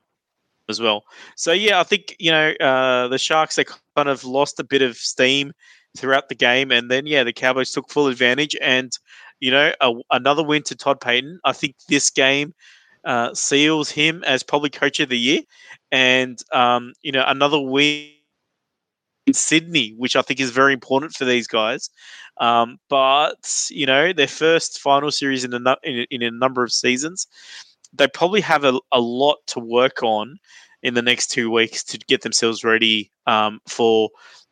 as 0.70 0.80
well. 0.82 1.04
So 1.36 1.52
yeah, 1.52 1.80
I 1.80 1.84
think 1.84 2.16
you 2.20 2.32
know 2.32 2.52
uh, 2.60 3.08
the 3.08 3.18
Sharks 3.18 3.56
they 3.56 3.66
kind 3.96 4.10
of 4.10 4.24
lost 4.24 4.60
a 4.60 4.64
bit 4.64 4.82
of 4.82 4.98
steam 4.98 5.54
throughout 5.98 6.30
the 6.30 6.36
game, 6.36 6.72
and 6.72 6.90
then 6.90 7.06
yeah, 7.06 7.24
the 7.24 7.34
Cowboys 7.34 7.72
took 7.72 7.90
full 7.90 8.08
advantage 8.08 8.56
and. 8.62 8.92
You 9.42 9.52
know, 9.52 9.72
a, 9.80 9.94
another 10.12 10.44
win 10.44 10.64
to 10.64 10.76
Todd 10.76 11.00
Payten. 11.00 11.38
I 11.46 11.54
think 11.54 11.76
this 11.88 12.10
game 12.10 12.54
uh, 13.06 13.34
seals 13.34 13.90
him 13.90 14.24
as 14.26 14.44
probably 14.44 14.70
coach 14.70 15.00
of 15.00 15.10
the 15.10 15.18
year, 15.18 15.42
and 15.92 16.42
um, 16.52 16.94
you 17.02 17.12
know 17.12 17.24
another 17.26 17.60
win 17.60 18.10
in 19.28 19.34
Sydney, 19.34 19.94
which 19.98 20.16
I 20.16 20.22
think 20.22 20.40
is 20.40 20.52
very 20.52 20.74
important 20.74 21.14
for 21.14 21.26
these 21.26 21.48
guys. 21.48 21.90
Um, 22.38 22.78
but 22.90 23.68
you 23.70 23.86
know 23.86 24.14
their 24.14 24.28
first 24.28 24.80
final 24.80 25.12
series 25.12 25.44
in 25.44 25.54
a 25.54 25.78
in, 25.84 26.06
in 26.10 26.22
a 26.22 26.32
number 26.32 26.64
of 26.64 26.72
seasons, 26.72 27.28
they 27.94 28.08
probably 28.08 28.42
have 28.42 28.64
a, 28.64 28.80
a 28.92 29.00
lot 29.00 29.38
to 29.48 29.60
work 29.60 30.04
on 30.04 30.38
in 30.82 30.94
the 30.94 31.02
next 31.02 31.28
two 31.28 31.52
weeks 31.52 31.84
to 31.84 31.98
get 31.98 32.22
themselves 32.22 32.64
ready 32.64 33.12
um, 33.28 33.60
for 33.68 34.10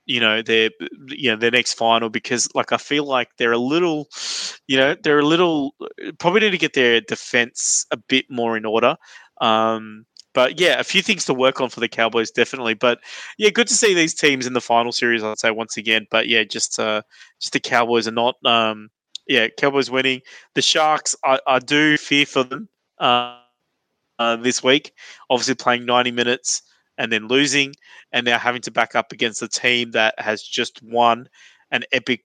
you 0.07 0.21
know 0.21 0.41
their 0.41 0.71
you 1.07 1.29
know 1.29 1.35
their 1.35 1.51
next 1.51 1.73
final 1.73 2.09
because 2.09 2.49
like 2.55 2.71
I 2.71 2.77
feel 2.77 3.03
like 3.03 3.29
they're 3.37 3.51
a 3.51 3.57
little 3.57 4.07
you 4.67 4.77
know 4.77 4.95
they're 5.03 5.19
a 5.19 5.25
little 5.25 5.75
probably 6.17 6.39
need 6.39 6.51
to 6.51 6.57
get 6.57 6.73
their 6.73 7.01
defense 7.01 7.85
a 7.91 7.97
bit 7.97 8.25
more 8.29 8.57
in 8.57 8.65
order. 8.65 8.95
Um 9.41 10.05
but 10.33 10.59
yeah 10.59 10.79
a 10.79 10.83
few 10.83 11.01
things 11.01 11.25
to 11.25 11.33
work 11.33 11.59
on 11.61 11.69
for 11.69 11.81
the 11.81 11.89
Cowboys 11.89 12.31
definitely. 12.31 12.73
But 12.73 12.99
yeah 13.37 13.49
good 13.49 13.67
to 13.67 13.73
see 13.73 13.93
these 13.93 14.15
teams 14.15 14.47
in 14.47 14.53
the 14.53 14.61
final 14.61 14.93
series 14.93 15.23
I'd 15.23 15.39
say 15.39 15.51
once 15.51 15.75
again. 15.77 16.07
But 16.09 16.27
yeah 16.27 16.43
just 16.45 16.79
uh 16.79 17.01
just 17.41 17.53
the 17.53 17.59
Cowboys 17.59 18.07
are 18.07 18.11
not 18.11 18.35
um 18.45 18.89
yeah 19.27 19.47
Cowboys 19.57 19.91
winning. 19.91 20.21
The 20.55 20.61
Sharks 20.61 21.15
I, 21.25 21.39
I 21.45 21.59
do 21.59 21.97
fear 21.97 22.25
for 22.25 22.43
them 22.43 22.69
uh, 22.99 23.39
uh 24.19 24.37
this 24.37 24.63
week. 24.63 24.93
Obviously 25.29 25.55
playing 25.55 25.85
90 25.85 26.11
minutes 26.11 26.61
and 26.97 27.11
then 27.11 27.27
losing, 27.27 27.73
and 28.11 28.25
now 28.25 28.37
having 28.37 28.61
to 28.61 28.71
back 28.71 28.95
up 28.95 29.11
against 29.11 29.41
a 29.41 29.47
team 29.47 29.91
that 29.91 30.15
has 30.19 30.41
just 30.41 30.81
won 30.83 31.27
an 31.71 31.83
epic 31.91 32.23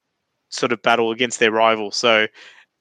sort 0.51 0.73
of 0.73 0.83
battle 0.83 1.11
against 1.11 1.41
their 1.41 1.51
rival. 1.51 1.91
So, 1.91 2.27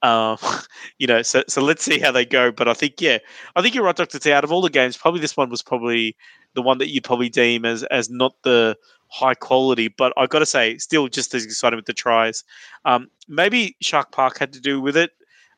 um, 0.01 0.37
you 0.99 1.07
know, 1.07 1.21
so 1.21 1.43
so 1.47 1.61
let's 1.61 1.83
see 1.83 1.99
how 1.99 2.11
they 2.11 2.25
go. 2.25 2.51
But 2.51 2.67
I 2.67 2.73
think, 2.73 3.01
yeah, 3.01 3.19
I 3.55 3.61
think 3.61 3.75
you're 3.75 3.83
right, 3.83 3.95
Doctor 3.95 4.19
T. 4.19 4.31
Out 4.31 4.43
of 4.43 4.51
all 4.51 4.61
the 4.61 4.69
games, 4.69 4.97
probably 4.97 5.21
this 5.21 5.37
one 5.37 5.49
was 5.49 5.61
probably 5.61 6.15
the 6.53 6.61
one 6.61 6.77
that 6.79 6.89
you'd 6.89 7.03
probably 7.03 7.29
deem 7.29 7.65
as 7.65 7.83
as 7.85 8.09
not 8.09 8.33
the 8.43 8.75
high 9.07 9.35
quality. 9.35 9.87
But 9.87 10.13
I've 10.17 10.29
got 10.29 10.39
to 10.39 10.45
say, 10.45 10.77
still 10.77 11.07
just 11.07 11.33
as 11.33 11.45
exciting 11.45 11.77
with 11.77 11.85
the 11.85 11.93
tries. 11.93 12.43
Um, 12.85 13.09
maybe 13.27 13.75
Shark 13.81 14.11
Park 14.11 14.37
had 14.37 14.53
to 14.53 14.61
do 14.61 14.81
with 14.81 14.97
it. 14.97 15.11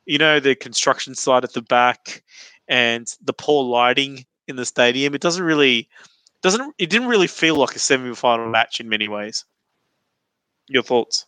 You 0.05 0.17
know, 0.17 0.39
the 0.39 0.55
construction 0.55 1.15
site 1.15 1.45
at 1.45 1.53
the 1.53 1.61
back 1.61 2.23
and 2.67 3.07
the 3.23 3.33
poor 3.33 3.63
lighting 3.63 4.25
in 4.47 4.57
the 4.57 4.65
stadium. 4.65 5.15
It 5.15 5.21
doesn't 5.21 5.43
really 5.43 5.87
doesn't 6.43 6.75
it 6.77 6.89
didn't 6.89 7.07
really 7.07 7.27
feel 7.27 7.55
like 7.55 7.75
a 7.75 7.79
semi-final 7.79 8.49
match 8.49 8.79
in 8.79 8.87
many 8.87 9.07
ways. 9.07 9.45
Your 10.67 10.83
thoughts? 10.83 11.25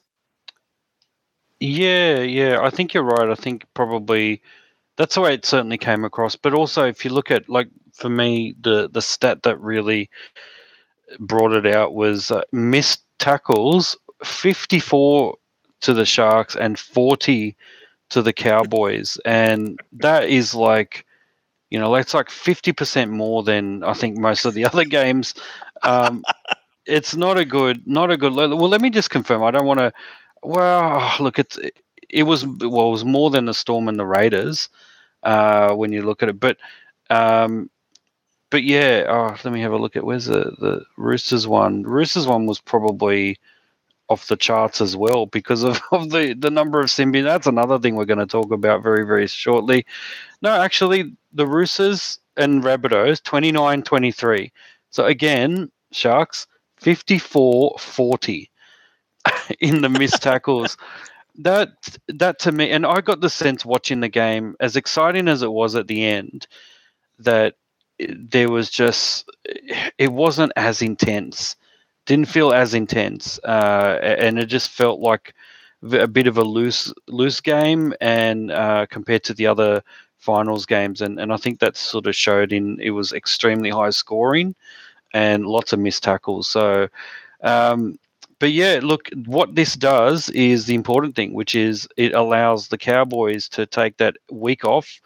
Yeah, 1.60 2.20
yeah, 2.20 2.60
I 2.62 2.70
think 2.70 2.94
you're 2.94 3.04
right. 3.04 3.30
I 3.30 3.36
think 3.36 3.66
probably 3.74 4.42
that's 4.98 5.16
the 5.16 5.22
way 5.22 5.34
it 5.34 5.46
certainly 5.46 5.78
came 5.78 6.06
across. 6.06 6.36
But 6.36 6.54
also, 6.54 6.86
if 6.86 7.04
you 7.04 7.12
look 7.12 7.32
at 7.32 7.50
like 7.50 7.70
for 7.94 8.10
me, 8.10 8.56
the 8.62 8.90
the 8.90 9.02
stat 9.02 9.44
that 9.44 9.60
really 9.60 10.10
brought 11.20 11.54
it 11.54 11.66
out 11.66 11.94
was 11.94 12.30
uh, 12.30 12.42
missed 12.52 13.04
tackles, 13.20 13.98
fifty 14.24 14.80
four 14.80 15.38
to 15.82 15.94
the 15.94 16.06
Sharks 16.06 16.56
and 16.56 16.78
forty 16.78 17.56
to 18.10 18.22
the 18.22 18.34
Cowboys, 18.34 19.18
and 19.26 19.80
that 19.94 20.30
is 20.30 20.54
like, 20.54 21.05
you 21.76 21.82
know, 21.82 21.94
that's 21.94 22.14
like 22.14 22.30
fifty 22.30 22.72
percent 22.72 23.12
more 23.12 23.44
than 23.44 23.84
I 23.84 23.94
think 23.94 24.18
most 24.18 24.46
of 24.46 24.54
the 24.54 24.64
other 24.72 24.86
games. 24.86 25.34
Um, 25.84 26.24
it's 26.86 27.18
not 27.18 27.38
a 27.38 27.44
good, 27.44 27.86
not 27.86 28.12
a 28.12 28.18
good. 28.18 28.34
Well, 28.34 28.70
let 28.70 28.80
me 28.82 28.90
just 28.90 29.10
confirm. 29.10 29.44
I 29.44 29.52
don't 29.52 29.66
want 29.68 29.82
to. 29.82 29.92
Well, 30.42 31.14
look, 31.20 31.38
it's 31.38 31.60
it 32.10 32.24
was 32.24 32.48
well, 32.48 32.88
it 32.88 32.92
was 32.92 33.04
more 33.04 33.30
than 33.30 33.46
the 33.46 33.54
Storm 33.54 33.90
and 33.90 34.00
the 34.00 34.06
Raiders 34.06 34.70
uh, 35.24 35.74
when 35.76 35.92
you 35.92 36.04
look 36.04 36.24
at 36.24 36.30
it, 36.30 36.40
but. 36.40 36.58
Um, 37.10 37.70
but 38.50 38.64
yeah, 38.64 39.06
oh, 39.10 39.38
let 39.44 39.54
me 39.54 39.62
have 39.62 39.74
a 39.74 39.78
look 39.78 39.98
at 39.98 40.06
where's 40.06 40.26
the, 40.26 40.56
the 40.60 40.86
Roosters 40.98 41.48
one. 41.48 41.84
Roosters 41.84 42.28
one 42.28 42.46
was 42.46 42.62
probably 42.62 43.38
off 44.10 44.28
the 44.28 44.36
charts 44.36 44.82
as 44.82 44.96
well 44.96 45.26
because 45.26 45.64
of, 45.64 45.82
of 45.92 46.10
the, 46.10 46.36
the 46.38 46.52
number 46.52 46.80
of 46.80 46.92
sin 46.92 47.12
bin. 47.12 47.26
That's 47.26 47.48
another 47.48 47.80
thing 47.80 47.96
we're 47.96 48.06
going 48.06 48.20
to 48.20 48.26
talk 48.26 48.52
about 48.52 48.84
very, 48.84 49.06
very 49.06 49.28
shortly. 49.28 49.86
No, 50.42 50.52
actually, 50.62 51.16
the 51.34 51.48
Roosters 51.48 52.20
and 52.38 52.64
Rabbitohs, 52.64 53.24
29 53.24 53.84
23. 53.84 54.52
So 54.92 55.06
again, 55.06 55.72
Sharks, 55.92 56.48
54 56.78 57.78
40 57.80 58.52
in 59.60 59.82
the 59.82 59.90
missed 59.90 60.22
tackles. 60.22 60.78
That 61.40 61.74
that 62.08 62.40
to 62.40 62.52
me, 62.52 62.72
and 62.72 62.86
I 62.86 63.02
got 63.02 63.20
the 63.20 63.30
sense 63.30 63.66
watching 63.66 64.00
the 64.00 64.08
game, 64.08 64.56
as 64.62 64.78
exciting 64.78 65.28
as 65.28 65.42
it 65.42 65.52
was 65.52 65.76
at 65.76 65.88
the 65.88 66.06
end, 66.06 66.48
that 67.20 67.56
there 68.00 68.50
was 68.50 68.70
just 68.70 69.30
it 69.98 70.12
wasn't 70.12 70.54
as 70.56 70.82
intense 70.82 71.56
didn't 72.06 72.28
feel 72.28 72.54
as 72.54 72.74
intense, 72.74 73.40
uh, 73.44 74.00
and 74.02 74.40
it 74.40 74.46
just 74.46 74.70
felt 74.70 75.00
like 75.00 75.34
a 75.92 76.08
bit 76.08 76.28
of 76.28 76.38
a 76.38 76.44
loose 76.44 76.94
loose 77.08 77.42
game, 77.42 77.94
and 78.02 78.52
uh, 78.52 78.86
compared 78.90 79.24
to 79.24 79.34
the 79.34 79.48
other 79.48 79.84
finals 80.18 80.66
games, 80.66 81.02
and 81.02 81.20
and 81.20 81.34
I 81.34 81.38
think 81.38 81.60
that 81.60 81.78
sort 81.78 82.08
of 82.08 82.16
showed 82.16 82.54
in 82.54 82.80
it 82.80 82.92
was 82.92 83.14
extremely 83.14 83.70
high 83.70 83.92
scoring, 83.92 84.56
and 85.14 85.46
lots 85.46 85.74
of 85.74 85.80
missed 85.80 86.04
tackles. 86.04 86.50
So. 86.50 86.88
Um, 87.42 88.00
but 88.40 88.52
yeah, 88.52 88.80
look, 88.84 89.10
what 89.26 89.56
this 89.56 89.76
does 89.76 90.30
is 90.32 90.66
the 90.66 90.76
important 90.76 91.16
thing, 91.16 91.34
which 91.34 91.56
is 91.56 91.88
it 91.96 92.14
allows 92.14 92.68
the 92.68 92.78
Cowboys 92.78 93.48
to 93.50 93.66
take 93.66 93.96
that 93.98 94.18
week 94.30 94.66
off 94.66 95.00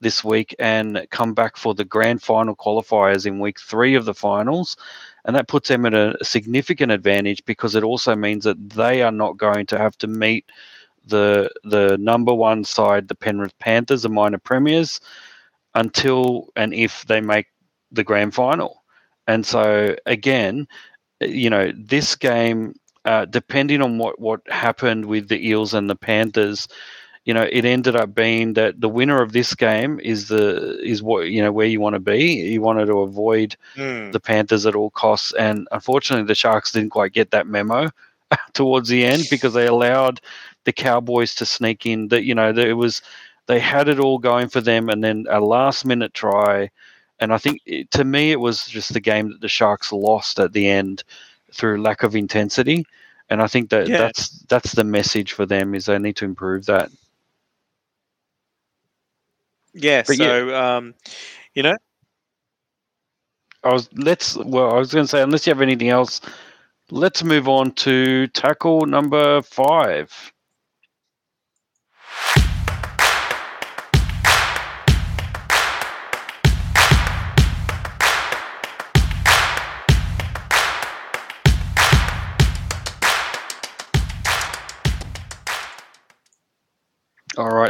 this 0.00 0.24
week 0.24 0.54
and 0.58 1.06
come 1.10 1.34
back 1.34 1.56
for 1.56 1.74
the 1.74 1.84
grand 1.84 2.22
final 2.22 2.56
qualifiers 2.56 3.26
in 3.26 3.38
week 3.38 3.60
three 3.60 3.94
of 3.94 4.04
the 4.04 4.14
finals 4.14 4.76
and 5.24 5.36
that 5.36 5.48
puts 5.48 5.68
them 5.68 5.86
at 5.86 5.94
a 5.94 6.16
significant 6.22 6.92
advantage 6.92 7.44
because 7.44 7.74
it 7.74 7.84
also 7.84 8.16
means 8.16 8.44
that 8.44 8.70
they 8.70 9.02
are 9.02 9.12
not 9.12 9.36
going 9.36 9.66
to 9.66 9.78
have 9.78 9.96
to 9.98 10.06
meet 10.06 10.44
the 11.06 11.50
the 11.64 11.96
number 11.98 12.32
one 12.34 12.64
side, 12.64 13.08
the 13.08 13.14
Penrith 13.14 13.58
Panthers, 13.58 14.02
the 14.02 14.08
minor 14.08 14.38
premiers, 14.38 15.00
until 15.74 16.48
and 16.56 16.74
if 16.74 17.06
they 17.06 17.20
make 17.20 17.46
the 17.92 18.04
grand 18.04 18.34
final. 18.34 18.82
And 19.26 19.44
so 19.44 19.96
again, 20.06 20.66
you 21.20 21.50
know, 21.50 21.72
this 21.76 22.16
game, 22.16 22.74
uh, 23.04 23.26
depending 23.26 23.82
on 23.82 23.98
what 23.98 24.20
what 24.20 24.40
happened 24.48 25.06
with 25.06 25.28
the 25.28 25.46
Eels 25.48 25.74
and 25.74 25.88
the 25.88 25.96
Panthers, 25.96 26.68
you 27.24 27.34
know, 27.34 27.46
it 27.50 27.64
ended 27.64 27.96
up 27.96 28.14
being 28.14 28.54
that 28.54 28.80
the 28.80 28.88
winner 28.88 29.20
of 29.20 29.32
this 29.32 29.54
game 29.54 30.00
is 30.00 30.28
the 30.28 30.80
is 30.80 31.02
what 31.02 31.28
you 31.28 31.42
know 31.42 31.52
where 31.52 31.66
you 31.66 31.80
want 31.80 31.94
to 31.94 32.00
be. 32.00 32.32
You 32.52 32.62
wanted 32.62 32.86
to 32.86 33.00
avoid 33.00 33.56
mm. 33.76 34.10
the 34.12 34.20
Panthers 34.20 34.64
at 34.66 34.74
all 34.74 34.90
costs, 34.90 35.32
and 35.34 35.68
unfortunately, 35.70 36.26
the 36.26 36.34
Sharks 36.34 36.72
didn't 36.72 36.90
quite 36.90 37.12
get 37.12 37.30
that 37.30 37.46
memo 37.46 37.90
towards 38.54 38.88
the 38.88 39.04
end 39.04 39.24
because 39.30 39.52
they 39.52 39.66
allowed 39.66 40.20
the 40.64 40.72
Cowboys 40.72 41.34
to 41.36 41.46
sneak 41.46 41.84
in. 41.84 42.08
That 42.08 42.24
you 42.24 42.34
know, 42.34 42.50
it 42.50 42.76
was 42.76 43.02
they 43.46 43.60
had 43.60 43.88
it 43.88 44.00
all 44.00 44.18
going 44.18 44.48
for 44.48 44.62
them, 44.62 44.88
and 44.88 45.04
then 45.04 45.26
a 45.28 45.40
last 45.40 45.84
minute 45.84 46.14
try. 46.14 46.70
And 47.18 47.34
I 47.34 47.38
think 47.38 47.60
it, 47.66 47.90
to 47.90 48.04
me, 48.04 48.32
it 48.32 48.40
was 48.40 48.64
just 48.66 48.94
the 48.94 49.00
game 49.00 49.28
that 49.28 49.42
the 49.42 49.48
Sharks 49.48 49.92
lost 49.92 50.40
at 50.40 50.54
the 50.54 50.66
end 50.66 51.04
through 51.52 51.82
lack 51.82 52.02
of 52.02 52.16
intensity. 52.16 52.86
And 53.28 53.42
I 53.42 53.46
think 53.46 53.68
that 53.70 53.88
yeah. 53.88 53.98
that's 53.98 54.30
that's 54.48 54.72
the 54.72 54.84
message 54.84 55.32
for 55.32 55.44
them 55.44 55.74
is 55.74 55.84
they 55.84 55.98
need 55.98 56.16
to 56.16 56.24
improve 56.24 56.64
that. 56.66 56.90
Yeah. 59.74 60.02
But 60.06 60.16
so, 60.16 60.48
yeah. 60.48 60.76
Um, 60.76 60.94
you 61.54 61.62
know, 61.62 61.76
I 63.64 63.72
was 63.72 63.88
let's 63.94 64.36
well, 64.36 64.70
I 64.74 64.78
was 64.78 64.92
going 64.92 65.04
to 65.04 65.08
say 65.08 65.22
unless 65.22 65.46
you 65.46 65.52
have 65.52 65.60
anything 65.62 65.88
else, 65.88 66.20
let's 66.90 67.22
move 67.22 67.48
on 67.48 67.72
to 67.72 68.26
tackle 68.28 68.86
number 68.86 69.42
five. 69.42 70.32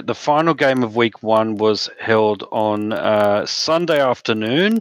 Right. 0.01 0.07
The 0.07 0.15
final 0.15 0.55
game 0.55 0.83
of 0.83 0.97
week 0.97 1.23
one 1.23 1.57
was 1.57 1.91
held 2.01 2.47
on 2.51 2.93
uh, 2.93 3.45
Sunday 3.47 4.01
afternoon 4.01 4.81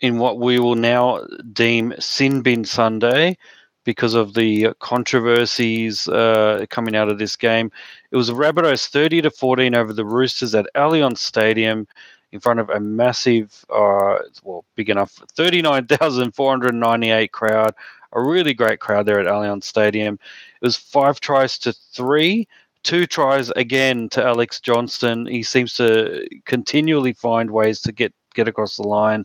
in 0.00 0.18
what 0.18 0.38
we 0.38 0.58
will 0.58 0.74
now 0.74 1.24
deem 1.52 1.94
Sin 1.98 2.42
Bin 2.42 2.64
Sunday 2.64 3.38
because 3.84 4.14
of 4.14 4.34
the 4.34 4.68
controversies 4.80 6.08
uh, 6.08 6.64
coming 6.70 6.96
out 6.96 7.08
of 7.08 7.18
this 7.18 7.36
game. 7.36 7.70
It 8.10 8.16
was 8.16 8.30
Rabbitohs 8.30 8.88
30 8.88 9.22
to 9.22 9.30
14 9.30 9.74
over 9.74 9.92
the 9.92 10.04
Roosters 10.04 10.54
at 10.54 10.66
Allianz 10.74 11.18
Stadium 11.18 11.86
in 12.32 12.40
front 12.40 12.60
of 12.60 12.70
a 12.70 12.80
massive, 12.80 13.64
uh, 13.70 14.18
well, 14.42 14.64
big 14.74 14.90
enough, 14.90 15.22
39,498 15.36 17.32
crowd. 17.32 17.74
A 18.12 18.22
really 18.22 18.54
great 18.54 18.80
crowd 18.80 19.06
there 19.06 19.20
at 19.20 19.26
Allianz 19.26 19.64
Stadium. 19.64 20.14
It 20.14 20.64
was 20.66 20.76
five 20.76 21.20
tries 21.20 21.58
to 21.58 21.72
three 21.72 22.48
two 22.84 23.06
tries 23.06 23.50
again 23.50 24.08
to 24.10 24.24
Alex 24.24 24.60
Johnston. 24.60 25.26
He 25.26 25.42
seems 25.42 25.74
to 25.74 26.26
continually 26.44 27.12
find 27.12 27.50
ways 27.50 27.80
to 27.82 27.92
get 27.92 28.14
get 28.34 28.46
across 28.46 28.76
the 28.76 28.86
line. 28.86 29.24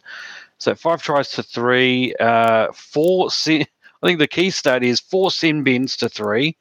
So 0.58 0.76
five 0.76 1.02
tries 1.02 1.30
to 1.32 1.44
three, 1.44 2.16
uh, 2.20 2.72
four. 2.74 3.30
Sin, 3.30 3.66
I 4.02 4.08
think 4.08 4.20
the 4.20 4.28
key 4.28 4.50
stat 4.50 4.84
is 4.84 5.00
four 5.00 5.32
sin 5.32 5.64
bins 5.64 5.96
to 5.98 6.10
three. 6.10 6.58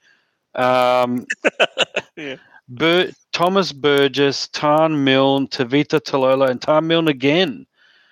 Um, 0.54 1.26
yeah. 2.16 2.36
Bur- 2.68 3.12
Thomas 3.32 3.72
Burgess, 3.72 4.48
Taane 4.48 4.98
Milne, 4.98 5.48
Tevita 5.48 6.00
Tatola, 6.00 6.50
and 6.50 6.60
Taane 6.60 6.84
Milne 6.84 7.08
again. 7.08 7.66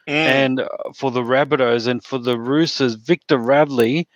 Mm. 0.08 0.12
And 0.12 0.60
uh, 0.60 0.68
for 0.94 1.10
the 1.10 1.22
Rabbitohs 1.22 1.86
and 1.88 2.02
for 2.02 2.18
the 2.18 2.38
Roosters, 2.38 2.94
Victor 2.94 3.38
Radley 3.38 4.08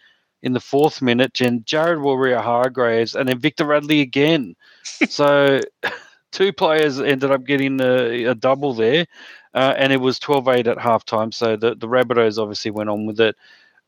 in 0.42 0.52
the 0.52 0.60
fourth 0.60 1.02
minute, 1.02 1.40
and 1.40 1.66
Jared 1.66 1.98
Waerea-Hargreaves, 1.98 3.14
and 3.14 3.28
then 3.28 3.38
Victor 3.38 3.66
Radley 3.66 4.00
again. 4.00 4.56
so 5.08 5.60
two 6.32 6.52
players 6.52 7.00
ended 7.00 7.30
up 7.30 7.44
getting 7.44 7.80
a, 7.80 8.24
a 8.24 8.34
double 8.34 8.74
there, 8.74 9.06
uh, 9.54 9.74
and 9.76 9.92
it 9.92 10.00
was 10.00 10.18
12 10.18 10.48
8 10.48 10.66
at 10.66 10.78
halftime. 10.78 11.32
So 11.32 11.56
the, 11.56 11.74
the 11.74 11.88
Rabbitohs 11.88 12.38
obviously 12.38 12.70
went 12.70 12.90
on 12.90 13.06
with 13.06 13.20
it. 13.20 13.36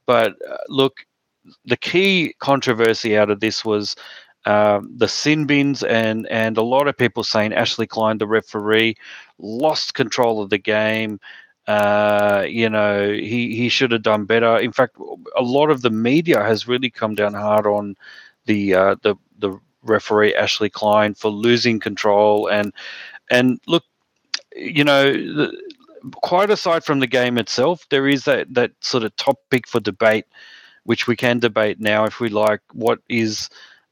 But 0.07 0.35
uh, 0.49 0.57
look, 0.69 1.07
the 1.65 1.77
key 1.77 2.35
controversy 2.39 3.17
out 3.17 3.31
of 3.31 3.41
this 3.41 3.65
was 3.65 3.97
um, 4.45 4.93
the 4.97 5.09
sin 5.09 5.47
bins, 5.47 5.83
and, 5.83 6.27
and 6.29 6.57
a 6.57 6.63
lot 6.63 6.89
of 6.89 6.97
people 6.97 7.23
saying 7.23 7.53
Ashley 7.53 7.87
Klein, 7.87 8.19
the 8.19 8.27
referee, 8.27 8.97
lost 9.39 9.95
control 9.95 10.43
of 10.43 10.51
the 10.51 10.59
game. 10.59 11.21
Uh, 11.73 12.45
you 12.49 12.69
know, 12.69 13.11
he, 13.11 13.57
he 13.57 13.69
should 13.71 13.93
have 13.93 14.03
done 14.03 14.27
better. 14.27 14.59
In 14.59 14.73
fact, 14.73 14.97
a 15.37 15.43
lot 15.43 15.71
of 15.71 15.81
the 15.81 15.91
media 15.91 16.43
has 16.43 16.69
really 16.69 16.91
come 16.91 17.15
down 17.15 17.33
hard 17.33 17.67
on 17.67 17.97
the 18.45 18.75
uh, 18.75 18.97
the 19.03 19.15
the 19.39 19.59
referee 19.83 20.35
Ashley 20.35 20.69
Klein 20.69 21.15
for 21.15 21.31
losing 21.31 21.81
control 21.81 22.47
and 22.49 22.75
and 23.31 23.59
look, 23.67 23.85
you 24.55 24.85
know, 24.85 25.13
the, 25.13 25.51
quite 26.17 26.51
aside 26.51 26.85
from 26.85 27.01
the 27.01 27.07
game 27.07 27.39
itself, 27.39 27.87
there 27.89 28.07
is 28.07 28.25
that 28.25 28.53
that 28.53 28.73
sort 28.81 29.05
of 29.05 29.17
topic 29.17 29.67
for 29.67 29.81
debate, 29.81 30.27
which 30.85 31.07
we 31.07 31.17
can 31.17 31.39
debate 31.39 31.81
now 31.81 32.05
if 32.05 32.21
we 32.21 32.29
like. 32.29 32.61
What 32.73 32.99
is 33.09 33.49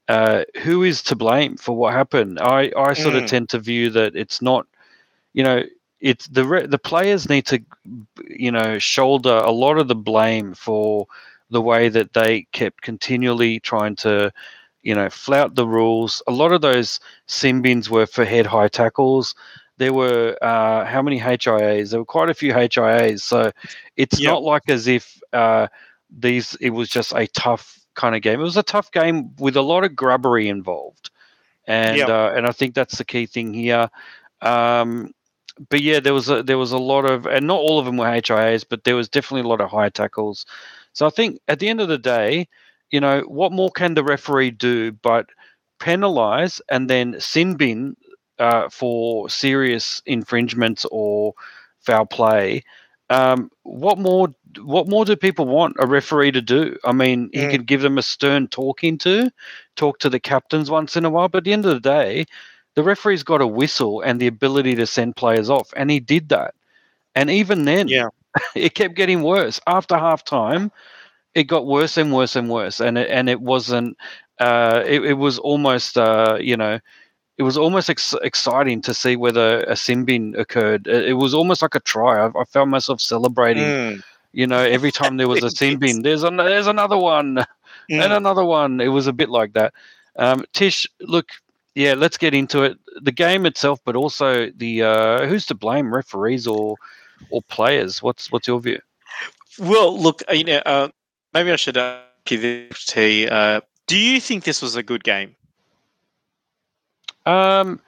uh, 0.09 0.45
who 0.63 0.83
is 0.83 1.03
to 1.05 1.17
blame 1.17 1.57
for 1.57 1.75
what 1.75 1.95
happened? 1.95 2.41
I 2.41 2.73
I 2.77 2.93
sort 2.93 3.15
mm. 3.15 3.23
of 3.23 3.31
tend 3.31 3.49
to 3.51 3.59
view 3.59 3.89
that 3.91 4.15
it's 4.15 4.43
not, 4.43 4.67
you 5.33 5.45
know, 5.45 5.63
it's 6.01 6.27
the 6.29 6.45
re- 6.45 6.67
the 6.67 6.79
players 6.79 7.29
need 7.29 7.47
to, 7.47 7.63
you 8.29 8.51
know, 8.51 8.79
shoulder 8.79 9.37
a 9.45 9.51
lot 9.51 9.79
of 9.79 9.89
the 9.89 9.95
blame 9.95 10.55
for 10.55 11.07
the 11.51 11.61
way 11.61 11.89
that 11.89 12.13
they 12.13 12.43
kept 12.53 12.83
continually 12.83 13.61
trying 13.61 13.97
to, 13.97 14.33
you 14.83 14.95
know, 14.95 15.11
flout 15.11 15.55
the 15.55 15.67
rules. 15.67 16.23
A 16.27 16.33
lot 16.33 16.53
of 16.53 16.61
those 16.61 17.01
sin 17.27 17.61
bins 17.61 17.91
were 17.91 18.07
for 18.07 18.25
head 18.25 18.47
high 18.47 18.69
tackles. 18.69 19.35
There 19.77 19.93
were 19.93 20.37
uh, 20.43 20.85
how 20.85 21.03
many 21.03 21.19
HIAs? 21.19 21.91
There 21.91 22.01
were 22.01 22.07
quite 22.07 22.31
a 22.31 22.35
few 22.35 22.53
HIAs. 22.53 23.21
So 23.21 23.51
it's 23.97 24.21
yep. 24.21 24.33
not 24.33 24.43
like 24.43 24.69
as 24.69 24.87
if 24.87 25.21
uh, 25.33 25.69
these 26.11 26.55
it 26.61 26.71
was 26.71 26.89
just 26.89 27.13
a 27.15 27.27
tough 27.29 27.79
kind 27.95 28.15
of 28.15 28.23
game. 28.23 28.41
It 28.41 28.45
was 28.45 28.57
a 28.57 28.63
tough 28.63 28.91
game 28.93 29.35
with 29.39 29.57
a 29.57 29.63
lot 29.63 29.85
of 29.85 29.97
grubbery 29.97 30.49
involved, 30.49 31.11
and 31.67 31.99
yep. 31.99 32.09
uh, 32.09 32.33
and 32.35 32.47
I 32.47 32.53
think 32.53 32.75
that's 32.75 32.99
the 32.99 33.05
key 33.05 33.27
thing 33.27 33.53
here. 33.53 33.91
Um, 34.43 35.13
but 35.69 35.81
yeah, 35.83 36.01
there 36.01 36.15
was 36.15 36.31
a, 36.31 36.43
there 36.43 36.59
was 36.59 36.73
a 36.73 36.79
lot 36.79 37.05
of, 37.05 37.27
and 37.27 37.47
not 37.47 37.61
all 37.61 37.79
of 37.79 37.85
them 37.85 37.97
were 37.97 38.07
HIAs, 38.07 38.65
but 38.69 38.85
there 38.85 38.97
was 38.97 39.09
definitely 39.09 39.47
a 39.47 39.51
lot 39.51 39.61
of 39.61 39.71
high 39.71 39.91
tackles. 39.91 40.47
So 40.93 41.07
I 41.07 41.11
think 41.11 41.41
at 41.49 41.59
the 41.59 41.69
end 41.69 41.81
of 41.81 41.89
the 41.89 41.99
day, 41.99 42.49
you 42.91 43.01
know, 43.01 43.21
what 43.23 43.53
more 43.53 43.71
can 43.71 43.95
the 43.95 44.03
referee 44.03 44.53
do 44.53 44.93
but 44.93 45.27
penalise 45.81 46.61
and 46.69 46.89
then 46.89 47.21
sin 47.21 47.55
bin 47.55 47.97
uh, 48.39 48.69
for 48.69 49.29
serious 49.29 50.03
infringements 50.07 50.87
or 50.91 51.35
foul 51.81 52.07
play? 52.07 52.63
Um, 53.11 53.51
what 53.63 53.99
more? 53.99 54.29
What 54.63 54.89
more 54.89 55.05
do 55.05 55.15
people 55.15 55.47
want 55.47 55.77
a 55.79 55.87
referee 55.87 56.33
to 56.33 56.43
do? 56.43 56.77
I 56.85 56.91
mean, 56.93 57.31
he 57.33 57.41
mm. 57.41 57.51
could 57.53 57.67
give 57.67 57.83
them 57.83 57.99
a 57.99 58.03
stern 58.03 58.49
talking 58.49 58.99
to, 58.99 59.31
talk 59.77 60.01
to 60.01 60.11
the 60.11 60.19
captains 60.19 60.71
once 60.71 60.97
in 60.97 61.05
a 61.05 61.11
while. 61.11 61.29
But 61.29 61.39
at 61.39 61.45
the 61.45 61.53
end 61.53 61.67
of 61.67 61.75
the 61.75 61.81
day, 61.81 62.27
the 62.75 62.83
referee's 62.83 63.23
got 63.23 63.41
a 63.41 63.47
whistle 63.47 64.01
and 64.01 64.21
the 64.21 64.27
ability 64.27 64.75
to 64.77 64.87
send 64.87 65.17
players 65.17 65.51
off, 65.51 65.73
and 65.77 65.91
he 65.91 66.01
did 66.01 66.29
that. 66.29 66.55
And 67.15 67.31
even 67.31 67.65
then, 67.65 67.89
yeah, 67.89 68.09
it 68.55 68.75
kept 68.75 68.95
getting 68.95 69.23
worse. 69.23 69.61
After 69.67 69.97
half 69.97 70.25
time, 70.25 70.71
it 71.35 71.45
got 71.45 71.67
worse 71.67 71.97
and 71.97 72.13
worse 72.13 72.37
and 72.37 72.49
worse, 72.49 72.81
and 72.81 72.99
it, 72.99 73.11
and 73.11 73.29
it 73.29 73.41
wasn't. 73.41 73.97
Uh, 74.39 74.83
it, 74.87 75.05
it 75.05 75.13
was 75.15 75.39
almost, 75.39 75.99
uh, 75.99 76.39
you 76.41 76.57
know, 76.57 76.79
it 77.37 77.43
was 77.43 77.59
almost 77.59 77.91
ex- 77.91 78.15
exciting 78.23 78.81
to 78.83 78.95
see 78.95 79.17
whether 79.17 79.61
a 79.65 79.77
sin 79.77 80.05
bin 80.05 80.35
occurred. 80.39 80.87
It, 80.87 81.11
it 81.11 81.13
was 81.15 81.35
almost 81.35 81.63
like 81.63 81.75
a 81.75 81.81
try. 81.81 82.27
I, 82.27 82.29
I 82.29 82.45
found 82.45 82.71
myself 82.71 83.01
celebrating. 83.01 83.65
Mm. 83.65 84.03
You 84.33 84.47
know, 84.47 84.61
every 84.61 84.93
time 84.93 85.17
there 85.17 85.29
was 85.29 85.43
a 85.43 85.51
sin 85.51 85.79
bin, 85.79 86.03
there's 86.03 86.23
an, 86.23 86.37
there's 86.37 86.69
another 86.69 86.97
one, 86.97 87.37
mm. 87.37 87.45
and 87.91 88.13
another 88.13 88.45
one. 88.45 88.81
It 88.81 88.89
was 88.89 89.07
a 89.07 89.13
bit 89.13 89.29
like 89.29 89.53
that. 89.55 89.75
Um, 90.17 90.45
Tish, 90.53 90.87
look, 91.01 91.29
yeah, 91.75 91.95
let's 91.95 92.19
get 92.19 92.35
into 92.35 92.63
it. 92.63 92.79
The 93.01 93.13
game 93.13 93.47
itself, 93.47 93.81
but 93.85 93.97
also 93.97 94.51
the 94.51 94.83
uh, 94.83 95.27
who's 95.27 95.47
to 95.47 95.55
blame, 95.55 95.95
referees 95.95 96.47
or 96.47 96.77
or 97.31 97.43
players? 97.43 98.03
What's 98.03 98.33
what's 98.33 98.49
your 98.49 98.61
view? 98.61 98.81
Well, 99.59 99.99
look, 99.99 100.23
uh, 100.29 100.33
you 100.33 100.45
know, 100.45 100.63
uh, 100.67 100.89
maybe 101.35 101.53
I 101.53 101.57
should 101.57 101.77
uh, 101.77 102.01
give 102.25 102.45
it 102.45 102.75
to 102.75 103.29
uh, 103.29 103.61
Do 103.87 103.97
you 103.97 104.21
think 104.21 104.45
this 104.45 104.63
was 104.63 104.77
a 104.77 104.83
good 104.83 105.05
game? 105.05 105.37
Um, 107.27 107.81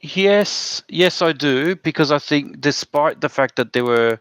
yes, 0.00 0.82
yes, 0.88 1.20
I 1.22 1.32
do 1.32 1.76
because 1.76 2.12
I 2.12 2.18
think, 2.18 2.60
despite 2.60 3.20
the 3.20 3.28
fact 3.28 3.56
that 3.56 3.72
there 3.72 3.84
were 3.84 4.20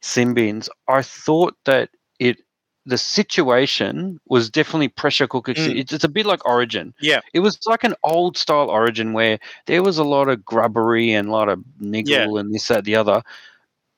sin 0.00 0.34
bins, 0.34 0.68
I 0.88 1.02
thought 1.02 1.56
that 1.64 1.90
it 2.18 2.38
the 2.84 2.98
situation 2.98 4.20
was 4.26 4.50
definitely 4.50 4.88
pressure 4.88 5.26
cooker. 5.26 5.54
Mm. 5.54 5.78
It's, 5.78 5.92
it's, 5.92 6.04
a 6.04 6.08
bit 6.08 6.26
like 6.26 6.46
Origin. 6.46 6.94
Yeah, 7.00 7.20
it 7.32 7.40
was 7.40 7.58
like 7.66 7.84
an 7.84 7.94
old 8.02 8.36
style 8.36 8.70
Origin 8.70 9.12
where 9.12 9.38
there 9.66 9.82
was 9.82 9.98
a 9.98 10.04
lot 10.04 10.28
of 10.28 10.44
grubbery 10.44 11.12
and 11.12 11.28
a 11.28 11.32
lot 11.32 11.48
of 11.48 11.62
niggle 11.78 12.34
yeah. 12.34 12.40
and 12.40 12.52
this 12.52 12.68
that 12.68 12.84
the 12.84 12.96
other. 12.96 13.22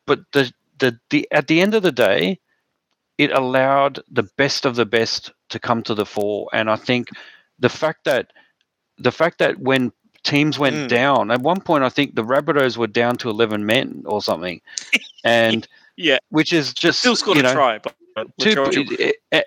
But 0.07 0.21
the, 0.33 0.53
the 0.79 0.99
the 1.11 1.27
at 1.31 1.47
the 1.47 1.61
end 1.61 1.75
of 1.75 1.83
the 1.83 1.93
day, 1.93 2.39
it 3.17 3.31
allowed 3.31 4.01
the 4.11 4.25
best 4.37 4.67
of 4.67 4.77
the 4.77 4.87
best 4.87 5.33
to 5.49 5.59
come 5.59 5.83
to 5.85 5.95
the 5.95 6.07
fore, 6.07 6.49
and 6.53 6.71
I 6.71 6.77
think 6.77 7.09
the 7.59 7.71
fact 7.71 8.05
that 8.05 8.33
the 8.99 9.13
fact 9.13 9.39
that 9.39 9.59
when 9.59 9.93
teams 10.25 10.59
went 10.59 10.77
mm. 10.77 10.89
down 10.89 11.31
at 11.31 11.41
one 11.41 11.61
point, 11.61 11.85
I 11.85 11.89
think 11.89 12.15
the 12.15 12.25
Rabbitohs 12.25 12.77
were 12.77 12.87
down 12.87 13.17
to 13.19 13.31
eleven 13.31 13.65
men 13.65 14.03
or 14.05 14.21
something, 14.21 14.61
and 15.25 15.67
yeah, 15.97 16.19
which 16.29 16.53
is 16.53 16.75
just 16.75 16.99
still 16.99 17.17
scored 17.17 17.39
you 17.39 17.45
know, 17.45 17.51
a 17.51 17.55
try, 17.55 17.79
but 17.79 17.95
Two, 18.39 18.67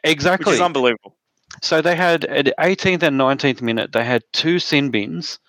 exactly. 0.04 0.52
Which 0.52 0.56
is 0.56 0.62
unbelievable. 0.62 1.16
So 1.62 1.82
they 1.82 1.96
had 1.96 2.26
at 2.26 2.46
18th 2.60 3.04
and 3.04 3.20
19th 3.20 3.62
minute, 3.62 3.94
they 3.94 4.04
had 4.04 4.24
two 4.34 4.60
sin 4.60 4.92
bins, 4.92 5.40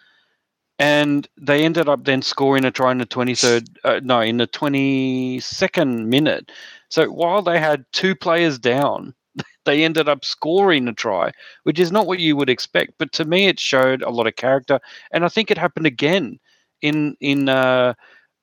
and 0.79 1.29
they 1.37 1.64
ended 1.64 1.89
up 1.89 2.05
then 2.05 2.23
scoring 2.23 2.64
a 2.64 2.71
try 2.71 2.93
in 2.93 2.99
the 2.99 3.07
23rd, 3.07 3.66
uh, 3.85 4.01
no, 4.03 4.21
in 4.21 4.37
the 4.37 4.47
22nd 4.47 6.07
minute. 6.07 6.53
So 6.89 7.07
while 7.07 7.43
they 7.43 7.59
had 7.59 7.85
two 7.93 8.14
players 8.14 8.59
down, 8.59 9.14
they 9.64 9.85
ended 9.85 10.09
up 10.09 10.25
scoring 10.25 10.87
a 10.89 10.93
try, 10.93 11.33
which 11.64 11.79
is 11.79 11.91
not 11.91 12.07
what 12.07 12.21
you 12.21 12.37
would 12.37 12.49
expect. 12.49 12.93
But 12.99 13.12
to 13.12 13.25
me, 13.25 13.49
it 13.49 13.59
showed 13.59 14.03
a 14.03 14.11
lot 14.11 14.27
of 14.27 14.37
character, 14.37 14.81
and 15.12 15.25
I 15.25 15.29
think 15.29 15.51
it 15.51 15.59
happened 15.59 15.87
again 15.87 16.39
in 16.81 17.16
in 17.21 17.49
uh, 17.49 17.95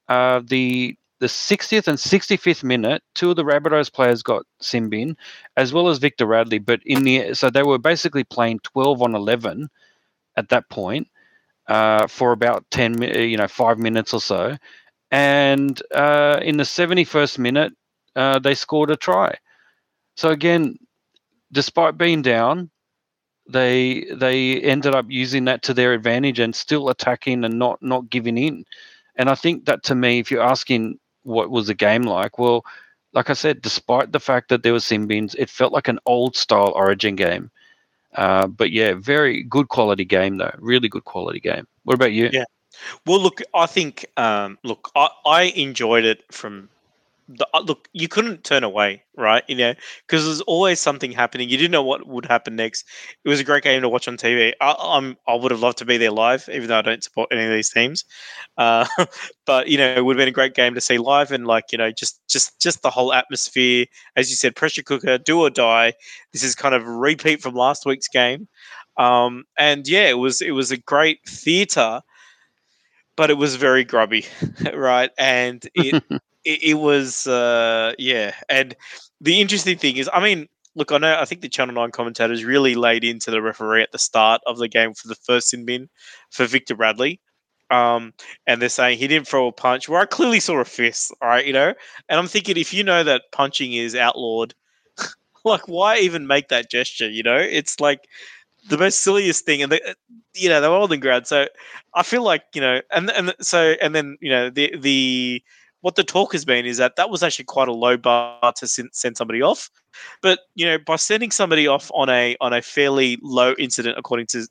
uh, 0.10 0.42
the 0.46 0.98
the 1.20 1.28
60th 1.28 1.88
and 1.88 1.98
65th 1.98 2.64
minute, 2.64 3.02
two 3.14 3.30
of 3.30 3.36
the 3.36 3.44
Rabbitohs 3.44 3.92
players 3.92 4.22
got 4.22 4.46
sin 4.60 4.90
bin, 4.90 5.16
as 5.56 5.74
well 5.74 5.88
as 5.88 5.98
Victor 5.98 6.26
Radley. 6.26 6.60
But 6.60 6.82
in 6.86 7.04
the 7.04 7.34
so 7.34 7.50
they 7.50 7.64
were 7.64 7.78
basically 7.78 8.24
playing 8.24 8.60
12 8.60 9.02
on 9.02 9.16
11 9.16 9.70
at 10.38 10.50
that 10.50 10.70
point 10.70 11.08
uh, 11.68 12.08
for 12.08 12.32
about 12.32 12.66
10, 12.72 13.02
you 13.02 13.38
know, 13.38 13.48
five 13.48 13.80
minutes 13.80 14.14
or 14.14 14.22
so. 14.22 14.58
And 15.12 15.82
uh, 15.94 16.40
in 16.42 16.58
the 16.58 16.64
71st 16.64 17.40
minute, 17.40 17.74
uh, 18.16 18.40
they 18.40 18.56
scored 18.56 18.92
a 18.92 18.98
try. 18.98 19.36
So 20.18 20.30
again, 20.30 20.78
despite 21.52 21.98
being 21.98 22.22
down, 22.22 22.70
they 23.48 24.08
they 24.12 24.60
ended 24.62 24.96
up 24.96 25.06
using 25.08 25.46
that 25.46 25.62
to 25.64 25.74
their 25.74 25.94
advantage 25.94 26.40
and 26.40 26.56
still 26.56 26.90
attacking 26.90 27.44
and 27.44 27.60
not 27.60 27.82
not 27.82 28.10
giving 28.10 28.38
in. 28.38 28.66
And 29.18 29.30
I 29.30 29.36
think 29.36 29.66
that 29.66 29.84
to 29.84 29.96
me, 29.96 30.20
if 30.20 30.32
you're 30.32 30.42
asking 30.42 31.00
what 31.26 31.50
was 31.50 31.68
the 31.68 31.74
game 31.74 32.04
like? 32.04 32.40
Well, 32.40 32.66
like 33.14 33.30
I 33.30 33.34
said, 33.34 33.62
despite 33.62 34.12
the 34.12 34.20
fact 34.20 34.50
that 34.50 34.64
there 34.64 34.74
were 34.74 34.80
sin 34.80 35.08
bins, 35.08 35.36
it 35.36 35.50
felt 35.50 35.74
like 35.74 35.88
an 35.88 36.00
old 36.06 36.36
style 36.36 36.72
Origin 36.76 37.16
game. 37.16 37.50
Uh, 38.14 38.48
but 38.48 38.72
yeah, 38.72 38.94
very 38.94 39.44
good 39.44 39.68
quality 39.68 40.06
game 40.06 40.38
though. 40.38 40.54
Really 40.60 40.88
good 40.88 41.06
quality 41.06 41.40
game. 41.40 41.68
What 41.84 41.96
about 41.96 42.14
you? 42.14 42.30
Yeah. 42.32 42.46
Well, 43.06 43.20
look, 43.20 43.42
I 43.54 43.66
think, 43.68 44.06
um, 44.18 44.58
look, 44.64 44.92
I, 44.96 45.10
I 45.26 45.44
enjoyed 45.44 46.04
it 46.04 46.24
from 46.32 46.70
the, 47.28 47.48
uh, 47.54 47.62
look, 47.62 47.88
you 47.94 48.08
couldn't 48.08 48.44
turn 48.44 48.64
away, 48.64 49.04
right? 49.18 49.44
You 49.48 49.56
know, 49.56 49.74
because 50.06 50.26
there's 50.26 50.42
always 50.42 50.80
something 50.80 51.12
happening. 51.12 51.50
You 51.50 51.58
didn't 51.58 51.72
know 51.72 51.84
what 51.84 52.08
would 52.08 52.26
happen 52.26 52.56
next. 52.56 52.86
It 53.24 53.30
was 53.30 53.40
a 53.40 53.44
great 53.44 53.64
game 53.64 53.82
to 53.82 53.90
watch 53.90 54.08
on 54.08 54.18
TV. 54.18 54.54
I, 54.62 54.76
I'm 54.80 55.18
I 55.28 55.34
would 55.34 55.52
have 55.52 55.60
loved 55.60 55.80
to 55.80 55.86
be 55.86 55.98
there 55.98 56.12
live, 56.12 56.48
even 56.52 56.68
though 56.68 56.78
I 56.78 56.84
don't 56.84 57.04
support 57.04 57.30
any 57.32 57.44
of 57.44 57.52
these 57.52 57.72
teams. 57.72 58.06
Uh, 58.58 58.86
but 59.46 59.68
you 59.68 59.78
know, 59.78 59.96
it 59.96 60.06
would 60.06 60.16
have 60.16 60.22
been 60.22 60.30
a 60.30 60.32
great 60.32 60.54
game 60.54 60.76
to 60.76 60.82
see 60.82 60.98
live, 60.98 61.32
and 61.32 61.48
like 61.48 61.72
you 61.72 61.78
know, 61.78 61.92
just 61.92 62.22
just 62.28 62.60
just 62.62 62.84
the 62.84 62.92
whole 62.92 63.12
atmosphere, 63.14 63.86
as 64.16 64.30
you 64.30 64.36
said, 64.36 64.56
pressure 64.56 64.84
cooker, 64.84 65.18
do 65.18 65.40
or 65.40 65.50
die. 65.50 65.94
This 66.32 66.44
is 66.44 66.54
kind 66.56 66.76
of 66.76 66.86
repeat 66.86 67.42
from 67.42 67.56
last 67.56 67.86
week's 67.86 68.08
game, 68.08 68.48
um, 68.98 69.46
and 69.58 69.88
yeah, 69.88 70.10
it 70.10 70.20
was 70.20 70.42
it 70.42 70.52
was 70.52 70.72
a 70.72 70.78
great 70.78 71.20
theatre 71.28 72.02
but 73.16 73.30
it 73.30 73.36
was 73.36 73.56
very 73.56 73.84
grubby, 73.84 74.26
right? 74.74 75.12
And 75.18 75.66
it 75.76 75.96
it, 76.46 76.64
it 76.64 76.74
was 76.76 77.28
uh, 77.28 77.94
yeah, 77.98 78.34
and 78.50 78.76
the 79.22 79.42
interesting 79.42 79.78
thing 79.78 79.98
is, 79.98 80.10
I 80.14 80.22
mean, 80.22 80.48
look, 80.76 80.92
I 80.92 80.98
know 80.98 81.18
I 81.20 81.26
think 81.26 81.42
the 81.42 81.50
Channel 81.50 81.76
Nine 81.76 81.92
commentators 81.92 82.44
really 82.46 82.76
laid 82.76 83.04
into 83.04 83.32
the 83.32 83.42
referee 83.42 83.84
at 83.84 83.92
the 83.92 84.00
start 84.00 84.42
of 84.46 84.58
the 84.58 84.68
game 84.68 84.94
for 84.94 85.08
the 85.08 85.16
first 85.16 85.50
sin 85.50 85.66
bin 85.66 85.90
for 86.32 86.46
Victor 86.46 86.76
Radley. 86.76 87.20
Um, 87.72 88.14
and 88.46 88.62
they're 88.62 88.70
saying 88.70 89.00
he 89.00 89.08
didn't 89.08 89.28
throw 89.28 89.48
a 89.48 89.52
punch 89.52 89.90
where 89.90 90.00
I 90.00 90.06
clearly 90.06 90.40
saw 90.40 90.60
a 90.60 90.66
fist, 90.66 91.12
all 91.22 91.30
right, 91.30 91.46
you 91.46 91.54
know. 91.54 91.74
And 92.10 92.20
I'm 92.20 92.28
thinking, 92.28 92.58
if 92.58 92.74
you 92.74 92.84
know 92.84 93.04
that 93.04 93.24
punching 93.32 93.74
is 93.74 93.96
outlawed, 93.96 94.54
like 95.46 95.68
why 95.68 95.98
even 95.98 96.28
make 96.28 96.50
that 96.50 96.70
gesture? 96.70 97.10
You 97.10 97.24
know, 97.24 97.38
it's 97.38 97.80
like 97.80 98.02
the 98.70 98.78
most 98.78 99.02
silliest 99.02 99.46
thing, 99.46 99.62
and 99.62 99.72
the, 99.72 99.96
you 100.34 100.50
know 100.50 100.62
they're 100.62 100.72
all 100.72 100.92
in 100.92 101.00
ground. 101.00 101.28
So 101.28 101.48
I 101.94 102.04
feel 102.04 102.24
like 102.24 102.44
you 102.54 102.62
know, 102.62 102.82
and 102.92 103.10
and 103.12 103.34
so 103.42 103.76
and 103.82 103.96
then 103.96 104.18
you 104.22 104.30
know 104.30 104.50
the 104.50 104.76
the 104.78 105.44
what 105.82 105.96
the 105.96 106.04
talk 106.04 106.32
has 106.32 106.46
been 106.46 106.66
is 106.66 106.78
that 106.78 106.96
that 106.96 107.10
was 107.10 107.22
actually 107.22 107.46
quite 107.46 107.68
a 107.68 107.74
low 107.74 107.96
bar 107.96 108.54
to 108.58 108.68
send 108.68 109.18
somebody 109.18 109.42
off. 109.42 109.70
But 110.22 110.40
you 110.56 110.66
know, 110.66 110.78
by 110.80 110.96
sending 110.96 111.32
somebody 111.32 111.68
off 111.68 111.92
on 111.94 112.10
a 112.10 112.36
on 112.42 112.54
a 112.54 112.62
fairly 112.62 113.18
low 113.22 113.54
incident, 113.60 113.98
according 113.98 114.28
to 114.28 114.48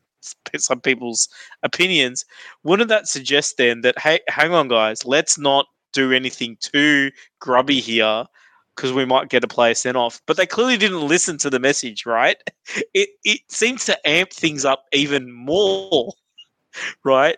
some 0.56 0.80
people's 0.80 1.28
opinions, 1.62 2.24
wouldn't 2.62 2.88
that 2.88 3.08
suggest 3.08 3.56
then 3.56 3.80
that 3.82 3.98
hey, 3.98 4.20
hang 4.28 4.52
on, 4.52 4.68
guys, 4.68 5.04
let's 5.04 5.38
not 5.38 5.66
do 5.92 6.12
anything 6.12 6.56
too 6.60 7.10
grubby 7.40 7.80
here 7.80 8.26
because 8.74 8.92
we 8.92 9.04
might 9.04 9.28
get 9.28 9.44
a 9.44 9.48
player 9.48 9.74
sent 9.74 9.96
off. 9.96 10.20
But 10.26 10.36
they 10.36 10.46
clearly 10.46 10.76
didn't 10.76 11.06
listen 11.06 11.38
to 11.38 11.50
the 11.50 11.60
message, 11.60 12.06
right? 12.06 12.36
It 12.94 13.10
it 13.24 13.40
seems 13.48 13.84
to 13.86 14.08
amp 14.08 14.32
things 14.32 14.64
up 14.64 14.84
even 14.92 15.30
more, 15.32 16.12
right? 17.04 17.36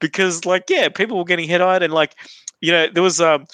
Because 0.00 0.44
like 0.44 0.64
yeah, 0.68 0.88
people 0.88 1.16
were 1.16 1.24
getting 1.24 1.48
head 1.48 1.60
eyed 1.60 1.82
and 1.82 1.92
like 1.92 2.14
you 2.60 2.72
know, 2.72 2.88
there 2.92 3.02
was 3.02 3.20
um, 3.20 3.46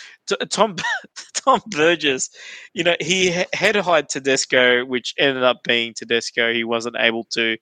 Tom 0.51 0.77
Tom 1.35 1.61
Burgess. 1.69 2.31
You 2.75 2.85
know, 2.85 2.97
he 3.01 3.31
head 3.53 3.77
high 3.77 4.03
Tedesco, 4.03 4.85
which 4.85 5.15
ended 5.19 5.43
up 5.43 5.63
being 5.65 5.95
Tedesco. 5.95 6.53
He 6.53 6.65
wasn't 6.65 6.97
able 6.99 7.25
to 7.33 7.57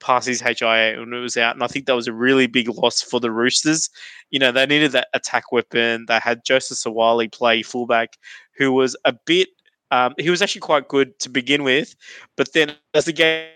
pass 0.00 0.24
his 0.26 0.40
HIA 0.40 0.96
when 0.98 1.12
it 1.12 1.20
was 1.20 1.36
out, 1.36 1.54
and 1.54 1.62
I 1.62 1.66
think 1.66 1.86
that 1.86 1.96
was 1.96 2.08
a 2.08 2.12
really 2.12 2.46
big 2.46 2.68
loss 2.68 3.02
for 3.02 3.20
the 3.20 3.30
Roosters. 3.30 3.88
You 4.30 4.38
know, 4.38 4.52
they 4.52 4.66
needed 4.66 4.92
that 4.92 5.08
attack 5.14 5.52
weapon. 5.52 6.04
They 6.06 6.18
had 6.18 6.44
Joseph 6.44 6.78
Suaalii 6.78 7.32
play 7.32 7.62
fullback, 7.62 8.16
who 8.56 8.72
was 8.72 8.96
a 9.04 9.14
bit. 9.26 9.48
Um, 9.90 10.14
he 10.18 10.30
was 10.30 10.40
actually 10.40 10.60
quite 10.60 10.88
good 10.88 11.18
to 11.20 11.28
begin 11.28 11.64
with, 11.64 11.96
but 12.36 12.52
then 12.52 12.72
as 12.94 13.06
the 13.06 13.12
game 13.12 13.48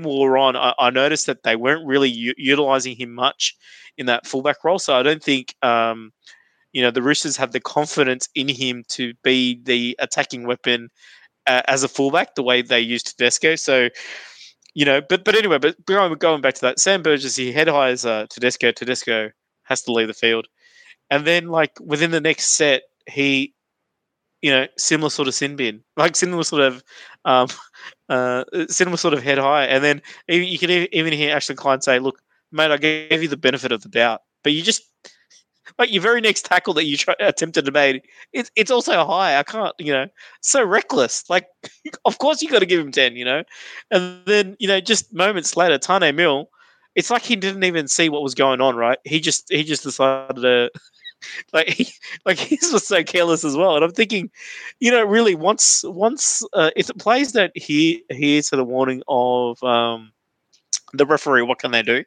wore 0.00 0.38
on, 0.38 0.56
I, 0.56 0.72
I 0.78 0.90
noticed 0.90 1.26
that 1.26 1.42
they 1.42 1.56
weren't 1.56 1.86
really 1.86 2.08
u- 2.08 2.34
utilizing 2.38 2.96
him 2.96 3.12
much 3.12 3.54
in 3.98 4.06
that 4.06 4.26
fullback 4.26 4.64
role. 4.64 4.78
So 4.78 4.94
I 4.94 5.02
don't 5.02 5.22
think 5.22 5.54
um, 5.62 6.12
you 6.72 6.82
know 6.82 6.90
the 6.90 7.02
Roosters 7.02 7.36
have 7.36 7.52
the 7.52 7.60
confidence 7.60 8.28
in 8.34 8.48
him 8.48 8.84
to 8.88 9.14
be 9.22 9.60
the 9.64 9.96
attacking 9.98 10.46
weapon 10.46 10.90
uh, 11.46 11.62
as 11.68 11.82
a 11.82 11.88
fullback, 11.88 12.34
the 12.34 12.42
way 12.42 12.62
they 12.62 12.80
used 12.80 13.06
Tedesco. 13.18 13.56
So 13.56 13.88
you 14.74 14.84
know, 14.84 15.00
but 15.00 15.24
but 15.24 15.34
anyway, 15.34 15.58
but 15.58 15.84
going, 15.86 16.40
back 16.40 16.54
to 16.54 16.60
that, 16.62 16.78
Sam 16.78 17.02
Burgess 17.02 17.36
he 17.36 17.52
head 17.52 17.68
hires 17.68 18.06
uh, 18.06 18.26
Tedesco. 18.30 18.72
Tedesco 18.72 19.30
has 19.64 19.82
to 19.82 19.92
leave 19.92 20.08
the 20.08 20.14
field, 20.14 20.46
and 21.10 21.26
then 21.26 21.48
like 21.48 21.72
within 21.80 22.10
the 22.10 22.20
next 22.20 22.56
set, 22.56 22.82
he 23.06 23.54
you 24.42 24.50
know, 24.50 24.66
similar 24.76 25.08
sort 25.08 25.28
of 25.28 25.34
sin 25.34 25.54
bin, 25.54 25.82
like 25.96 26.16
similar 26.16 26.42
sort 26.42 26.62
of, 26.62 26.82
um, 27.24 27.46
uh, 28.08 28.44
similar 28.68 28.96
sort 28.96 29.14
of 29.14 29.22
head 29.22 29.38
high. 29.38 29.64
And 29.64 29.82
then 29.82 30.02
you 30.28 30.58
can 30.58 30.70
even 30.70 31.12
hear 31.12 31.34
Ashley 31.34 31.54
Klein 31.54 31.80
say, 31.80 31.98
"Look, 32.00 32.20
mate, 32.50 32.70
I 32.70 32.76
gave 32.76 33.22
you 33.22 33.28
the 33.28 33.36
benefit 33.36 33.72
of 33.72 33.82
the 33.82 33.88
doubt, 33.88 34.22
but 34.42 34.52
you 34.52 34.62
just 34.62 34.82
like 35.82 35.92
your 35.92 36.00
very 36.00 36.20
next 36.20 36.44
tackle 36.44 36.74
that 36.74 36.84
you 36.84 36.96
try, 36.96 37.16
attempted 37.18 37.64
to 37.64 37.72
make, 37.72 38.08
it's 38.32 38.52
it's 38.54 38.70
also 38.70 39.04
high. 39.04 39.36
I 39.36 39.42
can't, 39.42 39.74
you 39.78 39.92
know, 39.92 40.06
so 40.40 40.64
reckless. 40.64 41.28
Like, 41.28 41.48
of 42.04 42.18
course 42.18 42.40
you 42.40 42.48
got 42.48 42.60
to 42.60 42.66
give 42.66 42.78
him 42.78 42.92
ten, 42.92 43.16
you 43.16 43.24
know, 43.24 43.42
and 43.90 44.22
then 44.24 44.56
you 44.60 44.68
know, 44.68 44.80
just 44.80 45.12
moments 45.12 45.56
later, 45.56 45.78
Taane 45.78 46.14
Milne." 46.14 46.46
It's 46.94 47.10
like 47.10 47.22
he 47.22 47.36
didn't 47.36 47.64
even 47.64 47.88
see 47.88 48.10
what 48.10 48.22
was 48.22 48.34
going 48.34 48.60
on, 48.60 48.76
right? 48.76 48.98
He 49.04 49.18
just 49.18 49.50
he 49.50 49.64
just 49.64 49.82
decided 49.82 50.36
to 50.36 50.70
like 51.52 51.68
he, 51.68 51.88
like 52.24 52.38
he 52.50 52.58
was 52.70 52.86
so 52.86 53.02
careless 53.02 53.44
as 53.44 53.56
well. 53.56 53.74
And 53.74 53.84
I'm 53.84 53.92
thinking, 53.92 54.30
you 54.78 54.92
know, 54.92 55.02
really 55.04 55.34
once 55.34 55.82
once 55.84 56.44
uh, 56.52 56.70
if 56.76 56.86
the 56.86 56.94
players 56.94 57.32
don't 57.32 57.56
hear 57.56 57.98
hear 58.10 58.40
to 58.42 58.56
the 58.56 58.64
warning 58.64 59.02
of 59.08 59.60
um, 59.64 60.12
the 60.92 61.06
referee, 61.06 61.42
what 61.42 61.58
can 61.58 61.72
they 61.72 61.82
do? 61.82 62.04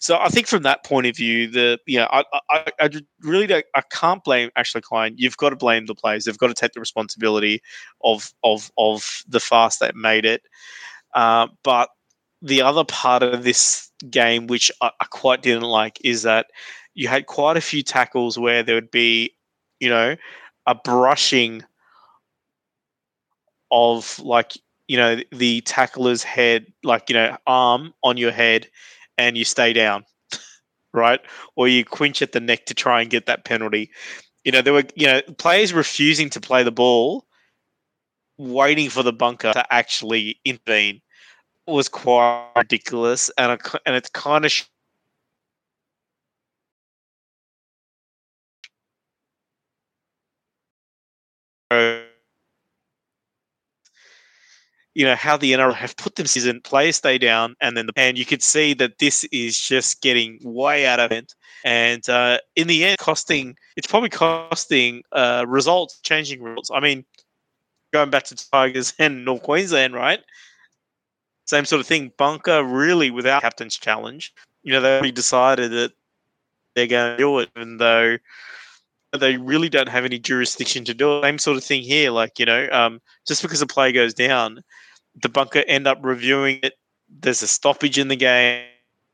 So 0.00 0.18
I 0.18 0.28
think 0.28 0.46
from 0.46 0.62
that 0.62 0.84
point 0.84 1.06
of 1.06 1.16
view, 1.16 1.48
the 1.50 1.78
yeah, 1.86 2.06
I, 2.10 2.24
I, 2.50 2.72
I 2.80 2.90
really 3.22 3.46
don't, 3.46 3.64
I 3.74 3.82
can't 3.90 4.22
blame 4.22 4.50
Ashley 4.56 4.80
Klein. 4.80 5.14
You've 5.16 5.36
got 5.36 5.50
to 5.50 5.56
blame 5.56 5.86
the 5.86 5.94
players. 5.94 6.24
They've 6.24 6.38
got 6.38 6.48
to 6.48 6.54
take 6.54 6.72
the 6.72 6.80
responsibility 6.80 7.62
of 8.04 8.32
of 8.44 8.70
of 8.78 9.22
the 9.28 9.40
fast 9.40 9.80
that 9.80 9.96
made 9.96 10.24
it. 10.24 10.42
Uh, 11.14 11.48
but 11.64 11.88
the 12.42 12.62
other 12.62 12.84
part 12.84 13.22
of 13.22 13.42
this 13.42 13.90
game, 14.10 14.46
which 14.46 14.70
I, 14.80 14.90
I 15.00 15.04
quite 15.06 15.42
didn't 15.42 15.62
like, 15.62 15.98
is 16.04 16.22
that 16.22 16.46
you 16.94 17.08
had 17.08 17.26
quite 17.26 17.56
a 17.56 17.60
few 17.60 17.82
tackles 17.82 18.38
where 18.38 18.62
there 18.62 18.74
would 18.74 18.90
be, 18.90 19.34
you 19.80 19.88
know, 19.88 20.16
a 20.66 20.74
brushing 20.74 21.64
of 23.70 24.18
like 24.20 24.52
you 24.86 24.96
know 24.96 25.20
the 25.32 25.60
tackler's 25.62 26.22
head, 26.22 26.66
like 26.82 27.08
you 27.08 27.14
know 27.14 27.36
arm 27.46 27.92
on 28.02 28.16
your 28.16 28.32
head, 28.32 28.68
and 29.18 29.36
you 29.36 29.44
stay 29.44 29.72
down, 29.72 30.04
right? 30.94 31.20
Or 31.56 31.68
you 31.68 31.84
quinch 31.84 32.22
at 32.22 32.32
the 32.32 32.40
neck 32.40 32.66
to 32.66 32.74
try 32.74 33.02
and 33.02 33.10
get 33.10 33.26
that 33.26 33.44
penalty. 33.44 33.90
You 34.44 34.52
know 34.52 34.62
there 34.62 34.72
were 34.72 34.84
you 34.94 35.06
know 35.06 35.20
players 35.36 35.72
refusing 35.74 36.30
to 36.30 36.40
play 36.40 36.62
the 36.62 36.72
ball, 36.72 37.26
waiting 38.38 38.88
for 38.88 39.02
the 39.02 39.12
bunker 39.12 39.52
to 39.52 39.74
actually 39.74 40.40
intervene 40.44 41.02
was 41.66 41.88
quite 41.88 42.50
ridiculous, 42.56 43.30
and 43.36 43.60
and 43.84 43.94
it's 43.94 44.08
kind 44.10 44.46
of 44.46 44.52
you 54.98 55.04
know 55.04 55.14
how 55.14 55.36
the 55.36 55.52
NRL 55.52 55.74
have 55.74 55.96
put 55.96 56.16
them 56.16 56.26
season 56.26 56.60
players 56.60 56.96
stay 56.96 57.18
down 57.18 57.54
and 57.60 57.76
then 57.76 57.86
the, 57.86 57.92
and 57.94 58.18
you 58.18 58.24
could 58.24 58.42
see 58.42 58.74
that 58.74 58.98
this 58.98 59.22
is 59.30 59.56
just 59.56 60.02
getting 60.02 60.40
way 60.42 60.86
out 60.86 60.98
of 60.98 61.12
hand, 61.12 61.34
and 61.64 62.08
uh, 62.08 62.38
in 62.56 62.66
the 62.66 62.84
end 62.84 62.98
costing 62.98 63.56
it's 63.76 63.86
probably 63.86 64.08
costing 64.08 65.04
uh, 65.12 65.44
results 65.46 66.00
changing 66.00 66.42
results 66.42 66.68
I 66.74 66.80
mean 66.80 67.04
going 67.92 68.10
back 68.10 68.24
to 68.24 68.50
Tigers 68.50 68.92
and 68.98 69.24
North 69.24 69.44
Queensland 69.44 69.94
right 69.94 70.18
same 71.46 71.64
sort 71.64 71.80
of 71.80 71.86
thing 71.86 72.10
bunker 72.18 72.64
really 72.64 73.12
without 73.12 73.42
captain's 73.42 73.76
challenge 73.76 74.34
you 74.64 74.72
know 74.72 74.80
they 74.80 74.94
already 74.94 75.12
decided 75.12 75.70
that 75.70 75.92
they're 76.74 76.88
going 76.88 77.12
to 77.12 77.22
do 77.22 77.38
it 77.38 77.48
even 77.54 77.76
though 77.76 78.18
they 79.16 79.36
really 79.36 79.68
don't 79.68 79.88
have 79.88 80.04
any 80.04 80.18
jurisdiction 80.18 80.84
to 80.84 80.92
do 80.92 81.18
it. 81.18 81.22
Same 81.22 81.38
sort 81.38 81.56
of 81.56 81.64
thing 81.64 81.80
here. 81.80 82.10
Like, 82.10 82.38
you 82.38 82.44
know, 82.44 82.68
um, 82.70 83.00
just 83.26 83.40
because 83.40 83.62
a 83.62 83.66
play 83.66 83.90
goes 83.90 84.12
down, 84.12 84.62
the 85.20 85.28
bunker 85.28 85.64
end 85.66 85.86
up 85.86 85.98
reviewing 86.02 86.60
it. 86.62 86.74
There's 87.08 87.42
a 87.42 87.48
stoppage 87.48 87.98
in 87.98 88.08
the 88.08 88.16
game, 88.16 88.64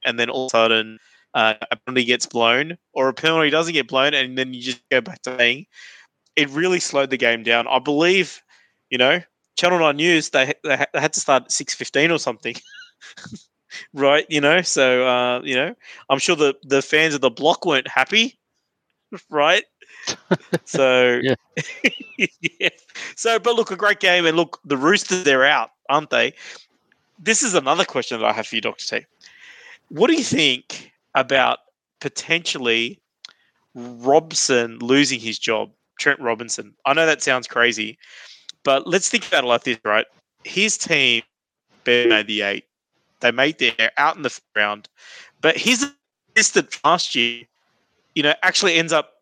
and 0.04 0.18
then 0.18 0.30
all 0.30 0.46
of 0.46 0.48
a 0.48 0.50
sudden 0.50 0.98
uh, 1.34 1.54
a 1.70 1.76
penalty 1.76 2.04
gets 2.04 2.26
blown, 2.26 2.76
or 2.92 3.08
a 3.08 3.14
penalty 3.14 3.50
doesn't 3.50 3.72
get 3.72 3.88
blown, 3.88 4.14
and 4.14 4.36
then 4.38 4.54
you 4.54 4.62
just 4.62 4.82
go 4.90 5.00
back 5.00 5.22
to 5.22 5.36
playing. 5.36 5.66
It 6.36 6.48
really 6.50 6.80
slowed 6.80 7.10
the 7.10 7.16
game 7.16 7.42
down. 7.42 7.66
I 7.68 7.78
believe, 7.78 8.42
you 8.90 8.98
know, 8.98 9.20
Channel 9.56 9.78
Nine 9.78 9.96
News 9.96 10.30
they 10.30 10.52
they 10.64 10.84
had 10.94 11.12
to 11.12 11.20
start 11.20 11.44
at 11.44 11.52
six 11.52 11.74
fifteen 11.74 12.10
or 12.10 12.18
something. 12.18 12.56
right, 13.94 14.26
you 14.28 14.40
know, 14.40 14.62
so 14.62 15.06
uh, 15.06 15.40
you 15.42 15.54
know, 15.54 15.74
I'm 16.10 16.18
sure 16.18 16.36
the 16.36 16.54
the 16.62 16.82
fans 16.82 17.14
of 17.14 17.20
the 17.20 17.30
block 17.30 17.64
weren't 17.64 17.88
happy, 17.88 18.38
right? 19.30 19.64
so 20.64 21.20
yeah. 21.22 21.34
yeah. 22.60 22.68
So, 23.16 23.38
but 23.38 23.54
look, 23.54 23.70
a 23.70 23.76
great 23.76 24.00
game, 24.00 24.26
and 24.26 24.36
look, 24.36 24.60
the 24.64 24.76
Roosters 24.76 25.24
they're 25.24 25.44
out, 25.44 25.70
aren't 25.88 26.10
they? 26.10 26.34
This 27.18 27.42
is 27.42 27.54
another 27.54 27.84
question 27.84 28.20
that 28.20 28.26
I 28.26 28.32
have 28.32 28.46
for 28.46 28.56
you, 28.56 28.60
Doctor 28.60 29.00
T. 29.00 29.06
What 29.88 30.08
do 30.08 30.14
you 30.14 30.24
think 30.24 30.92
about 31.14 31.58
potentially 32.00 33.00
Robson 33.74 34.78
losing 34.78 35.20
his 35.20 35.38
job, 35.38 35.70
Trent 35.98 36.20
Robinson? 36.20 36.74
I 36.86 36.94
know 36.94 37.06
that 37.06 37.22
sounds 37.22 37.46
crazy, 37.46 37.98
but 38.62 38.86
let's 38.86 39.08
think 39.08 39.26
about 39.28 39.44
it 39.44 39.46
like 39.46 39.64
this, 39.64 39.78
right? 39.84 40.06
His 40.44 40.76
team 40.76 41.22
made 41.86 42.26
the 42.26 42.42
eight. 42.42 42.64
They 43.20 43.30
made 43.30 43.58
their 43.58 43.92
out 43.96 44.16
in 44.16 44.22
the 44.22 44.38
round, 44.54 44.88
but 45.40 45.56
his 45.56 45.90
assistant 46.36 46.78
last 46.84 47.14
year, 47.14 47.44
you 48.14 48.22
know, 48.22 48.34
actually 48.42 48.74
ends 48.74 48.92
up 48.92 49.14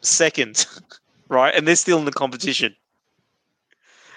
second, 0.00 0.66
right? 1.28 1.54
And 1.54 1.66
they're 1.66 1.76
still 1.76 1.98
in 1.98 2.04
the 2.04 2.12
competition. 2.12 2.74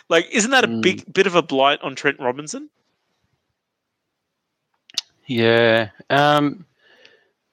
Like, 0.10 0.28
isn't 0.32 0.52
that 0.52 0.64
a 0.64 0.68
mm. 0.68 0.82
big 0.82 1.12
bit 1.12 1.28
of 1.28 1.36
a 1.36 1.42
blight 1.42 1.82
on 1.82 1.96
Trent 1.96 2.20
Robinson? 2.20 2.70
Yeah. 5.26 5.90
Um, 6.10 6.66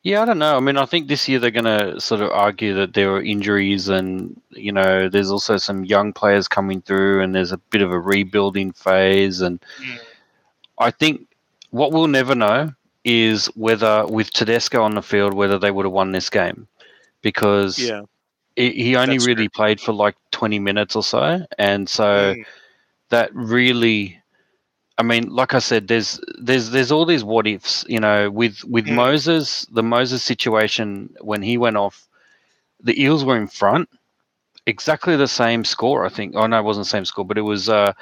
yeah, 0.02 0.20
I 0.20 0.24
don't 0.24 0.38
know. 0.38 0.56
I 0.56 0.60
mean, 0.60 0.76
I 0.76 0.84
think 0.84 1.08
this 1.08 1.28
year 1.28 1.38
they're 1.38 1.50
going 1.50 1.64
to 1.64 2.00
sort 2.00 2.20
of 2.20 2.30
argue 2.30 2.74
that 2.74 2.92
there 2.92 3.12
are 3.12 3.22
injuries, 3.22 3.88
and 3.88 4.38
you 4.50 4.72
know, 4.72 5.08
there's 5.08 5.30
also 5.30 5.56
some 5.56 5.84
young 5.84 6.12
players 6.12 6.48
coming 6.48 6.82
through, 6.82 7.22
and 7.22 7.34
there's 7.34 7.52
a 7.52 7.58
bit 7.58 7.82
of 7.82 7.92
a 7.92 7.98
rebuilding 7.98 8.72
phase. 8.72 9.40
And 9.40 9.60
mm. 9.82 9.98
I 10.78 10.90
think 10.90 11.26
what 11.70 11.92
we'll 11.92 12.08
never 12.08 12.34
know 12.34 12.74
is 13.04 13.46
whether, 13.54 14.06
with 14.06 14.30
Tedesco 14.30 14.82
on 14.82 14.94
the 14.94 15.02
field, 15.02 15.34
whether 15.34 15.58
they 15.58 15.70
would 15.70 15.86
have 15.86 15.92
won 15.92 16.12
this 16.12 16.28
game, 16.28 16.66
because 17.22 17.78
yeah 17.78 18.02
he 18.56 18.96
only 18.96 19.16
That's 19.16 19.26
really 19.26 19.48
true. 19.48 19.54
played 19.54 19.80
for 19.80 19.92
like 19.92 20.16
20 20.42 20.58
minutes 20.58 20.96
or 20.96 21.04
so 21.04 21.46
and 21.56 21.88
so 21.88 22.34
mm. 22.34 22.44
that 23.10 23.30
really 23.32 24.20
i 24.98 25.02
mean 25.04 25.28
like 25.28 25.54
i 25.54 25.60
said 25.60 25.86
there's 25.86 26.18
there's 26.42 26.70
there's 26.70 26.90
all 26.90 27.06
these 27.06 27.22
what 27.22 27.46
ifs 27.46 27.84
you 27.88 28.00
know 28.00 28.28
with 28.28 28.64
with 28.64 28.86
mm. 28.86 28.96
moses 28.96 29.64
the 29.70 29.84
moses 29.84 30.20
situation 30.20 31.14
when 31.20 31.42
he 31.42 31.56
went 31.56 31.76
off 31.76 32.08
the 32.82 33.00
eels 33.00 33.24
were 33.24 33.36
in 33.36 33.46
front 33.46 33.88
exactly 34.66 35.14
the 35.14 35.28
same 35.28 35.64
score 35.64 36.04
i 36.04 36.08
think 36.08 36.34
oh 36.34 36.48
no 36.48 36.58
it 36.58 36.64
wasn't 36.64 36.84
the 36.84 36.90
same 36.90 37.04
score 37.04 37.24
but 37.24 37.38
it 37.38 37.42
was 37.42 37.68
uh 37.68 37.92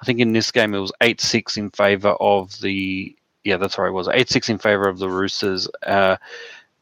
i 0.00 0.04
think 0.06 0.20
in 0.20 0.32
this 0.32 0.50
game 0.50 0.72
it 0.72 0.78
was 0.78 0.92
8-6 1.02 1.58
in 1.58 1.68
favor 1.68 2.16
of 2.18 2.58
the 2.62 3.14
yeah 3.44 3.58
that's 3.58 3.76
right 3.76 3.88
it 3.88 3.92
was 3.92 4.08
8-6 4.08 4.48
in 4.48 4.56
favor 4.56 4.88
of 4.88 4.98
the 4.98 5.10
roosters 5.10 5.68
uh 5.86 6.16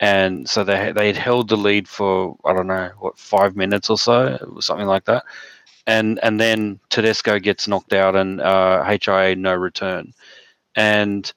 and 0.01 0.49
so 0.49 0.65
they 0.65 0.93
they 0.93 1.09
had 1.09 1.17
held 1.17 1.49
the 1.49 1.57
lead 1.57 1.89
for 1.89 2.37
I 2.45 2.53
don't 2.53 2.67
know 2.67 2.91
what 2.99 3.19
five 3.19 3.57
minutes 3.57 3.91
or 3.91 3.99
so, 3.99 4.59
something 4.61 4.87
like 4.87 5.05
that, 5.07 5.25
and 5.87 6.21
and 6.23 6.41
then 6.41 6.79
Tedesco 6.91 7.39
gets 7.39 7.67
knocked 7.67 7.93
out 7.93 8.15
and 8.15 8.41
uh, 8.41 8.85
HIA 8.85 9.37
no 9.37 9.55
return, 9.55 10.13
and 10.77 11.33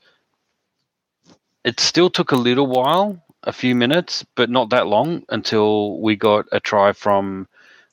it 1.63 1.79
still 1.79 2.09
took 2.09 2.31
a 2.31 2.35
little 2.35 2.67
while 2.67 3.21
a 3.43 3.53
few 3.53 3.73
minutes, 3.73 4.25
but 4.35 4.49
not 4.49 4.69
that 4.69 4.87
long 4.87 5.23
until 5.29 5.99
we 5.99 6.15
got 6.15 6.45
a 6.51 6.59
try 6.59 6.93
from 6.93 7.47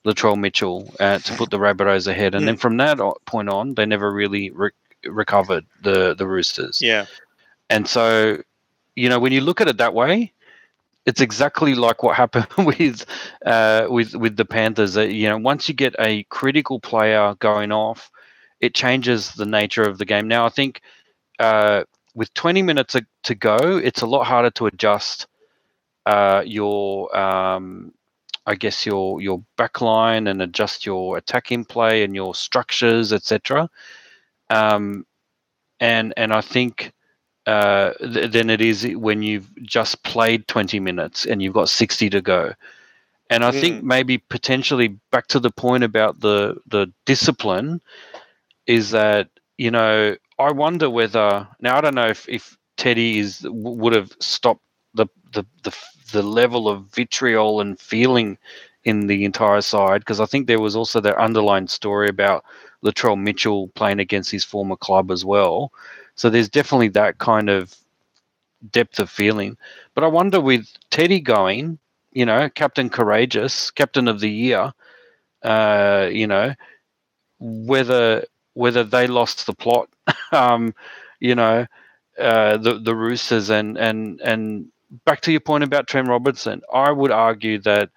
Latrell 0.04 0.38
Mitchell 0.38 0.92
uh, 1.00 1.18
to 1.18 1.34
put 1.34 1.50
the 1.50 1.58
Rabbitohs 1.58 2.06
ahead, 2.06 2.34
and 2.34 2.42
mm. 2.42 2.46
then 2.46 2.54
hmm. 2.54 2.60
from 2.60 2.76
that 2.78 2.98
point 3.24 3.48
on, 3.48 3.74
they 3.74 3.86
never 3.86 4.12
really 4.12 4.50
re- 4.50 4.70
recovered 5.04 5.64
the 5.82 6.14
the 6.14 6.26
Roosters. 6.26 6.82
Yeah, 6.82 7.06
and 7.70 7.88
so 7.88 8.42
you 8.94 9.08
know 9.08 9.18
when 9.18 9.32
you 9.32 9.40
look 9.40 9.60
at 9.60 9.68
it 9.68 9.78
that 9.78 9.94
way, 9.94 10.32
it's 11.08 11.20
exactly 11.20 11.74
like 11.74 12.02
what 12.02 12.16
happened 12.16 12.46
with 12.66 13.04
uh, 13.44 13.86
with 13.88 14.14
with 14.14 14.36
the 14.36 14.44
Panthers. 14.44 14.96
You 14.96 15.28
know 15.28 15.38
once 15.38 15.68
you 15.68 15.74
get 15.74 15.94
a 15.98 16.24
critical 16.24 16.78
player 16.80 17.34
going 17.38 17.72
off, 17.72 18.10
it 18.60 18.74
changes 18.74 19.32
the 19.32 19.46
nature 19.46 19.82
of 19.82 19.98
the 19.98 20.04
game. 20.04 20.28
Now 20.28 20.46
I 20.46 20.50
think. 20.50 20.80
Uh, 21.38 21.84
with 22.14 22.34
20 22.34 22.62
minutes 22.62 22.96
to 23.22 23.34
go, 23.36 23.76
it's 23.76 24.02
a 24.02 24.06
lot 24.06 24.24
harder 24.24 24.50
to 24.50 24.66
adjust 24.66 25.28
uh, 26.04 26.42
your 26.44 27.16
um, 27.16 27.92
I 28.46 28.54
guess 28.54 28.86
your 28.86 29.20
your 29.20 29.44
backline 29.58 30.28
and 30.28 30.40
adjust 30.40 30.86
your 30.86 31.18
attacking 31.18 31.66
play 31.66 32.02
and 32.02 32.14
your 32.14 32.34
structures, 32.34 33.12
etc. 33.12 33.68
Um, 34.48 35.06
and 35.80 36.14
and 36.16 36.32
I 36.32 36.40
think 36.40 36.92
uh, 37.48 37.94
th- 37.94 38.30
than 38.30 38.50
it 38.50 38.60
is 38.60 38.86
when 38.94 39.22
you've 39.22 39.48
just 39.62 40.02
played 40.02 40.46
20 40.48 40.80
minutes 40.80 41.24
and 41.24 41.40
you've 41.40 41.54
got 41.54 41.70
60 41.70 42.10
to 42.10 42.20
go. 42.20 42.52
And 43.30 43.42
I 43.42 43.50
mm. 43.50 43.60
think 43.60 43.82
maybe 43.82 44.18
potentially 44.18 44.88
back 45.10 45.28
to 45.28 45.40
the 45.40 45.50
point 45.50 45.82
about 45.82 46.20
the 46.20 46.56
the 46.66 46.92
discipline 47.06 47.80
is 48.66 48.90
that 48.90 49.30
you 49.56 49.70
know 49.70 50.14
I 50.38 50.52
wonder 50.52 50.90
whether 50.90 51.48
now 51.60 51.78
I 51.78 51.80
don't 51.80 51.94
know 51.94 52.08
if 52.08 52.28
if 52.28 52.58
Teddy 52.76 53.18
is 53.18 53.46
would 53.48 53.94
have 53.94 54.12
stopped 54.20 54.62
the 54.92 55.06
the 55.32 55.46
the 55.62 55.74
the 56.12 56.22
level 56.22 56.68
of 56.68 56.84
vitriol 56.94 57.62
and 57.62 57.80
feeling 57.80 58.36
in 58.84 59.06
the 59.06 59.24
entire 59.24 59.62
side 59.62 60.02
because 60.02 60.20
I 60.20 60.26
think 60.26 60.46
there 60.46 60.60
was 60.60 60.76
also 60.76 61.00
that 61.00 61.16
underlying 61.16 61.68
story 61.68 62.08
about 62.08 62.44
Latrell 62.84 63.18
Mitchell 63.18 63.68
playing 63.68 64.00
against 64.00 64.30
his 64.30 64.44
former 64.44 64.76
club 64.76 65.10
as 65.10 65.24
well. 65.24 65.72
So 66.18 66.28
there's 66.30 66.48
definitely 66.48 66.88
that 66.88 67.18
kind 67.18 67.48
of 67.48 67.76
depth 68.72 68.98
of 68.98 69.08
feeling. 69.08 69.56
But 69.94 70.02
I 70.02 70.08
wonder 70.08 70.40
with 70.40 70.66
Teddy 70.90 71.20
going, 71.20 71.78
you 72.12 72.26
know, 72.26 72.48
Captain 72.50 72.90
Courageous, 72.90 73.70
Captain 73.70 74.08
of 74.08 74.18
the 74.18 74.28
Year, 74.28 74.72
uh, 75.44 76.08
you 76.10 76.26
know, 76.26 76.54
whether 77.38 78.24
whether 78.54 78.82
they 78.82 79.06
lost 79.06 79.46
the 79.46 79.54
plot, 79.54 79.88
um, 80.32 80.74
you 81.20 81.36
know, 81.36 81.66
uh, 82.18 82.56
the 82.56 82.80
the 82.80 82.96
Roosters 82.96 83.48
and 83.48 83.78
and 83.78 84.20
and 84.20 84.66
back 85.04 85.20
to 85.20 85.30
your 85.30 85.40
point 85.40 85.62
about 85.62 85.86
Trent 85.86 86.08
Robertson, 86.08 86.62
I 86.74 86.90
would 86.90 87.12
argue 87.12 87.60
that, 87.60 87.90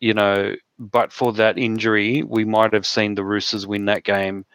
you 0.00 0.14
know, 0.14 0.56
but 0.78 1.12
for 1.12 1.34
that 1.34 1.58
injury, 1.58 2.22
we 2.22 2.46
might 2.46 2.72
have 2.72 2.86
seen 2.86 3.14
the 3.14 3.24
Roosters 3.24 3.66
win 3.66 3.84
that 3.84 4.04
game 4.04 4.46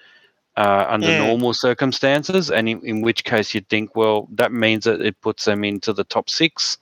uh, 0.58 0.86
under 0.89 1.08
normal 1.20 1.53
circumstances. 1.53 2.49
And 2.49 2.68
in, 2.68 2.82
in, 2.84 3.01
which 3.01 3.24
case, 3.24 3.53
you'd 3.53 3.70
think, 3.70 3.95
well, 3.95 4.28
that 4.34 4.51
means 4.51 4.86
that 4.86 5.01
it 5.01 5.20
puts 5.22 5.45
them 5.45 5.64
into 5.64 5.93
the 5.93 6.03
top 6.03 6.30
six. 6.30 6.78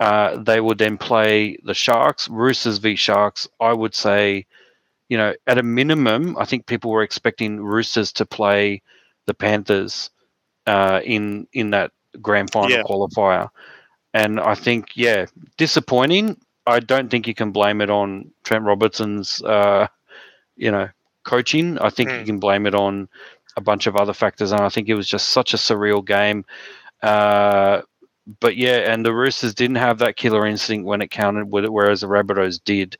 Uh, 0.00 0.36
they 0.36 0.60
would 0.60 0.78
then 0.78 0.98
play 0.98 1.56
the 1.64 1.74
Sharks, 1.74 2.28
Roosters 2.28 2.78
v 2.78 2.96
Sharks. 2.96 3.48
I 3.60 3.72
would 3.72 3.94
say, 3.94 4.46
you 5.08 5.16
know, 5.16 5.32
at 5.46 5.58
a 5.58 5.62
minimum, 5.62 6.36
I 6.36 6.44
think 6.44 6.66
people 6.66 6.90
were 6.90 7.04
expecting 7.04 7.60
Roosters 7.60 8.12
to 8.14 8.26
play 8.26 8.82
the 9.26 9.34
Panthers 9.34 10.10
uh, 10.66 11.00
in 11.04 11.46
in 11.52 11.70
that 11.70 11.92
grand 12.20 12.50
final 12.50 12.70
yeah. 12.70 12.82
qualifier. 12.82 13.48
And 14.14 14.40
I 14.40 14.54
think, 14.54 14.88
yeah, 14.96 15.26
disappointing. 15.56 16.36
I 16.66 16.80
don't 16.80 17.10
think 17.10 17.26
you 17.26 17.34
can 17.34 17.52
blame 17.52 17.80
it 17.80 17.90
on 17.90 18.30
Trent 18.44 18.64
Robertson's, 18.64 19.42
uh, 19.42 19.86
you 20.56 20.70
know, 20.70 20.88
coaching. 21.24 21.78
I 21.78 21.90
think 21.90 22.10
mm. 22.10 22.14
you 22.14 22.20
hmm. 22.20 22.26
can 22.26 22.38
blame 22.38 22.66
it 22.66 22.74
on 22.74 23.08
a 23.56 23.60
bunch 23.60 23.86
of 23.86 23.96
other 23.96 24.12
factors. 24.12 24.52
And 24.52 24.60
I 24.60 24.68
think 24.68 24.88
it 24.88 24.94
was 24.94 25.08
just 25.08 25.30
such 25.30 25.54
a 25.54 25.58
surreal 25.58 26.04
game. 26.04 26.44
Uh, 27.02 27.82
but 28.40 28.56
yeah, 28.56 28.92
and 28.92 29.04
the 29.04 29.12
Roosters 29.12 29.54
didn't 29.54 29.76
have 29.76 29.98
that 29.98 30.16
killer 30.16 30.46
instinct 30.46 30.86
when 30.86 31.02
it 31.02 31.10
counted 31.10 31.50
with 31.50 31.64
it, 31.64 31.72
whereas 31.72 32.00
the 32.00 32.06
Rabbitohs 32.06 32.60
did. 32.64 32.96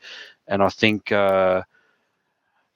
And 0.49 0.63
I 0.63 0.69
think, 0.69 1.13
uh, 1.13 1.63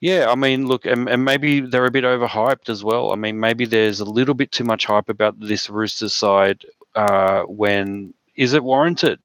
yeah, 0.01 0.30
I 0.30 0.36
mean, 0.36 0.66
look, 0.66 0.86
and, 0.86 1.09
and, 1.09 1.24
maybe 1.24 1.61
they're 1.61 1.86
a 1.86 1.90
bit 1.90 2.05
overhyped 2.05 2.68
as 2.68 2.84
well. 2.84 3.12
I 3.12 3.16
mean, 3.16 3.40
maybe 3.40 3.64
there's 3.64 3.99
a 3.99 4.05
little 4.05 4.34
bit 4.34 4.53
too 4.53 4.62
much 4.62 4.86
hype 4.86 5.09
about 5.09 5.40
this 5.40 5.68
Roosters 5.68 6.12
side 6.12 6.64
uh, 6.94 7.42
when 7.42 8.14
is 8.36 8.53
it 8.53 8.62
warranted? 8.62 9.18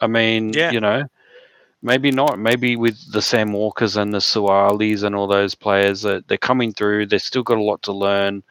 I 0.00 0.06
mean, 0.06 0.52
yeah. 0.52 0.72
you 0.72 0.80
know, 0.80 1.04
maybe 1.84 2.10
not. 2.10 2.38
Maybe 2.38 2.74
with 2.74 3.12
the 3.12 3.22
Sam 3.22 3.52
Walkers 3.52 3.96
and 3.96 4.12
the 4.12 4.18
Suaalii's 4.18 5.04
and 5.04 5.14
all 5.14 5.28
those 5.28 5.54
players 5.54 6.02
that 6.02 6.26
they're 6.26 6.38
coming 6.38 6.72
through, 6.72 7.06
they've 7.06 7.22
still 7.22 7.44
got 7.44 7.58
a 7.58 7.62
lot 7.62 7.82
to 7.82 7.92
learn. 7.92 8.42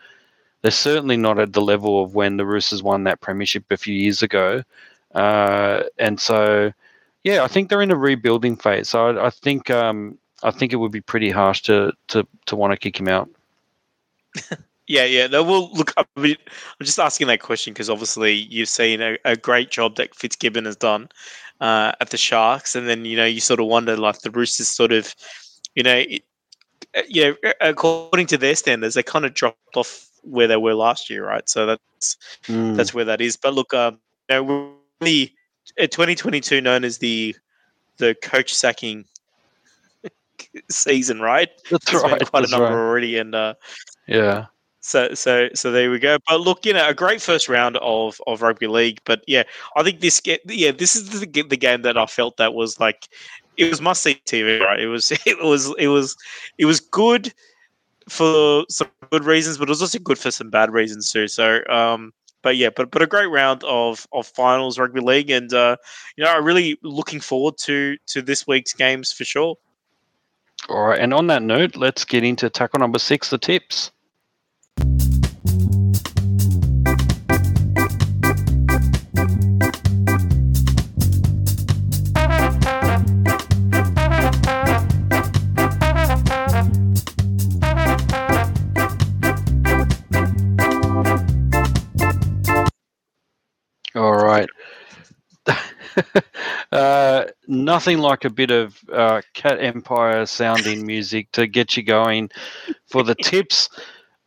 They're 0.61 0.71
certainly 0.71 1.17
not 1.17 1.39
at 1.39 1.51
the 1.51 1.61
level 1.61 2.01
of 2.01 2.15
when 2.15 2.37
the 2.37 2.45
Roosters 2.45 2.81
won 2.81 3.03
that 3.03 3.19
premiership 3.19 3.65
a 3.71 3.75
few 3.75 3.95
years 3.95 4.21
ago. 4.21 4.63
Uh, 5.13 5.83
and 5.97 6.19
so, 6.19 6.71
yeah, 7.23 7.43
I 7.43 7.47
think 7.47 7.67
they're 7.67 7.81
in 7.81 7.91
a 7.91 7.97
rebuilding 7.97 8.55
phase. 8.55 8.89
So 8.89 9.07
I, 9.07 9.27
I 9.27 9.29
think 9.29 9.69
um, 9.69 10.17
I 10.43 10.51
think 10.51 10.71
it 10.71 10.77
would 10.77 10.91
be 10.91 11.01
pretty 11.01 11.31
harsh 11.31 11.63
to 11.63 11.91
to 12.09 12.25
to 12.45 12.55
want 12.55 12.71
to 12.71 12.77
kick 12.77 12.99
him 12.99 13.09
out. 13.09 13.29
Yeah, 14.87 15.05
yeah. 15.05 15.27
No, 15.27 15.43
well, 15.43 15.71
look, 15.71 15.93
I 15.95 16.03
I'm 16.17 16.35
just 16.81 16.99
asking 16.99 17.27
that 17.27 17.39
question 17.39 17.73
because 17.73 17.89
obviously 17.89 18.33
you've 18.33 18.67
seen 18.67 19.01
a, 19.01 19.17
a, 19.23 19.37
great 19.37 19.71
job 19.71 19.95
that 19.95 20.13
Fitzgibbon 20.13 20.65
has 20.65 20.75
done 20.75 21.07
uh, 21.61 21.93
at 21.99 22.09
the 22.09 22.17
Sharks, 22.17 22.75
and 22.75 22.87
then 22.87 23.05
you 23.05 23.17
know 23.17 23.25
you 23.25 23.41
sort 23.41 23.59
of 23.59 23.67
wonder 23.67 23.97
like 23.97 24.19
the 24.19 24.31
Roosters 24.31 24.67
sort 24.67 24.91
of, 24.91 25.13
you 25.75 25.83
know, 25.83 25.97
it, 25.97 26.23
uh, 26.95 27.01
you 27.07 27.35
know, 27.43 27.51
according 27.61 28.27
to 28.27 28.37
their 28.37 28.55
standards, 28.55 28.95
they 28.95 29.03
kind 29.03 29.25
of 29.25 29.33
dropped 29.33 29.77
off 29.77 30.07
where 30.23 30.47
they 30.47 30.57
were 30.57 30.73
last 30.73 31.09
year, 31.09 31.25
right? 31.25 31.47
So 31.47 31.65
that's 31.65 32.17
mm. 32.47 32.75
that's 32.75 32.93
where 32.93 33.05
that 33.05 33.21
is. 33.21 33.37
But 33.37 33.53
look, 33.53 33.73
um, 33.73 33.99
you 34.29 34.43
know, 34.43 34.73
the 34.99 35.31
2022 35.77 36.61
known 36.61 36.83
as 36.83 36.97
the 36.99 37.35
the 37.97 38.15
coach 38.21 38.53
sacking 38.53 39.05
season, 40.69 41.19
right? 41.19 41.49
That's 41.69 41.93
right. 41.93 42.25
Quite 42.27 42.41
that's 42.41 42.51
a 42.51 42.57
number 42.57 42.75
right. 42.75 42.87
already, 42.87 43.17
and 43.17 43.35
uh, 43.35 43.55
yeah, 44.07 44.45
so 44.83 45.13
so 45.13 45.47
so 45.55 45.71
there 45.71 45.89
we 45.89 45.97
go. 45.97 46.17
But 46.27 46.41
look, 46.41 46.65
you 46.65 46.73
know, 46.73 46.87
a 46.87 46.93
great 46.93 47.21
first 47.21 47.47
round 47.47 47.77
of 47.77 48.21
of 48.27 48.41
rugby 48.41 48.67
league. 48.67 48.99
But 49.05 49.23
yeah, 49.27 49.43
I 49.77 49.83
think 49.83 50.01
this 50.01 50.19
get 50.19 50.41
yeah 50.45 50.71
this 50.71 50.95
is 50.95 51.21
the, 51.21 51.25
the 51.25 51.57
game 51.57 51.83
that 51.83 51.97
I 51.97 52.05
felt 52.05 52.35
that 52.37 52.53
was 52.53 52.81
like 52.81 53.07
it 53.55 53.69
was 53.69 53.79
must 53.79 54.03
see 54.03 54.21
TV. 54.25 54.59
Right? 54.59 54.81
It 54.81 54.87
was 54.87 55.11
it 55.25 55.41
was 55.41 55.73
it 55.79 55.87
was 55.87 56.17
it 56.57 56.65
was 56.65 56.81
good 56.81 57.33
for 58.09 58.65
some 58.69 58.89
good 59.09 59.23
reasons, 59.23 59.57
but 59.57 59.69
it 59.69 59.71
was 59.71 59.81
also 59.81 59.99
good 59.99 60.19
for 60.19 60.31
some 60.31 60.49
bad 60.49 60.71
reasons 60.71 61.09
too. 61.09 61.29
So 61.29 61.63
um, 61.69 62.11
but 62.41 62.57
yeah, 62.57 62.69
but 62.75 62.91
but 62.91 63.01
a 63.01 63.07
great 63.07 63.27
round 63.27 63.63
of 63.63 64.05
of 64.11 64.27
finals 64.27 64.77
rugby 64.77 64.99
league, 64.99 65.29
and 65.29 65.53
uh, 65.53 65.77
you 66.17 66.25
know, 66.25 66.29
I'm 66.29 66.43
really 66.43 66.77
looking 66.83 67.21
forward 67.21 67.57
to 67.59 67.95
to 68.07 68.21
this 68.21 68.45
week's 68.45 68.73
games 68.73 69.13
for 69.13 69.23
sure. 69.23 69.55
All 70.67 70.87
right, 70.87 70.99
and 70.99 71.13
on 71.13 71.27
that 71.27 71.41
note, 71.41 71.77
let's 71.77 72.03
get 72.03 72.25
into 72.25 72.49
tackle 72.49 72.79
number 72.79 72.99
six, 72.99 73.29
the 73.29 73.37
tips. 73.37 73.91
uh, 96.71 97.25
nothing 97.47 97.99
like 97.99 98.25
a 98.25 98.29
bit 98.29 98.51
of 98.51 98.77
uh, 98.91 99.21
Cat 99.33 99.59
Empire 99.59 100.25
sounding 100.25 100.85
music 100.85 101.31
to 101.33 101.47
get 101.47 101.77
you 101.77 101.83
going 101.83 102.29
for 102.87 103.03
the 103.03 103.15
tips. 103.23 103.69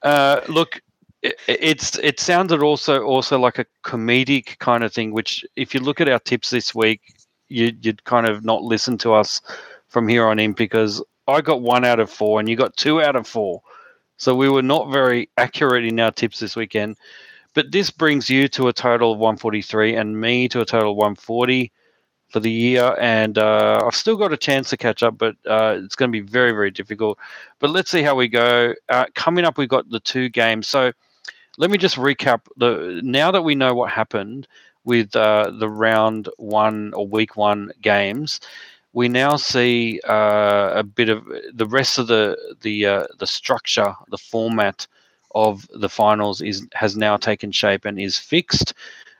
Uh, 0.03 0.41
look, 0.49 0.81
it, 1.23 1.37
it's 1.49 1.99
it 1.99 2.21
sounded 2.21 2.62
also 2.62 3.03
also 3.03 3.39
like 3.39 3.59
a 3.59 3.67
comedic 3.85 4.59
kind 4.59 4.85
of 4.85 4.93
thing. 4.93 5.12
Which, 5.12 5.45
if 5.57 5.75
you 5.75 5.81
look 5.81 6.01
at 6.01 6.09
our 6.09 6.21
tips 6.21 6.51
this 6.51 6.75
week, 6.75 7.01
you, 7.49 7.73
you'd 7.81 8.05
kind 8.05 8.27
of 8.27 8.45
not 8.45 8.62
listen 8.62 8.99
to 8.99 9.12
us 9.12 9.41
from 9.89 10.09
here 10.09 10.27
on 10.27 10.39
in 10.39 10.53
because 10.53 11.03
I 11.29 11.41
got 11.41 11.62
one 11.62 11.85
out 11.85 12.01
of 12.01 12.11
four 12.11 12.41
and 12.41 12.49
you 12.49 12.57
got 12.57 12.77
two 12.77 13.03
out 13.03 13.17
of 13.17 13.27
four. 13.27 13.62
So 14.19 14.35
we 14.35 14.49
were 14.49 14.62
not 14.62 14.91
very 14.91 15.29
accurate 15.37 15.85
in 15.85 16.01
our 16.01 16.11
tips 16.11 16.39
this 16.39 16.57
weekend. 16.57 16.97
But 17.57 17.72
this 17.72 17.90
brings 17.90 18.28
you 18.28 18.48
to 18.48 18.68
a 18.68 18.72
total 18.72 19.12
of 19.12 19.18
143 19.18 19.96
and 19.96 20.20
me 20.20 20.46
to 20.48 20.61
a 20.61 20.66
total 20.66 20.90
of 20.90 20.98
140 20.98 21.72
for 22.28 22.38
the 22.38 22.50
year. 22.50 22.94
And 23.00 23.38
uh, 23.38 23.82
I've 23.84 23.94
still 23.94 24.16
got 24.16 24.30
a 24.30 24.36
chance 24.36 24.68
to 24.70 24.76
catch 24.76 25.02
up, 25.02 25.16
but 25.16 25.36
uh, 25.46 25.78
it's 25.82 25.96
going 25.96 26.12
to 26.12 26.12
be 26.12 26.20
very, 26.20 26.52
very 26.52 26.70
difficult. 26.70 27.18
But 27.59 27.70
let's 27.70 27.90
see 27.90 28.02
how 28.02 28.14
we 28.14 28.28
go. 28.28 28.74
Uh, 28.90 29.07
coming 29.14 29.46
up, 29.46 29.57
we've 29.57 29.70
got 29.70 29.88
the 29.88 30.00
two 30.00 30.28
games. 30.28 30.68
So 30.68 30.92
let 31.57 31.70
me 31.70 31.78
just 31.78 31.96
recap. 31.96 32.42
The 32.59 33.00
now 33.02 33.30
that 33.30 33.40
we 33.40 33.54
know 33.54 33.74
what 33.74 33.90
happened, 33.90 34.46
with 34.84 35.16
uh, 35.16 35.50
the 35.59 35.68
round 35.68 36.28
one 36.38 36.94
or 36.94 37.09
week 37.09 37.36
one 37.36 37.72
games, 37.82 38.38
we 38.92 39.09
now 39.09 39.36
see 39.36 40.00
uh, 40.09 40.72
a 40.74 40.84
bit 40.84 41.09
of 41.09 41.26
the 41.54 41.66
rest 41.66 41.98
of 41.98 42.07
the 42.07 42.36
the 42.61 42.86
uh, 42.86 43.07
the 43.18 43.26
structure, 43.26 43.94
the 44.11 44.18
format 44.18 44.86
of 45.37 45.68
the 45.74 45.89
finals 45.89 46.41
is 46.41 46.66
has 46.72 46.97
now 46.97 47.16
taken 47.18 47.53
shape 47.53 47.84
and 47.84 48.01
is 48.01 48.18
fixed, 48.18 48.72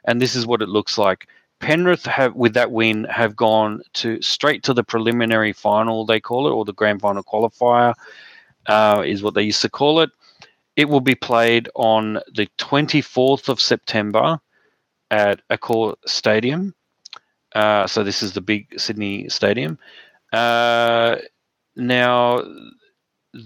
and 0.07 0.21
this 0.21 0.35
is 0.35 0.47
what 0.47 0.63
it 0.63 0.69
looks 0.69 0.97
like. 0.99 1.29
Penrith 1.61 2.07
have, 2.07 2.35
with 2.35 2.55
that 2.55 2.71
win, 2.73 3.05
have 3.05 3.37
gone 3.37 3.83
to 3.95 4.21
straight 4.23 4.63
to 4.65 4.75
the 4.75 4.83
preliminary 4.83 5.53
final. 5.53 6.05
They 6.07 6.21
call 6.21 6.49
it, 6.49 6.53
or 6.53 6.65
the 6.65 6.73
grand 6.73 7.01
final 7.01 7.23
qualifier, 7.23 7.95
uh, 8.67 9.03
is 9.07 9.23
what 9.23 9.35
they 9.35 9.43
used 9.43 9.63
to 9.63 9.69
call 9.71 10.01
it. 10.01 10.11
It 10.77 10.89
will 10.89 11.01
be 11.01 11.15
played 11.15 11.69
on 11.75 12.15
the 12.35 12.49
24th 12.59 13.49
of 13.49 13.61
September 13.61 14.39
at 15.11 15.41
Accor 15.51 15.97
Stadium. 16.07 16.75
Uh, 17.55 17.87
so 17.87 18.03
this 18.03 18.23
is 18.23 18.33
the 18.33 18.43
big 18.43 18.79
Sydney 18.79 19.29
Stadium. 19.29 19.79
Uh, 20.33 21.17
now 21.77 22.43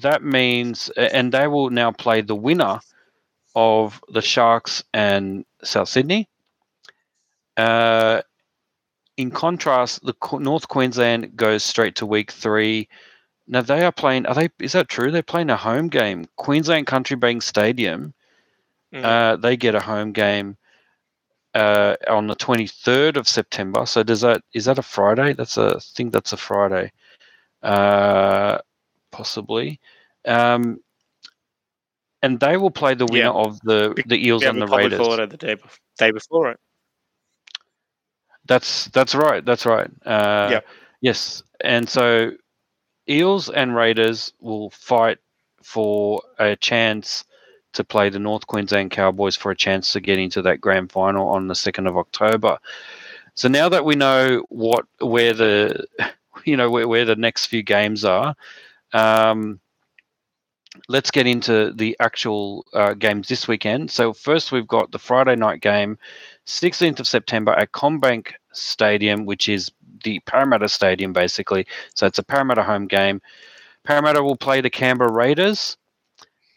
that 0.03 0.23
means, 0.23 0.89
and 0.97 1.33
they 1.33 1.47
will 1.47 1.71
now 1.71 1.93
play 1.93 2.21
the 2.21 2.35
winner 2.35 2.81
of 3.55 4.01
the 4.09 4.23
Sharks 4.23 4.85
and 4.95 5.45
South 5.63 5.89
Sydney. 5.89 6.29
Uh, 7.57 8.23
in 9.17 9.31
contrast, 9.31 10.05
the 10.05 10.15
North 10.39 10.69
Queensland 10.69 11.37
goes 11.37 11.63
straight 11.63 11.97
to 11.97 12.07
week 12.07 12.31
three. 12.31 12.89
Now 13.47 13.63
they 13.63 13.85
are 13.85 13.93
playing. 13.93 14.27
Are 14.27 14.35
they? 14.35 14.49
Is 14.61 14.73
that 14.73 14.89
true? 14.89 15.11
They're 15.11 15.23
playing 15.23 15.51
a 15.51 15.57
home 15.57 15.89
game. 15.89 16.27
Queensland 16.37 16.87
Country 16.87 17.17
Bank 17.17 17.43
Stadium. 17.43 18.15
Mm. 18.95 19.05
Uh, 19.05 19.37
they 19.37 19.57
get 19.57 19.75
a 19.75 19.81
home 19.81 20.13
game 20.13 20.57
uh, 21.55 21.97
on 22.09 22.29
the 22.29 22.37
twenty 22.37 22.67
third 22.67 23.17
of 23.17 23.29
September. 23.29 23.85
So 23.87 24.03
does 24.03 24.21
that 24.21 24.43
is 24.55 24.65
that 24.67 24.79
a 24.79 24.83
Friday? 24.83 25.33
That's 25.33 25.59
a 25.59 25.75
I 25.77 25.81
think 25.81 26.13
that's 26.13 26.33
a 26.33 26.37
Friday. 26.37 26.93
Uh, 27.63 28.59
possibly. 29.11 29.81
Um, 30.27 30.81
and 32.23 32.39
they 32.39 32.57
will 32.57 32.71
play 32.71 32.95
the 32.95 33.07
winner 33.07 33.25
yeah. 33.25 33.31
of 33.31 33.61
the 33.61 34.01
the 34.07 34.27
Eels 34.27 34.43
and 34.43 34.61
the 34.61 34.67
Raiders. 34.67 34.99
The 34.99 35.37
day, 35.39 35.57
day 35.99 36.11
before 36.11 36.51
it. 36.51 36.61
That's 38.47 38.87
that's 38.87 39.15
right. 39.15 39.45
That's 39.45 39.65
right. 39.65 39.91
Uh, 40.05 40.49
yeah. 40.51 40.61
Yes, 41.01 41.43
and 41.61 41.89
so 41.89 42.33
Eels 43.09 43.49
and 43.49 43.75
Raiders 43.75 44.33
will 44.41 44.71
fight 44.71 45.19
for 45.63 46.23
a 46.39 46.57
chance 46.57 47.25
to 47.73 47.85
play 47.85 48.09
the 48.11 48.19
North 48.19 48.47
Queensland 48.47 48.91
Cowboys 48.91 49.37
for 49.37 49.51
a 49.51 49.57
chance 49.57 49.93
to 49.93 50.01
get 50.01 50.19
into 50.19 50.43
that 50.43 50.61
grand 50.61 50.91
final 50.91 51.29
on 51.29 51.47
the 51.47 51.55
second 51.55 51.87
of 51.87 51.97
October. 51.97 52.59
So 53.35 53.49
now 53.49 53.69
that 53.69 53.85
we 53.85 53.95
know 53.95 54.45
what 54.49 54.87
where 54.99 55.33
the 55.33 55.87
you 56.45 56.57
know 56.57 56.71
where, 56.71 56.89
where 56.89 57.05
the 57.05 57.17
next 57.17 57.47
few 57.47 57.63
games 57.63 58.05
are, 58.05 58.35
um, 58.93 59.61
let's 60.89 61.11
get 61.11 61.27
into 61.27 61.73
the 61.73 61.97
actual 62.01 62.65
uh, 62.73 62.95
games 62.95 63.29
this 63.29 63.49
weekend. 63.49 63.91
So 63.91 64.13
first 64.13 64.53
we've 64.53 64.69
got 64.69 64.91
the 64.93 64.99
Friday 64.99 65.37
night 65.37 65.61
game, 65.61 65.99
16th 66.47 67.01
of 67.01 67.07
September 67.07 67.53
at 67.53 67.73
CommBank 67.73 68.33
Stadium, 68.53 69.27
which 69.27 69.49
is 69.49 69.71
the 70.05 70.21
Parramatta 70.21 70.69
Stadium 70.69 71.13
basically. 71.13 71.67
So 71.95 72.07
it's 72.07 72.19
a 72.19 72.23
Parramatta 72.23 72.63
home 72.63 72.87
game. 72.87 73.21
Parramatta 73.85 74.23
will 74.23 74.37
play 74.37 74.61
the 74.61 74.71
Canberra 74.71 75.13
Raiders, 75.13 75.77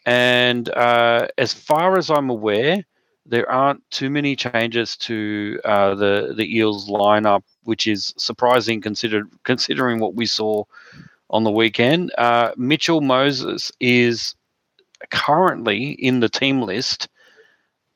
and 0.04 0.68
uh, 0.70 1.28
as 1.38 1.54
far 1.54 1.96
as 1.96 2.10
I'm 2.10 2.28
aware, 2.28 2.84
there 3.24 3.50
aren't 3.50 3.82
too 3.90 4.10
many 4.10 4.36
changes 4.36 4.96
to 4.98 5.58
uh, 5.64 5.94
the 5.94 6.34
the 6.36 6.56
Eels 6.56 6.90
lineup, 6.90 7.42
which 7.62 7.86
is 7.86 8.12
surprising 8.18 8.82
considered 8.82 9.26
considering 9.44 10.00
what 10.00 10.14
we 10.14 10.26
saw 10.26 10.64
on 11.30 11.44
the 11.44 11.50
weekend. 11.50 12.12
Uh, 12.16 12.52
Mitchell 12.56 13.00
Moses 13.00 13.72
is 13.80 14.34
currently 15.10 15.90
in 15.90 16.20
the 16.20 16.28
team 16.28 16.62
list, 16.62 17.08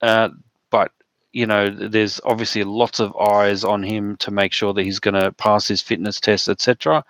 uh, 0.03 0.31
but 0.70 0.93
you 1.33 1.47
know 1.47 1.70
there's 1.70 2.20
obviously 2.24 2.64
lots 2.64 3.01
of 3.01 3.16
eyes 3.16 3.64
on 3.64 3.83
him 3.83 4.16
to 4.16 4.31
make 4.31 4.53
sure 4.53 4.72
that 4.72 4.85
he's 4.85 5.01
going 5.01 5.20
to 5.20 5.33
pass 5.33 5.68
his 5.68 5.83
fitness 5.83 6.20
test, 6.20 6.49
etc. 6.49 7.05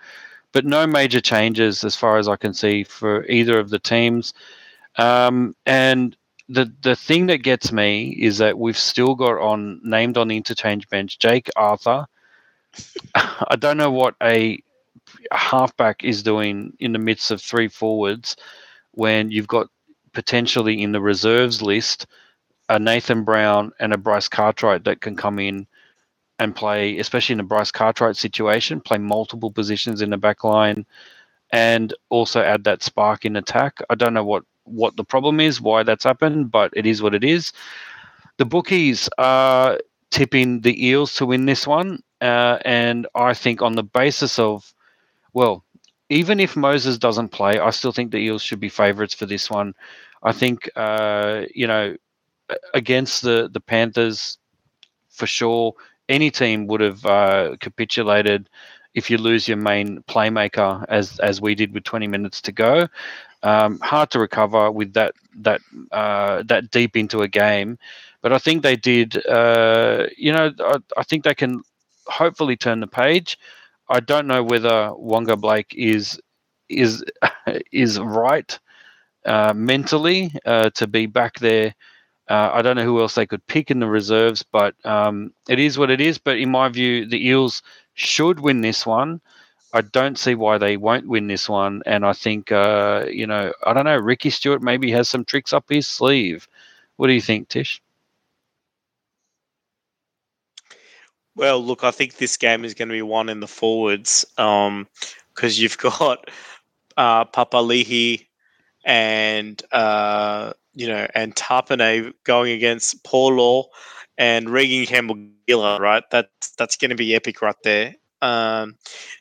But 0.51 0.65
no 0.65 0.87
major 0.87 1.21
changes 1.21 1.83
as 1.83 1.95
far 1.95 2.17
as 2.17 2.27
I 2.27 2.35
can 2.35 2.53
see 2.53 2.83
for 2.83 3.25
either 3.27 3.59
of 3.59 3.69
the 3.69 3.79
teams. 3.79 4.33
Um, 4.97 5.55
and 5.65 6.15
the 6.49 6.71
the 6.81 6.95
thing 6.95 7.27
that 7.27 7.43
gets 7.43 7.71
me 7.71 8.09
is 8.19 8.39
that 8.39 8.57
we've 8.57 8.77
still 8.77 9.15
got 9.15 9.39
on 9.39 9.79
named 9.83 10.17
on 10.17 10.27
the 10.27 10.37
interchange 10.37 10.89
bench 10.89 11.19
Jake 11.19 11.49
Arthur. 11.55 12.07
I 13.15 13.55
don't 13.57 13.77
know 13.77 13.91
what 13.91 14.15
a 14.21 14.59
a 15.31 15.37
halfback 15.37 16.03
is 16.03 16.23
doing 16.23 16.73
in 16.79 16.93
the 16.93 16.99
midst 16.99 17.31
of 17.31 17.41
three 17.41 17.67
forwards 17.67 18.35
when 18.91 19.31
you've 19.31 19.47
got 19.47 19.67
potentially 20.13 20.81
in 20.81 20.91
the 20.91 21.01
reserves 21.01 21.61
list 21.61 22.07
a 22.69 22.77
Nathan 22.77 23.23
Brown 23.23 23.71
and 23.79 23.93
a 23.93 23.97
Bryce 23.97 24.27
Cartwright 24.27 24.83
that 24.83 25.01
can 25.01 25.15
come 25.15 25.39
in 25.39 25.67
and 26.37 26.55
play, 26.55 26.97
especially 26.99 27.33
in 27.33 27.39
a 27.39 27.43
Bryce 27.43 27.71
Cartwright 27.71 28.15
situation, 28.15 28.79
play 28.79 28.97
multiple 28.97 29.51
positions 29.51 30.01
in 30.01 30.11
the 30.11 30.17
back 30.17 30.43
line 30.43 30.85
and 31.51 31.93
also 32.09 32.41
add 32.41 32.63
that 32.63 32.83
spark 32.83 33.25
in 33.25 33.35
attack. 33.35 33.79
I 33.89 33.95
don't 33.95 34.13
know 34.13 34.23
what, 34.23 34.43
what 34.63 34.95
the 34.95 35.03
problem 35.03 35.39
is, 35.39 35.59
why 35.59 35.83
that's 35.83 36.03
happened, 36.03 36.51
but 36.51 36.71
it 36.75 36.85
is 36.85 37.01
what 37.01 37.15
it 37.15 37.23
is. 37.23 37.51
The 38.37 38.45
bookies 38.45 39.09
are 39.17 39.79
tipping 40.11 40.61
the 40.61 40.87
Eels 40.87 41.15
to 41.15 41.25
win 41.25 41.45
this 41.45 41.65
one. 41.65 42.01
Uh, 42.21 42.59
and 42.65 43.07
I 43.15 43.33
think 43.33 43.61
on 43.61 43.73
the 43.73 43.83
basis 43.83 44.37
of 44.37 44.73
well, 45.33 45.63
even 46.09 46.39
if 46.39 46.55
Moses 46.55 46.97
doesn't 46.97 47.29
play, 47.29 47.59
I 47.59 47.69
still 47.69 47.91
think 47.91 48.11
the 48.11 48.17
Eels 48.17 48.41
should 48.41 48.59
be 48.59 48.69
favourites 48.69 49.13
for 49.13 49.25
this 49.25 49.49
one. 49.49 49.73
I 50.23 50.31
think 50.31 50.69
uh, 50.75 51.43
you 51.53 51.67
know 51.67 51.95
against 52.73 53.21
the 53.21 53.49
the 53.51 53.59
Panthers 53.59 54.37
for 55.09 55.27
sure. 55.27 55.73
Any 56.07 56.31
team 56.31 56.65
would 56.67 56.81
have 56.81 57.05
uh, 57.05 57.55
capitulated 57.59 58.49
if 58.95 59.09
you 59.11 59.17
lose 59.17 59.47
your 59.47 59.57
main 59.57 60.01
playmaker, 60.07 60.83
as 60.89 61.19
as 61.19 61.39
we 61.41 61.53
did 61.55 61.73
with 61.73 61.83
20 61.83 62.07
minutes 62.07 62.41
to 62.41 62.51
go. 62.51 62.87
Um, 63.43 63.79
hard 63.79 64.09
to 64.11 64.19
recover 64.19 64.71
with 64.71 64.93
that 64.93 65.13
that 65.41 65.61
uh, 65.91 66.43
that 66.47 66.71
deep 66.71 66.97
into 66.97 67.21
a 67.21 67.27
game, 67.27 67.77
but 68.21 68.33
I 68.33 68.39
think 68.39 68.63
they 68.63 68.75
did. 68.75 69.25
Uh, 69.27 70.07
you 70.17 70.31
know, 70.31 70.51
I, 70.59 70.77
I 70.97 71.03
think 71.03 71.23
they 71.23 71.35
can 71.35 71.61
hopefully 72.07 72.57
turn 72.57 72.79
the 72.79 72.87
page. 72.87 73.37
I 73.89 73.99
don't 73.99 74.27
know 74.27 74.43
whether 74.43 74.91
Waqa 74.91 75.39
Blake 75.39 75.73
is 75.75 76.19
is 76.69 77.03
is 77.71 77.99
right 77.99 78.57
uh, 79.25 79.53
mentally 79.55 80.31
uh, 80.45 80.69
to 80.71 80.87
be 80.87 81.05
back 81.05 81.39
there. 81.39 81.73
Uh, 82.29 82.51
I 82.53 82.61
don't 82.61 82.75
know 82.75 82.83
who 82.83 83.01
else 83.01 83.15
they 83.15 83.25
could 83.25 83.45
pick 83.47 83.71
in 83.71 83.79
the 83.79 83.87
reserves, 83.87 84.43
but 84.43 84.75
um, 84.85 85.33
it 85.49 85.59
is 85.59 85.77
what 85.79 85.89
it 85.89 85.99
is. 85.99 86.19
But 86.19 86.37
in 86.37 86.51
my 86.51 86.69
view, 86.69 87.07
the 87.07 87.27
Eels 87.27 87.63
should 87.95 88.39
win 88.39 88.61
this 88.61 88.85
one. 88.85 89.19
I 89.73 89.81
don't 89.81 90.17
see 90.17 90.35
why 90.35 90.57
they 90.57 90.77
won't 90.77 91.07
win 91.07 91.27
this 91.27 91.49
one. 91.49 91.81
And 91.85 92.05
I 92.05 92.13
think, 92.13 92.51
uh, 92.51 93.05
you 93.11 93.25
know, 93.27 93.51
I 93.65 93.73
don't 93.73 93.85
know, 93.85 93.97
Ricky 93.97 94.29
Stuart 94.29 94.61
maybe 94.61 94.91
has 94.91 95.09
some 95.09 95.25
tricks 95.25 95.53
up 95.53 95.65
his 95.69 95.87
sleeve. 95.87 96.47
What 96.97 97.07
do 97.07 97.13
you 97.13 97.21
think, 97.21 97.49
Tish? 97.49 97.81
Well, 101.35 101.63
look, 101.63 101.83
I 101.83 101.91
think 101.91 102.17
this 102.17 102.37
game 102.37 102.65
is 102.65 102.73
going 102.73 102.89
to 102.89 102.93
be 102.93 103.01
won 103.01 103.29
in 103.29 103.39
the 103.39 103.47
forwards 103.47 104.25
because 104.35 104.67
um, 104.67 104.87
you've 105.37 105.77
got 105.77 106.29
uh, 106.97 107.25
Papali'i 107.25 108.27
and 108.85 109.61
uh, 109.71 110.53
you 110.73 110.87
know 110.87 111.07
and 111.15 111.35
Tapine 111.35 112.13
going 112.23 112.51
against 112.51 113.03
Paulo 113.03 113.67
and 114.17 114.49
Regan 114.49 114.85
Campbell 114.85 115.15
Giller, 115.47 115.79
right? 115.79 116.03
That's 116.11 116.51
that's 116.57 116.77
going 116.77 116.89
to 116.89 116.95
be 116.95 117.15
epic 117.15 117.41
right 117.41 117.55
there. 117.63 117.95
Um, 118.21 118.75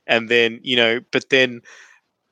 and 0.06 0.28
then 0.28 0.60
you 0.62 0.76
know, 0.76 1.00
but 1.12 1.30
then 1.30 1.60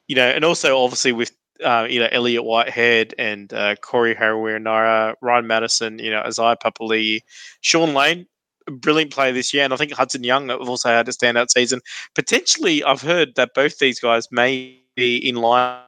you 0.08 0.16
know, 0.16 0.28
and 0.28 0.44
also 0.44 0.78
obviously 0.78 1.12
with 1.12 1.32
uh, 1.64 1.86
you 1.88 2.00
know 2.00 2.08
Elliott 2.10 2.44
Whitehead 2.44 3.14
and 3.18 3.52
uh, 3.52 3.76
Corey 3.76 4.14
Harawira, 4.14 5.14
Ryan 5.20 5.46
Matterson, 5.46 5.98
you 5.98 6.10
know 6.10 6.20
Isaiah 6.20 6.56
Papali'i, 6.56 7.20
Shaun 7.60 7.94
Lane 7.94 8.26
brilliant 8.70 9.12
player 9.12 9.32
this 9.32 9.52
year, 9.52 9.64
and 9.64 9.72
I 9.72 9.76
think 9.76 9.92
Hudson 9.92 10.24
Young 10.24 10.48
have 10.48 10.68
also 10.68 10.88
had 10.88 11.08
a 11.08 11.12
standout 11.12 11.50
season. 11.50 11.80
Potentially, 12.14 12.82
I've 12.84 13.02
heard 13.02 13.34
that 13.36 13.54
both 13.54 13.78
these 13.78 14.00
guys 14.00 14.28
may 14.30 14.80
be 14.94 15.16
in 15.16 15.36
line 15.36 15.80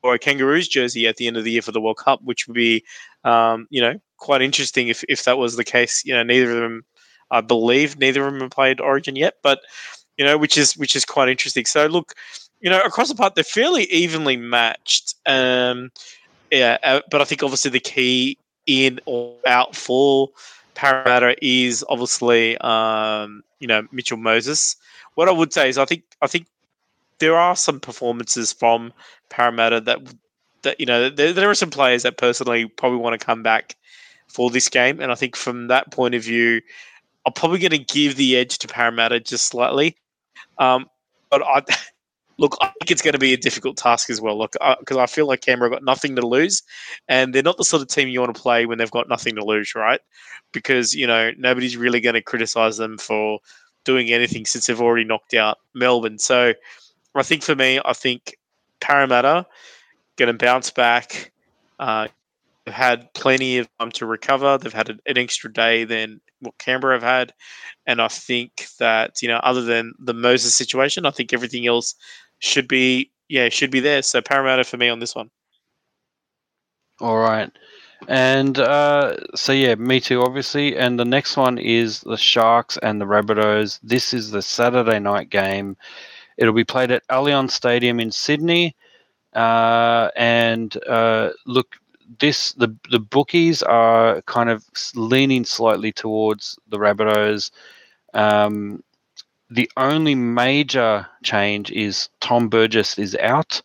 for 0.00 0.14
a 0.14 0.18
Kangaroos 0.18 0.68
jersey 0.68 1.06
at 1.06 1.16
the 1.16 1.26
end 1.26 1.36
of 1.36 1.44
the 1.44 1.50
year 1.50 1.62
for 1.62 1.72
the 1.72 1.80
World 1.80 1.98
Cup, 1.98 2.20
which 2.22 2.46
would 2.46 2.54
be, 2.54 2.84
um, 3.24 3.66
you 3.70 3.80
know, 3.80 4.00
quite 4.16 4.42
interesting 4.42 4.88
if, 4.88 5.04
if 5.08 5.24
that 5.24 5.38
was 5.38 5.56
the 5.56 5.64
case. 5.64 6.02
You 6.04 6.14
know, 6.14 6.22
neither 6.22 6.52
of 6.52 6.60
them, 6.62 6.84
I 7.30 7.40
believe, 7.40 7.98
neither 7.98 8.26
of 8.26 8.32
them 8.32 8.42
have 8.42 8.50
played 8.50 8.80
Origin 8.80 9.16
yet, 9.16 9.34
but 9.42 9.60
you 10.16 10.24
know, 10.24 10.36
which 10.36 10.58
is 10.58 10.76
which 10.76 10.94
is 10.94 11.04
quite 11.04 11.28
interesting. 11.28 11.64
So 11.64 11.86
look, 11.86 12.14
you 12.60 12.68
know, 12.68 12.80
across 12.82 13.08
the 13.08 13.14
part, 13.14 13.34
they're 13.34 13.44
fairly 13.44 13.84
evenly 13.84 14.36
matched. 14.36 15.14
Um, 15.26 15.90
yeah, 16.50 16.78
uh, 16.82 17.00
but 17.10 17.20
I 17.20 17.24
think 17.24 17.42
obviously 17.42 17.70
the 17.70 17.80
key 17.80 18.36
in 18.66 19.00
or 19.06 19.34
out 19.46 19.74
for 19.74 20.28
Parramatta 20.74 21.36
is 21.42 21.84
obviously 21.88 22.56
um, 22.58 23.42
you 23.58 23.66
know 23.66 23.86
Mitchell 23.92 24.16
Moses. 24.16 24.76
What 25.14 25.28
I 25.28 25.32
would 25.32 25.52
say 25.52 25.68
is 25.68 25.78
I 25.78 25.84
think 25.84 26.04
I 26.22 26.26
think 26.26 26.46
there 27.18 27.36
are 27.36 27.56
some 27.56 27.80
performances 27.80 28.52
from 28.52 28.92
Parramatta 29.28 29.80
that 29.82 30.00
that 30.62 30.80
you 30.80 30.86
know 30.86 31.10
there, 31.10 31.32
there 31.32 31.50
are 31.50 31.54
some 31.54 31.70
players 31.70 32.02
that 32.02 32.16
personally 32.16 32.66
probably 32.66 32.98
want 32.98 33.18
to 33.18 33.24
come 33.24 33.42
back 33.42 33.76
for 34.28 34.50
this 34.50 34.68
game, 34.68 35.00
and 35.00 35.10
I 35.10 35.14
think 35.14 35.36
from 35.36 35.68
that 35.68 35.90
point 35.90 36.14
of 36.14 36.22
view, 36.22 36.60
I'm 37.26 37.32
probably 37.32 37.58
going 37.58 37.70
to 37.72 37.78
give 37.78 38.16
the 38.16 38.36
edge 38.36 38.58
to 38.58 38.68
Parramatta 38.68 39.20
just 39.20 39.46
slightly. 39.46 39.96
Um, 40.58 40.88
but 41.30 41.42
I 41.42 41.62
look, 42.40 42.56
I 42.62 42.68
think 42.68 42.90
it's 42.90 43.02
going 43.02 43.12
to 43.12 43.18
be 43.18 43.34
a 43.34 43.36
difficult 43.36 43.76
task 43.76 44.08
as 44.08 44.20
well. 44.20 44.36
Look, 44.36 44.52
because 44.80 44.96
I, 44.96 45.02
I, 45.02 45.06
feel 45.06 45.26
like 45.26 45.42
Canberra 45.42 45.70
got 45.70 45.84
nothing 45.84 46.16
to 46.16 46.26
lose, 46.26 46.62
and 47.06 47.34
they're 47.34 47.42
not 47.42 47.58
the 47.58 47.64
sort 47.64 47.82
of 47.82 47.88
team 47.88 48.08
you 48.08 48.18
want 48.18 48.34
to 48.34 48.40
play 48.40 48.64
when 48.64 48.78
they've 48.78 48.90
got 48.90 49.10
nothing 49.10 49.36
to 49.36 49.44
lose, 49.44 49.74
right? 49.74 50.00
Because 50.52 50.94
you 50.94 51.06
know 51.06 51.30
nobody's 51.36 51.76
really 51.76 52.00
going 52.00 52.14
to 52.14 52.22
criticize 52.22 52.78
them 52.78 52.96
for 52.98 53.38
doing 53.84 54.10
anything 54.10 54.46
since 54.46 54.66
they've 54.66 54.80
already 54.80 55.04
knocked 55.04 55.34
out 55.34 55.58
Melbourne. 55.74 56.18
So 56.18 56.54
I 57.14 57.22
think 57.22 57.42
for 57.42 57.54
me, 57.54 57.78
I 57.84 57.92
think 57.92 58.36
Parramatta 58.80 59.46
going 60.16 60.32
to 60.36 60.44
bounce 60.44 60.70
back. 60.70 61.32
Uh, 61.78 62.08
they've 62.64 62.74
had 62.74 63.12
plenty 63.14 63.58
of 63.58 63.68
time 63.78 63.90
to 63.92 64.06
recover. 64.06 64.56
They've 64.56 64.72
had 64.72 64.88
an, 64.88 65.00
an 65.06 65.18
extra 65.18 65.52
day 65.52 65.84
than 65.84 66.22
what 66.40 66.56
Canberra 66.56 66.94
have 66.94 67.02
had, 67.02 67.34
and 67.86 68.00
I 68.00 68.08
think 68.08 68.66
that 68.78 69.20
you 69.20 69.28
know, 69.28 69.40
other 69.42 69.62
than 69.62 69.92
the 69.98 70.14
Moses 70.14 70.54
situation, 70.54 71.04
I 71.04 71.10
think 71.10 71.34
everything 71.34 71.66
else 71.66 71.94
should 72.40 72.68
be 72.68 73.10
yeah 73.28 73.48
should 73.48 73.70
be 73.70 73.80
there. 73.80 74.02
So 74.02 74.20
Parramatta 74.20 74.64
for 74.64 74.76
me 74.76 74.88
on 74.88 74.98
this 74.98 75.14
one. 75.14 75.30
All 77.00 77.18
right. 77.18 77.50
And 78.08 78.58
uh, 78.58 79.16
so 79.34 79.52
yeah, 79.52 79.74
me 79.74 80.00
too, 80.00 80.22
obviously. 80.22 80.76
And 80.76 80.98
the 80.98 81.04
next 81.04 81.36
one 81.36 81.58
is 81.58 82.00
the 82.00 82.16
Sharks 82.16 82.78
and 82.82 83.00
the 83.00 83.04
Rabbitohs. 83.04 83.78
This 83.82 84.14
is 84.14 84.30
the 84.30 84.42
Saturday 84.42 84.98
night 84.98 85.30
game. 85.30 85.76
It'll 86.38 86.54
be 86.54 86.64
played 86.64 86.90
at 86.90 87.06
Allianz 87.08 87.50
Stadium 87.50 88.00
in 88.00 88.10
Sydney. 88.10 88.74
Uh, 89.34 90.08
and 90.16 90.76
uh, 90.86 91.30
look, 91.46 91.76
this 92.18 92.52
the 92.54 92.74
the 92.90 92.98
bookies 92.98 93.62
are 93.62 94.22
kind 94.22 94.50
of 94.50 94.64
leaning 94.94 95.44
slightly 95.44 95.92
towards 95.92 96.58
the 96.68 96.78
Rabbitohs. 96.78 97.50
Um, 98.14 98.82
the 99.50 99.70
only 99.76 100.14
major 100.14 101.06
change 101.22 101.70
is 101.72 102.08
Tom 102.20 102.48
Burgess 102.48 102.98
is 102.98 103.16
out 103.16 103.60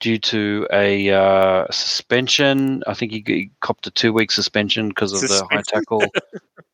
due 0.00 0.18
to 0.18 0.66
a 0.72 1.10
uh, 1.10 1.66
suspension. 1.70 2.82
I 2.86 2.94
think 2.94 3.12
he, 3.12 3.22
he, 3.26 3.50
copped 3.60 3.86
a 3.86 3.90
two 3.90 4.12
week 4.12 4.30
suspension 4.30 4.88
because 4.88 5.12
of 5.12 5.20
suspension. 5.20 5.46
the 5.48 5.54
high 5.54 5.62
tackle. 5.62 6.04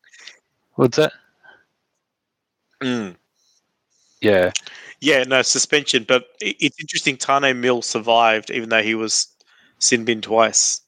What's 0.75 0.97
that? 0.97 1.13
Mm. 2.81 3.17
Yeah. 4.21 4.53
Yeah, 5.01 5.25
no 5.25 5.43
suspension, 5.43 6.05
but 6.07 6.29
it's 6.41 6.81
interesting. 6.81 7.17
Taane 7.17 7.57
Milne 7.57 7.83
survived, 7.83 8.51
even 8.51 8.69
though 8.69 8.83
he 8.83 8.95
was 8.95 9.29
sin 9.79 10.05
bin 10.05 10.21
twice. 10.21 10.81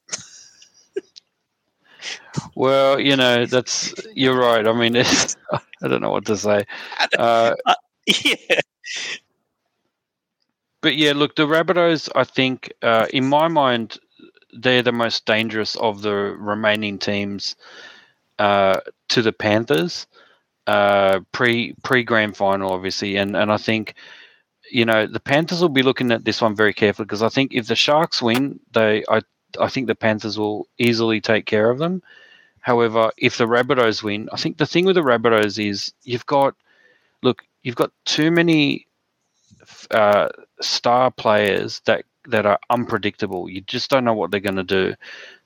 Well, 2.54 3.00
you 3.00 3.16
know 3.16 3.46
that's 3.46 3.94
you're 4.14 4.38
right. 4.38 4.66
I 4.66 4.72
mean, 4.72 4.96
I 5.82 5.88
don't 5.88 6.02
know 6.02 6.10
what 6.10 6.26
to 6.26 6.36
say. 6.36 6.64
Uh, 7.18 7.54
uh, 7.66 7.74
yeah. 8.06 8.60
But 10.82 10.96
yeah, 10.96 11.12
look, 11.14 11.34
the 11.36 11.46
Rabbitohs. 11.46 12.08
I 12.14 12.24
think, 12.24 12.72
uh, 12.82 13.06
in 13.12 13.26
my 13.26 13.48
mind, 13.48 13.98
they're 14.52 14.82
the 14.82 14.92
most 14.92 15.26
dangerous 15.26 15.76
of 15.76 16.02
the 16.02 16.14
remaining 16.14 16.98
teams 16.98 17.56
uh, 18.38 18.80
to 19.08 19.22
the 19.22 19.32
Panthers 19.32 20.06
uh, 20.66 21.20
pre 21.32 21.74
pre 21.82 22.02
grand 22.02 22.36
final, 22.36 22.72
obviously, 22.72 23.16
and 23.16 23.36
and 23.36 23.52
I 23.52 23.56
think 23.56 23.94
you 24.70 24.84
know 24.84 25.06
the 25.06 25.20
Panthers 25.20 25.60
will 25.60 25.68
be 25.68 25.82
looking 25.82 26.12
at 26.12 26.24
this 26.24 26.40
one 26.40 26.56
very 26.56 26.74
carefully 26.74 27.06
because 27.06 27.22
I 27.22 27.28
think 27.28 27.52
if 27.54 27.66
the 27.68 27.76
Sharks 27.76 28.20
win, 28.20 28.58
they 28.72 29.04
I 29.08 29.20
I 29.60 29.68
think 29.68 29.86
the 29.86 29.94
Panthers 29.94 30.38
will 30.38 30.68
easily 30.78 31.20
take 31.20 31.46
care 31.46 31.70
of 31.70 31.78
them. 31.78 32.02
However, 32.60 33.12
if 33.16 33.38
the 33.38 33.46
Rabbitohs 33.46 34.02
win, 34.02 34.28
I 34.32 34.36
think 34.36 34.58
the 34.58 34.66
thing 34.66 34.84
with 34.84 34.96
the 34.96 35.02
Rabbitohs 35.02 35.64
is 35.64 35.92
you've 36.02 36.26
got 36.26 36.54
look 37.22 37.42
you've 37.62 37.76
got 37.76 37.92
too 38.04 38.30
many 38.30 38.86
uh, 39.90 40.28
star 40.60 41.10
players 41.10 41.80
that 41.86 42.04
that 42.28 42.44
are 42.44 42.58
unpredictable. 42.70 43.48
You 43.48 43.60
just 43.62 43.88
don't 43.90 44.04
know 44.04 44.14
what 44.14 44.30
they're 44.30 44.40
going 44.40 44.56
to 44.56 44.64
do. 44.64 44.94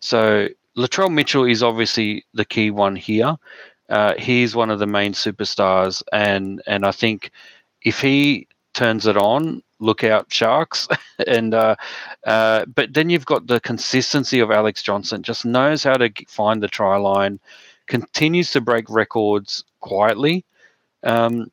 So 0.00 0.48
Latrell 0.76 1.12
Mitchell 1.12 1.44
is 1.44 1.62
obviously 1.62 2.24
the 2.32 2.44
key 2.46 2.70
one 2.70 2.96
here 2.96 3.36
uh, 3.90 4.14
he's 4.16 4.54
one 4.54 4.70
of 4.70 4.78
the 4.78 4.86
main 4.86 5.12
superstars, 5.12 6.02
and 6.12 6.62
and 6.66 6.86
I 6.86 6.92
think 6.92 7.32
if 7.82 8.00
he 8.00 8.46
turns 8.72 9.06
it 9.06 9.16
on, 9.16 9.62
look 9.80 10.04
out 10.04 10.32
Sharks. 10.32 10.86
and 11.26 11.54
uh, 11.54 11.76
uh, 12.26 12.66
but 12.66 12.94
then 12.94 13.10
you've 13.10 13.26
got 13.26 13.46
the 13.46 13.60
consistency 13.60 14.38
of 14.40 14.50
Alex 14.50 14.82
Johnson, 14.82 15.22
just 15.22 15.44
knows 15.44 15.82
how 15.82 15.94
to 15.94 16.10
find 16.28 16.62
the 16.62 16.68
try 16.68 16.96
line, 16.96 17.40
continues 17.86 18.52
to 18.52 18.60
break 18.60 18.88
records 18.88 19.64
quietly. 19.80 20.44
Um, 21.02 21.50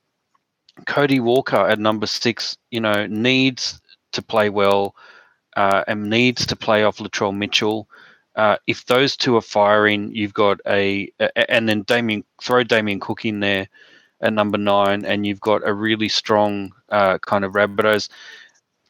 Cody 0.86 1.20
Walker 1.20 1.68
at 1.68 1.80
number 1.80 2.06
six, 2.06 2.58
you 2.70 2.80
know, 2.80 3.08
needs 3.08 3.82
to 4.12 4.22
play 4.22 4.50
well 4.50 4.96
uh, 5.56 5.84
and 5.88 6.10
needs 6.10 6.46
to 6.46 6.56
play 6.56 6.84
off 6.84 6.98
Latrell 6.98 7.36
Mitchell. 7.36 7.90
Uh, 8.36 8.58
if 8.68 8.86
those 8.86 9.18
two 9.18 9.36
are 9.36 9.42
firing, 9.42 10.12
you've 10.14 10.34
got 10.34 10.60
a, 10.68 11.12
a, 11.20 11.52
and 11.52 11.68
then 11.68 11.82
Damien 11.82 12.24
throw 12.40 12.64
Damien 12.64 13.00
Cook 13.00 13.26
in 13.26 13.40
there 13.40 13.68
at 14.22 14.34
number 14.34 14.58
nine, 14.58 15.06
and 15.06 15.26
you've 15.26 15.42
got 15.42 15.68
a 15.68 15.74
really 15.74 16.10
strong 16.10 16.74
uh, 16.90 17.18
kind 17.20 17.46
of 17.46 17.54
Rabbitohs. 17.54 18.10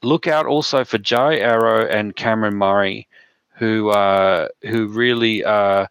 Look 0.03 0.27
out 0.27 0.45
also 0.45 0.85
for 0.85 0.97
Jai 0.97 1.37
Arrow 1.37 1.87
and 1.87 2.15
Cameron 2.15 2.55
Murray, 2.55 3.07
who 3.55 3.89
uh, 3.89 4.47
who 4.63 4.87
really 4.87 5.43
uh, 5.43 5.87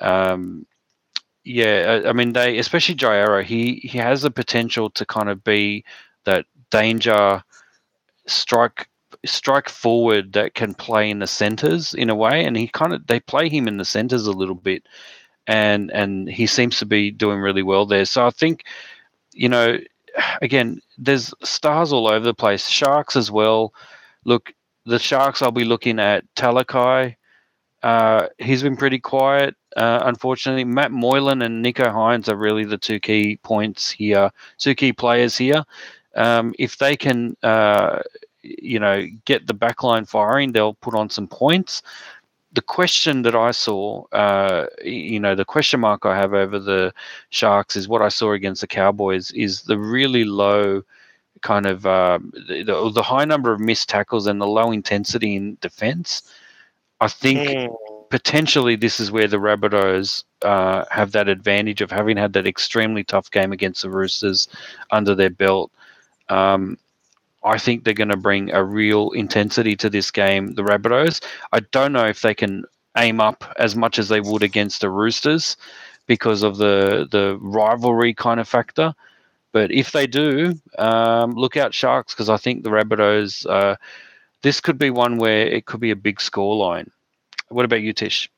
um, 0.00 0.66
yeah, 1.44 2.02
I 2.06 2.12
mean 2.12 2.34
they 2.34 2.58
especially 2.58 2.94
Jai 2.94 3.16
Arrow. 3.16 3.42
He 3.42 3.76
he 3.76 3.98
has 3.98 4.22
the 4.22 4.30
potential 4.30 4.90
to 4.90 5.06
kind 5.06 5.28
of 5.28 5.42
be 5.42 5.84
that 6.24 6.44
danger 6.70 7.42
strike 8.26 8.88
strike 9.24 9.68
forward 9.68 10.32
that 10.34 10.54
can 10.54 10.74
play 10.74 11.10
in 11.10 11.18
the 11.18 11.26
centers 11.26 11.94
in 11.94 12.10
a 12.10 12.14
way, 12.14 12.44
and 12.44 12.56
he 12.56 12.68
kind 12.68 12.92
of 12.92 13.06
they 13.06 13.20
play 13.20 13.48
him 13.48 13.66
in 13.66 13.78
the 13.78 13.84
centers 13.84 14.26
a 14.26 14.32
little 14.32 14.54
bit, 14.54 14.86
and 15.48 15.90
and 15.90 16.28
he 16.28 16.46
seems 16.46 16.78
to 16.78 16.86
be 16.86 17.10
doing 17.10 17.40
really 17.40 17.62
well 17.64 17.86
there. 17.86 18.04
So 18.04 18.24
I 18.24 18.30
think, 18.30 18.64
you 19.32 19.48
know, 19.48 19.78
again, 20.42 20.80
there's 20.98 21.34
stars 21.42 21.92
all 21.92 22.06
over 22.06 22.24
the 22.24 22.34
place. 22.34 22.68
Sharks 22.68 23.16
as 23.16 23.30
well. 23.30 23.72
Look, 24.24 24.52
the 24.84 24.98
Sharks. 24.98 25.42
I'll 25.42 25.50
be 25.50 25.64
looking 25.64 25.98
at 25.98 26.22
Talakai. 26.36 27.16
Uh, 27.82 28.26
he's 28.38 28.62
been 28.62 28.76
pretty 28.76 28.98
quiet, 28.98 29.54
uh, 29.76 30.00
unfortunately. 30.04 30.64
Matt 30.64 30.92
Moylan 30.92 31.42
and 31.42 31.64
Nicho 31.64 31.86
Hynes 31.86 32.28
are 32.28 32.36
really 32.36 32.64
the 32.64 32.78
two 32.78 33.00
key 33.00 33.38
points 33.42 33.90
here, 33.90 34.30
two 34.58 34.74
key 34.74 34.92
players 34.92 35.36
here. 35.38 35.64
Um, 36.14 36.54
if 36.58 36.76
they 36.78 36.96
can, 36.96 37.36
uh, 37.42 38.02
you 38.42 38.80
know, 38.80 39.06
get 39.24 39.46
the 39.46 39.54
backline 39.54 40.08
firing, 40.08 40.52
they'll 40.52 40.74
put 40.74 40.94
on 40.94 41.08
some 41.08 41.28
points. 41.28 41.82
The 42.58 42.62
question 42.62 43.22
that 43.22 43.36
I 43.36 43.52
saw, 43.52 44.02
uh, 44.10 44.66
you 44.82 45.20
know, 45.20 45.36
the 45.36 45.44
question 45.44 45.78
mark 45.78 46.04
I 46.04 46.16
have 46.16 46.34
over 46.34 46.58
the 46.58 46.92
Sharks 47.30 47.76
is 47.76 47.86
what 47.86 48.02
I 48.02 48.08
saw 48.08 48.32
against 48.32 48.62
the 48.62 48.66
Cowboys 48.66 49.30
is 49.30 49.62
the 49.62 49.78
really 49.78 50.24
low 50.24 50.82
kind 51.42 51.66
of 51.66 51.86
um, 51.86 52.32
the, 52.48 52.90
the, 52.92 53.02
high 53.02 53.24
number 53.24 53.52
of 53.52 53.60
missed 53.60 53.88
tackles 53.88 54.26
and 54.26 54.40
the 54.40 54.46
low 54.48 54.72
intensity 54.72 55.36
in 55.36 55.56
defense. 55.60 56.34
I 57.00 57.06
think 57.06 57.48
mm. 57.48 57.76
potentially 58.10 58.74
this 58.74 58.98
is 58.98 59.12
where 59.12 59.28
the 59.28 59.36
Rabbitohs 59.36 60.24
uh, 60.42 60.84
have 60.90 61.12
that 61.12 61.28
advantage 61.28 61.80
of 61.80 61.92
having 61.92 62.16
had 62.16 62.32
that 62.32 62.48
extremely 62.48 63.04
tough 63.04 63.30
game 63.30 63.52
against 63.52 63.82
the 63.82 63.90
Roosters 63.90 64.48
under 64.90 65.14
their 65.14 65.30
belt. 65.30 65.70
Um, 66.28 66.76
I 67.44 67.58
think 67.58 67.84
they're 67.84 67.94
going 67.94 68.08
to 68.08 68.16
bring 68.16 68.50
a 68.50 68.64
real 68.64 69.10
intensity 69.12 69.76
to 69.76 69.90
this 69.90 70.10
game, 70.10 70.54
the 70.54 70.62
Rabbitohs. 70.62 71.22
I 71.52 71.60
don't 71.60 71.92
know 71.92 72.06
if 72.06 72.20
they 72.22 72.34
can 72.34 72.64
aim 72.96 73.20
up 73.20 73.44
as 73.58 73.76
much 73.76 73.98
as 73.98 74.08
they 74.08 74.20
would 74.20 74.42
against 74.42 74.80
the 74.80 74.90
Roosters 74.90 75.56
because 76.06 76.42
of 76.42 76.56
the 76.56 77.06
the 77.10 77.38
rivalry 77.40 78.14
kind 78.14 78.40
of 78.40 78.48
factor. 78.48 78.94
But 79.52 79.70
if 79.70 79.92
they 79.92 80.06
do, 80.06 80.58
um, 80.78 81.32
look 81.32 81.56
out 81.56 81.74
Sharks 81.74 82.12
because 82.12 82.28
I 82.28 82.36
think 82.36 82.64
the 82.64 82.70
Rabbitohs. 82.70 83.48
Uh, 83.48 83.76
this 84.42 84.60
could 84.60 84.78
be 84.78 84.90
one 84.90 85.18
where 85.18 85.46
it 85.46 85.66
could 85.66 85.80
be 85.80 85.90
a 85.90 85.96
big 85.96 86.20
score 86.20 86.56
line. 86.56 86.90
What 87.48 87.64
about 87.64 87.82
you, 87.82 87.92
Tish? 87.92 88.30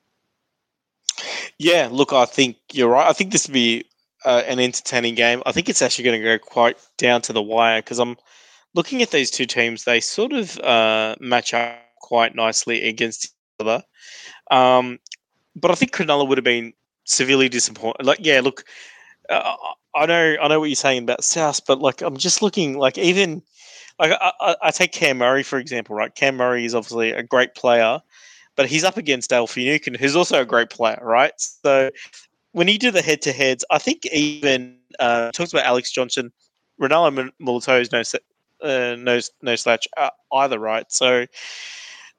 Yeah, 1.59 1.89
look, 1.91 2.13
I 2.13 2.25
think 2.25 2.57
you're 2.73 2.89
right. 2.89 3.09
I 3.09 3.13
think 3.13 3.33
this 3.33 3.47
would 3.47 3.53
be 3.53 3.85
uh, 4.25 4.43
an 4.47 4.59
entertaining 4.59 5.15
game. 5.15 5.43
I 5.45 5.53
think 5.53 5.69
it's 5.69 5.83
actually 5.83 6.05
going 6.05 6.21
to 6.21 6.25
go 6.25 6.39
quite 6.39 6.79
down 6.97 7.21
to 7.23 7.33
the 7.33 7.43
wire 7.43 7.83
because 7.83 7.99
I'm 7.99 8.17
looking 8.75 9.03
at 9.03 9.11
these 9.11 9.31
two 9.31 9.47
teams, 9.47 9.85
they 9.85 10.01
sort 10.01 10.33
of 10.33 10.59
uh, 10.61 11.17
match 11.21 11.55
up 11.55 11.79
quite 12.01 12.35
nicely 12.35 12.89
against 12.89 13.27
each 13.27 13.31
other. 13.61 13.83
Um, 14.51 14.99
but 15.57 15.71
I 15.71 15.75
think 15.75 15.93
Cronulla 15.93 16.27
would 16.29 16.39
have 16.39 16.45
been 16.45 16.73
severely 17.05 17.49
disappointed. 17.49 18.07
Like, 18.07 18.21
yeah, 18.21 18.41
look, 18.41 18.65
uh, 19.29 19.57
I 19.95 20.07
know, 20.07 20.37
I 20.41 20.49
know 20.49 20.61
what 20.61 20.69
you're 20.69 20.77
saying 20.77 21.03
about 21.03 21.25
South, 21.25 21.61
but 21.67 21.81
like, 21.81 22.03
I'm 22.03 22.17
just 22.17 22.43
looking 22.43 22.79
like 22.79 22.99
even 22.99 23.43
like 23.99 24.13
I, 24.21 24.33
I, 24.41 24.57
I, 24.63 24.71
take 24.71 24.93
Cam 24.93 25.19
Murray 25.19 25.43
for 25.43 25.59
example, 25.59 25.95
right? 25.95 26.15
Cam 26.15 26.37
Murray 26.37 26.65
is 26.65 26.75
obviously 26.75 27.13
a 27.13 27.23
great 27.23 27.55
player, 27.55 28.01
but 28.57 28.67
he's 28.67 28.83
up 28.83 28.97
against 28.97 29.31
Dale 29.31 29.47
Finucane, 29.47 29.95
who's 29.95 30.17
also 30.17 30.41
a 30.41 30.45
great 30.45 30.71
player, 30.71 30.99
right? 31.03 31.33
So 31.37 31.91
when 32.53 32.67
you 32.67 32.79
do 32.79 32.91
the 32.91 33.03
head 33.03 33.23
to 33.23 33.33
heads, 33.33 33.65
I 33.71 33.79
think 33.79 34.07
even 34.07 34.79
uh, 34.99 35.31
talks 35.33 35.53
about 35.53 35.67
Alex 35.67 35.93
Johnson, 35.93 36.33
Ronaldo 36.81 37.31
Mulitalo 37.41 37.81
is 37.81 37.93
no 37.93 38.03
uh, 38.63 38.97
no 38.99 39.21
no 39.43 39.57
slouch 39.57 39.89
uh, 39.97 40.11
either, 40.33 40.59
right? 40.59 40.91
So 40.91 41.27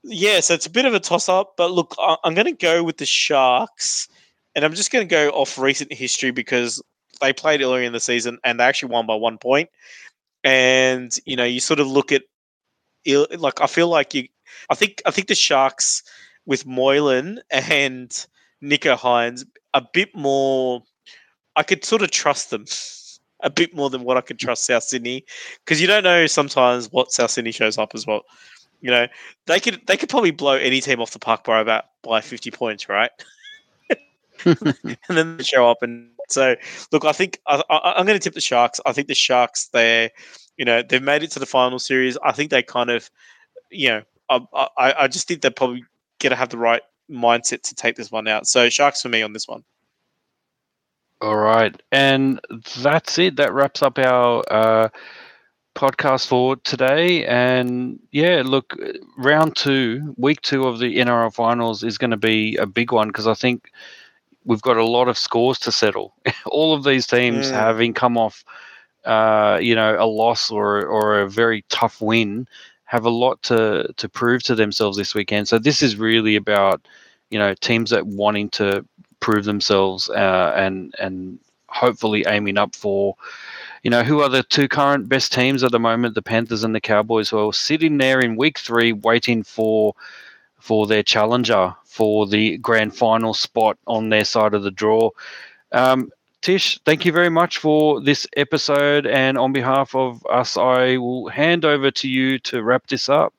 yeah, 0.04 0.40
so 0.40 0.54
it's 0.54 0.66
a 0.66 0.72
bit 0.72 0.86
of 0.86 0.94
a 0.94 1.00
toss 1.00 1.30
up. 1.30 1.54
But 1.58 1.72
look, 1.72 1.96
I, 2.00 2.18
I'm 2.24 2.34
going 2.34 2.46
to 2.46 2.52
go 2.54 2.84
with 2.84 2.98
the 2.98 3.06
Sharks, 3.06 4.08
and 4.56 4.66
I'm 4.66 4.74
just 4.74 4.92
going 4.92 5.08
to 5.08 5.10
go 5.10 5.30
off 5.30 5.58
recent 5.58 5.94
history 5.94 6.32
because 6.32 6.82
they 7.22 7.34
played 7.34 7.62
earlier 7.62 7.84
in 7.84 7.94
the 7.94 8.00
season 8.00 8.40
and 8.44 8.60
they 8.60 8.64
actually 8.64 8.92
won 8.92 9.06
by 9.06 9.16
one 9.16 9.38
point. 9.38 9.70
And 10.44 11.16
you 11.26 11.36
know, 11.36 11.44
you 11.44 11.60
sort 11.60 11.80
of 11.80 11.88
look 11.88 12.12
at 12.12 12.24
like 13.38 13.62
I 13.62 13.68
feel 13.68 13.88
like 13.88 14.14
you. 14.14 14.28
I 14.70 14.76
think 14.76 15.02
I 15.06 15.12
think 15.12 15.28
the 15.28 15.36
Sharks 15.36 16.04
with 16.46 16.66
Moylan 16.66 17.40
and 17.50 18.10
Nicho 18.64 18.98
Hynes 18.98 19.46
a 19.74 19.84
bit 19.94 20.16
more. 20.16 20.84
I 21.56 21.64
could 21.64 21.84
sort 21.84 22.02
of 22.02 22.12
trust 22.12 22.50
them 22.50 22.66
a 23.44 23.50
bit 23.50 23.76
more 23.76 23.90
than 23.90 24.04
what 24.04 24.18
I 24.18 24.22
could 24.22 24.40
trust 24.40 24.66
South 24.66 24.84
Sydney 24.84 25.26
because 25.64 25.82
you 25.82 25.88
don't 25.88 26.04
know 26.04 26.28
sometimes 26.28 26.92
what 26.92 27.12
South 27.12 27.32
Sydney 27.32 27.52
shows 27.52 27.78
up 27.78 27.92
as 27.94 28.06
well. 28.06 28.22
You 28.82 28.92
know, 28.92 29.08
they 29.46 29.60
could 29.60 29.82
they 29.88 29.98
could 29.98 30.10
probably 30.10 30.32
blow 30.32 30.54
any 30.54 30.82
team 30.82 31.02
off 31.02 31.12
the 31.12 31.20
park 31.20 31.44
by 31.44 31.60
about 31.60 31.86
by 32.04 32.22
fifty 32.22 32.52
points, 32.52 32.90
right? 32.90 33.12
and 34.46 34.76
then 35.08 35.38
they 35.38 35.44
show 35.44 35.70
up 35.70 35.84
and 35.84 36.10
so 36.30 36.56
look, 36.92 37.06
I 37.06 37.12
think 37.12 37.40
I, 37.46 37.62
am 37.98 38.06
going 38.06 38.18
to 38.18 38.24
tip 38.24 38.34
the 38.34 38.42
Sharks. 38.42 38.80
I 38.86 38.94
think 38.94 39.08
the 39.08 39.16
Sharks 39.16 39.68
they're 39.68 40.10
you 40.58 40.66
know 40.66 40.82
they've 40.82 41.02
made 41.02 41.24
it 41.24 41.32
to 41.32 41.40
the 41.40 41.46
final 41.46 41.80
series. 41.80 42.18
I 42.24 42.32
think 42.32 42.50
they 42.50 42.64
kind 42.64 42.90
of 42.90 43.10
you 43.70 43.90
know 43.90 44.02
I 44.30 44.40
I, 44.78 44.94
I 45.04 45.08
just 45.08 45.28
think 45.28 45.42
they're 45.42 45.52
probably 45.52 45.84
going 46.20 46.32
to 46.32 46.38
have 46.38 46.50
the 46.50 46.58
right 46.58 46.82
mindset 47.10 47.62
to 47.64 47.76
take 47.76 47.98
this 47.98 48.12
one 48.12 48.28
out. 48.28 48.48
So 48.48 48.70
Sharks 48.70 49.02
for 49.02 49.10
me 49.10 49.22
on 49.22 49.34
this 49.34 49.48
one. 49.48 49.64
All 51.22 51.38
right, 51.38 51.80
and 51.92 52.40
that's 52.78 53.20
it. 53.20 53.36
That 53.36 53.54
wraps 53.54 53.84
up 53.84 54.00
our 54.00 54.44
uh, 54.50 54.90
podcast 55.76 56.28
for 56.28 56.56
today. 56.58 57.26
And 57.26 58.00
yeah, 58.12 58.42
look, 58.44 58.76
round 59.18 59.56
two, 59.56 60.16
week 60.18 60.42
two 60.42 60.66
of 60.66 60.80
the 60.80 60.98
NRL 60.98 61.32
finals 61.32 61.84
is 61.84 62.00
going 62.00 62.10
to 62.10 62.18
be 62.18 62.56
a 62.58 62.66
big 62.66 62.92
one 62.92 63.10
because 63.10 63.28
I 63.28 63.36
think 63.36 63.70
we've 64.46 64.64
got 64.64 64.78
a 64.78 64.86
lot 64.86 65.08
of 65.08 65.18
scores 65.18 65.60
to 65.60 65.72
settle. 65.72 66.16
All 66.46 66.74
of 66.74 66.84
these 66.84 67.06
teams 67.06 67.52
mm. 67.52 67.52
having 67.52 67.94
come 67.94 68.18
off, 68.18 68.44
uh, 69.06 69.60
you 69.62 69.76
know, 69.76 69.96
a 70.00 70.08
loss 70.08 70.50
or 70.50 70.84
or 70.86 71.20
a 71.20 71.30
very 71.30 71.64
tough 71.70 72.02
win, 72.02 72.48
have 72.86 73.06
a 73.06 73.12
lot 73.12 73.42
to 73.44 73.94
to 73.98 74.10
prove 74.10 74.42
to 74.44 74.56
themselves 74.56 74.98
this 74.98 75.14
weekend. 75.14 75.48
So 75.48 75.60
this 75.60 75.84
is 75.84 75.98
really 75.98 76.36
about 76.36 76.88
you 77.30 77.38
know 77.38 77.54
teams 77.54 77.92
that 77.92 78.08
wanting 78.08 78.50
to 78.52 78.84
prove 79.22 79.46
themselves 79.46 80.10
uh, 80.10 80.54
and 80.58 80.94
and 81.00 81.40
hopefully 81.70 82.26
aiming 82.28 82.58
up 82.58 82.76
for 82.76 83.16
you 83.84 83.90
know 83.90 84.04
who 84.04 84.20
are 84.22 84.28
the 84.28 84.44
two 84.44 84.68
current 84.68 85.08
best 85.08 85.32
teams 85.32 85.64
at 85.64 85.72
the 85.72 85.80
moment 85.80 86.16
the 86.16 86.22
panthers 86.22 86.66
and 86.66 86.76
the 86.76 86.82
cowboys 86.82 87.30
who 87.30 87.48
are 87.48 87.54
sitting 87.54 87.98
there 87.98 88.20
in 88.20 88.36
week 88.36 88.60
three 88.60 88.92
waiting 88.92 89.42
for 89.42 89.96
for 90.60 90.86
their 90.86 91.02
challenger 91.02 91.74
for 91.86 92.28
the 92.28 92.58
grand 92.58 92.96
final 92.96 93.34
spot 93.34 93.78
on 93.88 94.10
their 94.10 94.26
side 94.26 94.54
of 94.54 94.64
the 94.64 94.72
draw 94.72 95.10
um, 95.72 96.12
tish 96.42 96.78
thank 96.86 97.06
you 97.06 97.14
very 97.14 97.30
much 97.30 97.58
for 97.58 98.02
this 98.02 98.28
episode 98.36 99.08
and 99.08 99.38
on 99.38 99.54
behalf 99.54 99.96
of 99.96 100.26
us 100.26 100.58
i 100.58 100.98
will 100.98 101.30
hand 101.30 101.64
over 101.64 101.90
to 101.90 102.10
you 102.10 102.38
to 102.38 102.62
wrap 102.62 102.86
this 102.88 103.08
up 103.08 103.34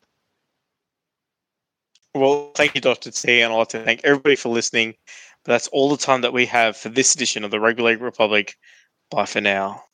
well, 2.14 2.50
thank 2.54 2.74
you, 2.74 2.80
Dr. 2.80 3.10
T, 3.10 3.40
and 3.40 3.52
I'd 3.52 3.56
like 3.56 3.68
to 3.68 3.82
thank 3.82 4.02
everybody 4.04 4.36
for 4.36 4.50
listening. 4.50 4.94
But 5.44 5.52
that's 5.52 5.68
all 5.68 5.90
the 5.90 5.96
time 5.96 6.22
that 6.22 6.32
we 6.32 6.46
have 6.46 6.76
for 6.76 6.88
this 6.88 7.14
edition 7.14 7.44
of 7.44 7.50
the 7.50 7.60
Rugby 7.60 7.82
League 7.82 8.00
Republic. 8.02 8.56
Bye 9.10 9.26
for 9.26 9.40
now. 9.40 9.84